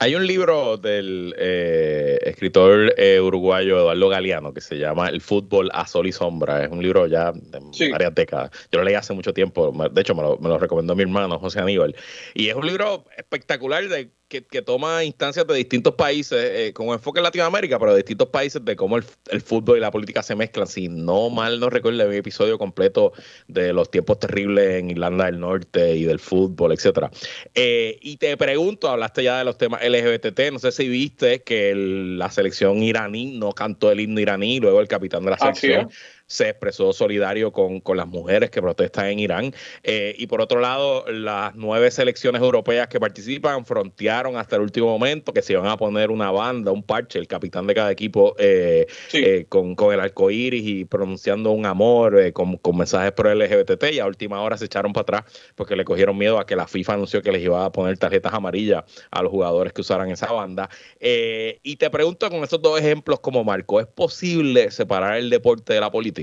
Hay 0.00 0.14
un 0.14 0.26
libro 0.26 0.76
del 0.76 1.34
eh, 1.38 2.18
escritor 2.22 2.94
eh, 2.96 3.20
uruguayo 3.20 3.78
Eduardo 3.78 4.08
Galeano 4.08 4.54
que 4.54 4.60
se 4.60 4.78
llama 4.78 5.08
El 5.08 5.20
fútbol 5.20 5.70
a 5.72 5.86
sol 5.86 6.06
y 6.06 6.12
sombra. 6.12 6.64
Es 6.64 6.70
un 6.70 6.82
libro 6.82 7.06
ya 7.08 7.32
de 7.32 7.90
varias 7.90 8.14
décadas. 8.14 8.50
Yo 8.70 8.78
lo 8.78 8.84
leí 8.84 8.94
hace 8.94 9.12
mucho 9.12 9.34
tiempo. 9.34 9.72
De 9.90 10.00
hecho, 10.00 10.14
me 10.14 10.22
lo, 10.22 10.38
me 10.38 10.48
lo 10.48 10.58
recomendó 10.58 10.94
mi 10.94 11.02
hermano 11.02 11.38
José 11.40 11.60
Aníbal. 11.60 11.96
Y 12.34 12.48
es 12.48 12.54
un 12.54 12.66
libro 12.66 13.04
espectacular 13.16 13.88
de 13.88 14.10
que, 14.28 14.62
toma 14.62 15.04
instancias 15.04 15.46
de 15.46 15.54
distintos 15.54 15.94
países, 15.94 16.38
eh, 16.38 16.72
con 16.74 16.88
enfoque 16.88 17.20
en 17.20 17.24
Latinoamérica, 17.24 17.78
pero 17.78 17.92
de 17.92 17.98
distintos 17.98 18.28
países, 18.28 18.62
de 18.64 18.76
cómo 18.76 18.98
el, 18.98 19.40
fútbol 19.40 19.78
y 19.78 19.80
la 19.80 19.90
política 19.90 20.22
se 20.22 20.34
mezclan. 20.34 20.66
Si 20.66 20.88
no 20.88 21.30
mal 21.30 21.58
no 21.58 21.70
recuerdo 21.70 22.06
mi 22.08 22.16
episodio 22.16 22.58
completo 22.58 23.12
de 23.46 23.72
los 23.72 23.90
tiempos 23.90 24.18
terribles 24.18 24.80
en 24.80 24.90
Irlanda 24.90 25.26
del 25.26 25.40
Norte 25.40 25.96
y 25.96 26.04
del 26.04 26.18
fútbol, 26.18 26.72
etcétera. 26.72 27.10
Eh, 27.54 27.98
y 28.02 28.18
te 28.18 28.36
pregunto, 28.36 28.88
hablaste 28.88 29.22
ya 29.22 29.38
de 29.38 29.44
los 29.44 29.56
temas 29.56 29.80
LGBT, 29.82 30.52
no 30.52 30.58
sé 30.58 30.72
si 30.72 30.88
viste 30.88 31.42
que 31.42 31.74
la 31.74 32.30
selección 32.30 32.82
iraní 32.82 33.38
no 33.38 33.52
cantó 33.52 33.90
el 33.90 34.00
himno 34.00 34.20
iraní, 34.20 34.60
luego 34.60 34.80
el 34.80 34.88
capitán 34.88 35.24
de 35.24 35.30
la 35.30 35.38
selección 35.38 35.90
se 36.28 36.50
expresó 36.50 36.92
solidario 36.92 37.52
con, 37.52 37.82
las 37.96 38.06
mujeres 38.06 38.50
que 38.50 38.60
protestan 38.60 39.06
en 39.06 39.18
Irán. 39.18 39.54
Eh, 39.82 40.14
y 40.18 40.26
por 40.26 40.40
otro 40.40 40.60
lado, 40.60 41.10
las 41.10 41.54
nueve 41.56 41.90
selecciones 41.90 42.42
europeas 42.42 42.86
que 42.88 43.00
participan 43.00 43.64
frontearon 43.64 44.36
hasta 44.36 44.56
el 44.56 44.62
último 44.62 44.86
momento 44.88 45.32
que 45.32 45.42
se 45.42 45.54
iban 45.54 45.66
a 45.66 45.76
poner 45.76 46.10
una 46.10 46.30
banda, 46.30 46.70
un 46.70 46.82
parche, 46.82 47.18
el 47.18 47.26
capitán 47.26 47.66
de 47.66 47.74
cada 47.74 47.90
equipo 47.90 48.36
eh, 48.38 48.86
eh, 49.14 49.46
con, 49.48 49.74
el 49.92 50.00
arco 50.00 50.30
iris 50.30 50.62
y 50.64 50.84
pronunciando 50.84 51.50
un 51.50 51.64
amor 51.64 52.32
con, 52.32 52.60
mensajes 52.76 53.12
pro 53.12 53.34
LGBT. 53.34 53.84
Y 53.92 53.98
a 53.98 54.06
última 54.06 54.42
hora 54.42 54.58
se 54.58 54.66
echaron 54.66 54.92
para 54.92 55.02
atrás 55.02 55.52
porque 55.54 55.74
le 55.76 55.84
cogieron 55.84 56.16
miedo 56.16 56.38
a 56.38 56.46
que 56.46 56.54
la 56.54 56.68
FIFA 56.68 56.94
anunció 56.94 57.22
que 57.22 57.32
les 57.32 57.42
iba 57.42 57.64
a 57.64 57.72
poner 57.72 57.96
tarjetas 57.96 58.34
amarillas 58.34 58.84
a 59.10 59.22
los 59.22 59.32
jugadores 59.32 59.72
que 59.72 59.80
usaran 59.80 60.10
esa 60.10 60.30
banda. 60.30 60.68
y 61.00 61.76
te 61.76 61.88
pregunto 61.88 62.28
con 62.28 62.44
estos 62.44 62.60
dos 62.60 62.78
ejemplos 62.78 63.20
como 63.20 63.42
marco, 63.44 63.80
¿es 63.80 63.86
posible 63.86 64.70
separar 64.70 65.16
el 65.16 65.30
deporte 65.30 65.72
de 65.72 65.80
la 65.80 65.90
política? 65.90 66.17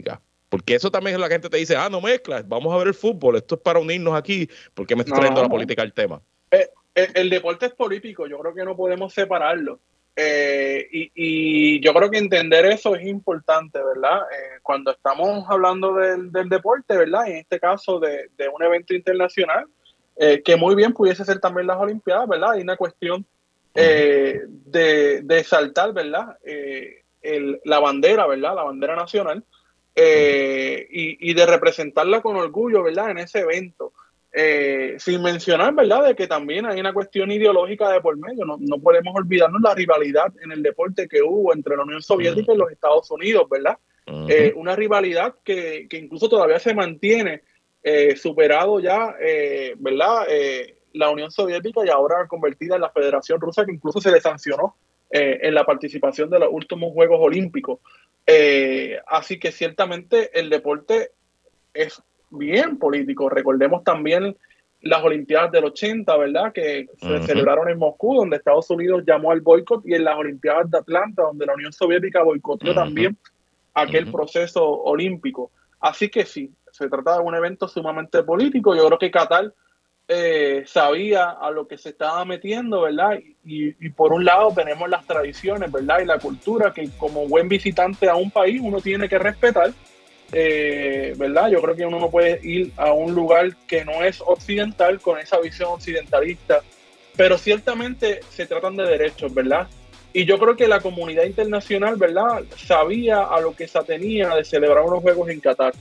Porque 0.50 0.76
eso 0.76 0.91
también 0.91 1.16
es 1.16 1.20
la 1.20 1.28
gente 1.28 1.50
te 1.50 1.58
dice, 1.58 1.76
ah, 1.76 1.89
no 1.89 2.02
mezclas, 2.02 2.48
vamos 2.48 2.74
a 2.74 2.78
ver 2.78 2.88
el 2.88 2.93
fútbol, 2.93 3.36
esto 3.36 3.56
es 3.56 3.62
para 3.62 3.80
unirnos 3.80 4.16
aquí, 4.16 4.50
¿por 4.74 4.86
qué 4.86 4.96
me 4.96 5.02
está 5.02 5.16
trayendo 5.16 5.41
la 5.41 5.50
política 5.50 5.82
al 5.82 5.93
tema? 5.93 6.22
Eh, 6.52 6.70
eh, 6.96 7.08
el, 7.16 7.30
deporte 7.30 7.66
es 7.66 7.74
político, 7.74 8.28
yo 8.28 8.39
creo 8.39 8.54
que 8.54 8.64
no 8.64 8.76
podemos 8.76 9.14
separarlo. 9.14 9.80
Eh, 10.16 10.88
y, 11.14 11.82
yo 11.82 11.93
creo 11.93 12.10
que 12.10 12.20
entender 12.20 12.66
eso 12.68 12.96
es 12.96 13.06
importante, 13.06 13.80
¿verdad? 13.84 14.22
cuando 14.64 14.91
estamos 14.91 15.46
hablando 15.50 15.96
del, 15.96 16.32
deporte, 16.48 16.96
¿verdad? 16.96 17.28
En 17.28 17.36
este 17.38 17.60
caso 17.60 18.00
de, 18.00 18.30
un 18.54 18.64
evento 18.64 18.93
internacional, 18.93 19.66
que 20.18 20.56
muy 20.56 20.76
bien 20.76 20.93
pudiese 20.93 21.26
ser 21.26 21.39
también 21.39 21.68
las 21.68 21.78
Olimpiadas, 21.78 22.30
¿verdad? 22.30 22.52
Hay 22.52 22.62
una 22.62 22.78
cuestión 22.78 23.26
de, 23.74 24.48
de, 25.22 25.43
saltar, 25.43 25.91
¿verdad? 25.91 26.38
la 27.66 27.80
bandera, 27.80 28.26
¿verdad? 28.26 28.56
La 28.56 28.64
bandera 28.64 28.96
nacional 28.96 29.43
eh, 29.96 30.88
y, 30.89 31.34
de 31.34 31.46
representarla 31.46 32.22
con 32.22 32.36
orgullo, 32.36 32.84
¿verdad? 32.84 33.12
En 33.12 33.18
ese 33.20 33.39
evento. 33.39 33.93
Eh, 34.38 34.98
sin 35.00 35.22
mencionar, 35.22 35.74
¿verdad?, 35.74 36.08
de 36.08 36.16
que 36.16 36.28
también 36.28 36.66
hay 36.66 36.78
una 36.78 36.91
cuestión 36.91 37.32
ideológica 37.32 37.89
de 37.89 38.02
por 38.02 38.18
medio. 38.18 38.43
No, 38.43 38.58
no, 38.60 38.80
podemos 38.80 39.16
olvidarnos 39.16 39.62
la 39.62 39.74
rivalidad 39.74 40.34
en 40.43 40.52
el 40.52 40.62
deporte 40.62 41.08
que 41.08 41.22
hubo 41.22 41.54
entre 41.54 41.78
la 41.78 41.84
Unión 41.84 42.02
Soviética 42.02 42.54
y 42.54 42.58
los 42.58 42.70
Estados 42.70 43.10
Unidos, 43.12 43.48
¿verdad? 43.50 43.78
Eh, 44.30 44.54
una 44.56 44.76
rivalidad 44.76 45.36
que, 45.43 45.88
que, 45.89 45.98
incluso 45.98 46.28
todavía 46.28 46.60
se 46.60 46.76
mantiene 46.76 47.43
superado 48.16 48.80
ya, 48.80 49.16
¿verdad? 49.78 50.28
la 50.93 51.10
Unión 51.10 51.32
Soviética 51.32 51.86
y 51.86 51.89
ahora 51.89 52.28
convertida 52.28 52.76
en 52.76 52.82
la 52.82 52.89
Federación 52.89 53.39
Rusa, 53.39 53.66
que 53.66 53.72
incluso 53.72 54.02
se 54.02 54.12
le 54.12 54.20
sancionó 54.20 54.76
en 55.10 55.53
la 55.53 55.66
participación 55.66 56.30
de 56.30 56.39
los 56.39 56.49
últimos 56.51 56.93
Juegos 56.93 57.20
Olímpicos. 57.22 57.80
Eh, 58.28 58.99
así 59.08 59.39
que 59.39 59.51
ciertamente 59.51 60.38
el 60.39 60.49
deporte 60.49 61.12
es 61.74 62.01
bien 62.32 62.78
político. 62.78 63.30
Recordemos 63.30 63.84
también 63.84 64.36
las 64.82 65.03
Olimpiadas 65.03 65.51
del 65.51 65.66
80, 65.66 66.18
¿verdad? 66.18 66.53
Que 66.53 66.88
se 66.99 67.24
celebraron 67.24 67.70
en 67.70 67.80
Moscú, 67.80 68.16
donde 68.16 68.38
Estados 68.38 68.70
Unidos 68.70 69.03
llamó 69.06 69.32
al 69.32 69.41
boicot, 69.41 69.86
y 69.86 69.95
en 69.95 70.03
las 70.03 70.16
Olimpiadas 70.16 70.70
de 70.70 70.78
Atlanta, 70.78 71.24
donde 71.24 71.45
la 71.45 71.56
Unión 71.56 71.74
Soviética 71.74 72.24
boicoteó 72.24 72.74
también 72.74 73.18
aquel 73.74 74.12
proceso 74.12 74.64
olímpico. 74.64 75.51
Así 75.80 76.10
que 76.10 76.26
sí, 76.26 76.51
se 76.72 76.88
trata 76.88 77.16
de 77.16 77.24
un 77.24 77.36
evento 77.36 77.68
sumamente 77.68 78.22
político. 78.24 78.76
Yo 78.76 78.86
creo 78.88 78.99
que 78.99 79.12
Qatar 79.12 79.53
eh, 80.08 80.64
sabía 80.68 81.32
a 81.32 81.49
lo 81.51 81.68
que 81.68 81.78
se 81.78 81.89
estaba 81.89 82.24
metiendo, 82.26 82.82
¿verdad? 82.82 83.20
Y, 83.43 83.72
por 83.89 84.14
un 84.14 84.26
lado 84.26 84.51
tenemos 84.56 84.89
las 84.89 85.06
tradiciones, 85.06 85.72
¿verdad? 85.72 85.99
Y 86.01 86.06
la 86.06 86.20
cultura 86.20 86.74
que 86.74 86.89
como 86.97 87.28
buen 87.28 87.47
visitante 87.47 88.10
a 88.10 88.16
un 88.16 88.32
país 88.32 88.60
uno 88.64 88.82
tiene 88.82 89.10
que 89.10 89.18
respetar 89.18 89.72
eh, 90.32 91.14
¿verdad? 91.18 91.49
Yo 91.49 91.62
creo 91.62 91.76
que 91.76 91.86
uno 91.86 91.99
no 91.99 92.10
puede 92.10 92.39
ir 92.43 92.72
a 92.78 92.91
un 92.91 93.14
lugar 93.14 93.56
que 93.68 93.86
no 93.86 94.03
es 94.03 94.22
occidental 94.22 94.99
con 94.99 95.20
esa 95.20 95.39
visión 95.39 95.70
occidentalista, 95.72 96.62
pero 97.16 97.38
ciertamente 97.38 98.22
se 98.30 98.45
tratan 98.45 98.76
de 98.76 98.86
derechos, 98.86 99.34
¿verdad? 99.34 99.68
Y 100.14 100.26
yo 100.26 100.39
creo 100.39 100.56
que 100.56 100.68
la 100.68 100.80
comunidad 100.80 101.26
internacional, 101.26 101.97
¿verdad? 101.97 102.43
Sabía 102.58 103.24
a 103.24 103.39
lo 103.39 103.56
que 103.56 103.68
se 103.68 103.80
tenía 103.82 104.34
de 104.36 104.45
celebrar 104.45 104.84
unos 104.84 105.01
juegos 105.01 105.30
en 105.30 105.39
Qatar. 105.39 105.74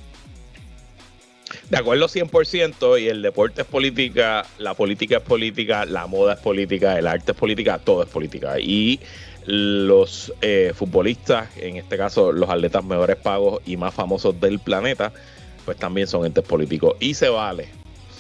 De 1.71 1.79
acuerdo 1.79 2.09
100%, 2.09 3.01
y 3.01 3.09
el 3.09 3.23
deporte 3.23 3.63
es 3.63 3.67
política, 3.67 4.47
la 4.59 4.75
política 4.75 5.19
es 5.19 5.23
política, 5.23 5.85
la 5.85 6.07
moda 6.07 6.35
es 6.35 6.41
política, 6.41 6.99
el 6.99 7.07
arte 7.07 7.33
es 7.33 7.39
política, 7.39 7.79
todo 7.79 8.03
es 8.03 8.09
política. 8.09 8.59
Y 8.59 9.01
los 9.47 10.33
eh, 10.41 10.73
futbolistas, 10.75 11.49
en 11.59 11.77
este 11.77 11.97
caso 11.97 12.33
los 12.33 12.49
atletas 12.49 12.85
mejores 12.85 13.17
pagos 13.17 13.61
y 13.67 13.77
más 13.77 13.95
famosos 13.95 14.41
del 14.41 14.59
planeta, 14.59 15.13
pues 15.65 15.77
también 15.77 16.07
son 16.07 16.25
entes 16.27 16.45
políticos. 16.45 16.97
Y 17.01 17.15
se 17.15 17.29
vale, 17.29 17.69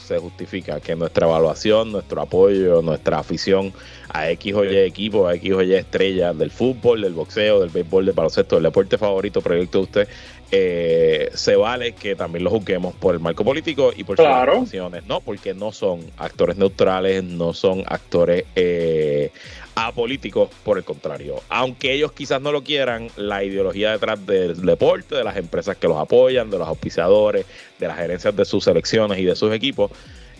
se 0.05 0.18
justifica 0.18 0.80
que 0.80 0.94
nuestra 0.94 1.26
evaluación, 1.26 1.92
nuestro 1.92 2.20
apoyo, 2.20 2.82
nuestra 2.82 3.18
afición 3.18 3.72
a 4.11 4.30
X 4.30 4.55
o 4.55 4.64
Y 4.64 4.76
equipo, 4.76 5.26
a 5.26 5.34
X 5.34 5.52
o 5.52 5.62
Y 5.62 5.74
estrellas 5.74 6.36
del 6.36 6.50
fútbol, 6.50 7.02
del 7.02 7.14
boxeo, 7.14 7.61
del 7.61 7.70
béisbol, 7.70 8.07
del 8.07 8.14
baloncesto, 8.14 8.57
del 8.57 8.64
deporte 8.64 8.98
favorito, 8.98 9.40
proyecto 9.40 9.78
de 9.78 9.84
usted, 9.84 10.09
eh, 10.50 11.30
se 11.34 11.57
vale 11.57 11.92
que 11.92 12.14
también 12.14 12.44
lo 12.44 12.50
juzguemos 12.50 12.94
por 12.94 13.14
el 13.14 13.20
marco 13.20 13.44
político 13.44 13.92
y 13.96 14.05
por 14.05 14.16
sus 14.16 14.70
sus 14.70 15.05
¿no? 15.07 15.20
Porque 15.20 15.55
no 15.55 15.72
son 15.72 16.00
actores 16.16 16.57
neutrales, 16.57 17.24
no 17.24 17.55
son 17.55 17.82
actores 17.86 18.44
eh, 18.55 19.32
a 19.75 19.93
políticos, 19.93 20.51
por 20.64 20.79
el 20.79 20.85
contrario. 20.85 21.43
Aunque 21.49 21.93
ellos 21.93 22.12
quizás 22.12 22.41
no 22.41 22.53
lo 22.53 22.62
quieran, 22.62 23.09
la 23.16 23.43
ideología 23.43 23.93
detrás 23.93 24.25
del 24.25 24.64
deporte, 24.64 25.16
de 25.16 25.25
las 25.25 25.37
empresas 25.37 25.77
que 25.77 25.89
los 25.89 25.99
apoyan, 25.99 26.51
de 26.51 26.59
los 26.59 26.68
auspiciadores, 26.68 27.47
de 27.79 27.89
las 27.89 27.97
gerencias 27.97 28.35
de 28.37 28.45
sus 28.45 28.64
selecciones 28.64 29.18
y 29.18 29.25
de 29.25 29.35
sus 29.35 29.53
equipos, 29.53 29.91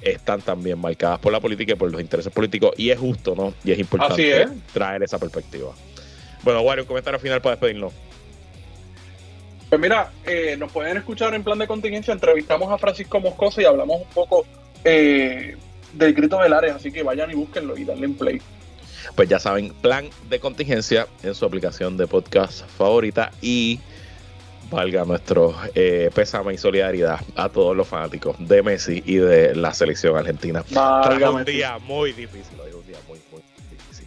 están 0.03 0.41
también 0.43 0.79
marcadas 0.79 1.19
por 1.19 1.33
la 1.33 1.41
política 1.41 1.73
y 1.73 1.77
por 1.77 1.91
los 1.91 2.01
intereses 2.01 2.33
políticos. 2.33 2.73
Y 2.77 2.91
es 2.91 2.99
justo, 2.99 3.35
¿no? 3.35 3.55
Y 3.65 3.73
es 3.73 3.79
importante 3.79 4.47
traer 4.73 5.03
esa 5.03 5.19
perspectiva. 5.19 5.73
Bueno, 6.43 6.61
Wario, 6.61 6.85
un 6.85 6.89
comentario 6.89 7.19
final 7.19 7.41
para 7.41 7.57
despedirnos. 7.57 7.93
Pues 9.69 9.81
mira, 9.81 10.13
eh, 10.25 10.57
nos 10.59 10.71
pueden 10.71 10.99
escuchar 10.99 11.35
en 11.35 11.43
plan 11.43 11.59
de 11.59 11.67
contingencia. 11.67 12.13
Entrevistamos 12.13 12.71
a 12.71 12.79
Francisco 12.79 13.19
Moscoso 13.19 13.61
y 13.61 13.65
hablamos 13.65 14.03
un 14.03 14.09
poco 14.09 14.47
eh, 14.85 15.57
del 15.95 16.15
grito 16.15 16.39
del 16.39 16.53
área. 16.53 16.77
Así 16.77 16.93
que 16.93 17.03
vayan 17.03 17.31
y 17.31 17.35
búsquenlo 17.35 17.77
y 17.77 17.85
denle 17.85 18.07
en 18.07 18.15
play 18.15 18.41
pues 19.15 19.29
ya 19.29 19.39
saben, 19.39 19.73
plan 19.75 20.09
de 20.29 20.41
contingencia 20.41 21.07
en 21.23 21.35
su 21.35 21.45
aplicación 21.45 21.97
de 21.97 22.07
podcast 22.07 22.67
favorita 22.77 23.31
y 23.41 23.81
valga 24.71 25.05
nuestro 25.05 25.55
eh, 25.75 26.11
pésame 26.15 26.55
y 26.55 26.59
solidaridad 26.59 27.21
a 27.37 27.49
todos 27.49 27.77
los 27.77 27.87
fanáticos 27.87 28.37
de 28.39 28.63
Messi 28.63 29.03
y 29.07 29.17
de 29.17 29.55
la 29.55 29.73
selección 29.73 30.17
argentina. 30.17 30.65
un 31.31 31.45
día 31.45 31.79
muy 31.79 32.13
difícil, 32.13 32.59
hoy 32.61 32.73
un 32.73 32.87
día 32.87 32.99
muy, 33.07 33.21
muy 33.31 33.43
difícil. 33.71 34.07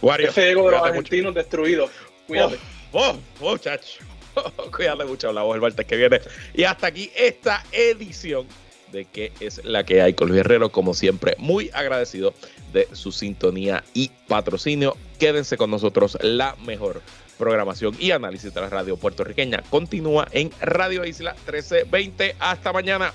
Wario, 0.00 0.28
Ese 0.28 0.50
ego 0.50 0.66
de 0.66 0.76
los 0.76 0.86
argentinos 0.86 1.34
destruidos. 1.34 1.90
Cuídate. 2.26 2.58
Oh, 2.92 3.16
oh, 3.40 3.52
muchacho. 3.52 4.00
cuídate 4.76 5.04
mucho, 5.04 5.32
la 5.32 5.42
voz 5.42 5.54
del 5.54 5.62
martes 5.62 5.86
que 5.86 5.96
viene. 5.96 6.20
Y 6.54 6.64
hasta 6.64 6.88
aquí 6.88 7.10
esta 7.14 7.62
edición 7.72 8.46
de 8.92 9.06
que 9.06 9.32
es 9.40 9.64
la 9.64 9.84
que 9.84 10.02
hay 10.02 10.14
con 10.14 10.28
Luis 10.28 10.40
Herrero, 10.40 10.70
como 10.70 10.94
siempre, 10.94 11.34
muy 11.38 11.70
agradecido 11.72 12.34
de 12.72 12.86
su 12.92 13.10
sintonía 13.10 13.82
y 13.94 14.10
patrocinio. 14.28 14.96
Quédense 15.18 15.56
con 15.56 15.70
nosotros, 15.70 16.18
la 16.20 16.56
mejor 16.64 17.02
programación 17.38 17.96
y 17.98 18.12
análisis 18.12 18.54
de 18.54 18.60
la 18.60 18.68
radio 18.68 18.96
puertorriqueña 18.96 19.62
continúa 19.70 20.28
en 20.30 20.50
Radio 20.60 21.04
Isla 21.04 21.32
1320. 21.32 22.36
Hasta 22.38 22.72
mañana. 22.72 23.12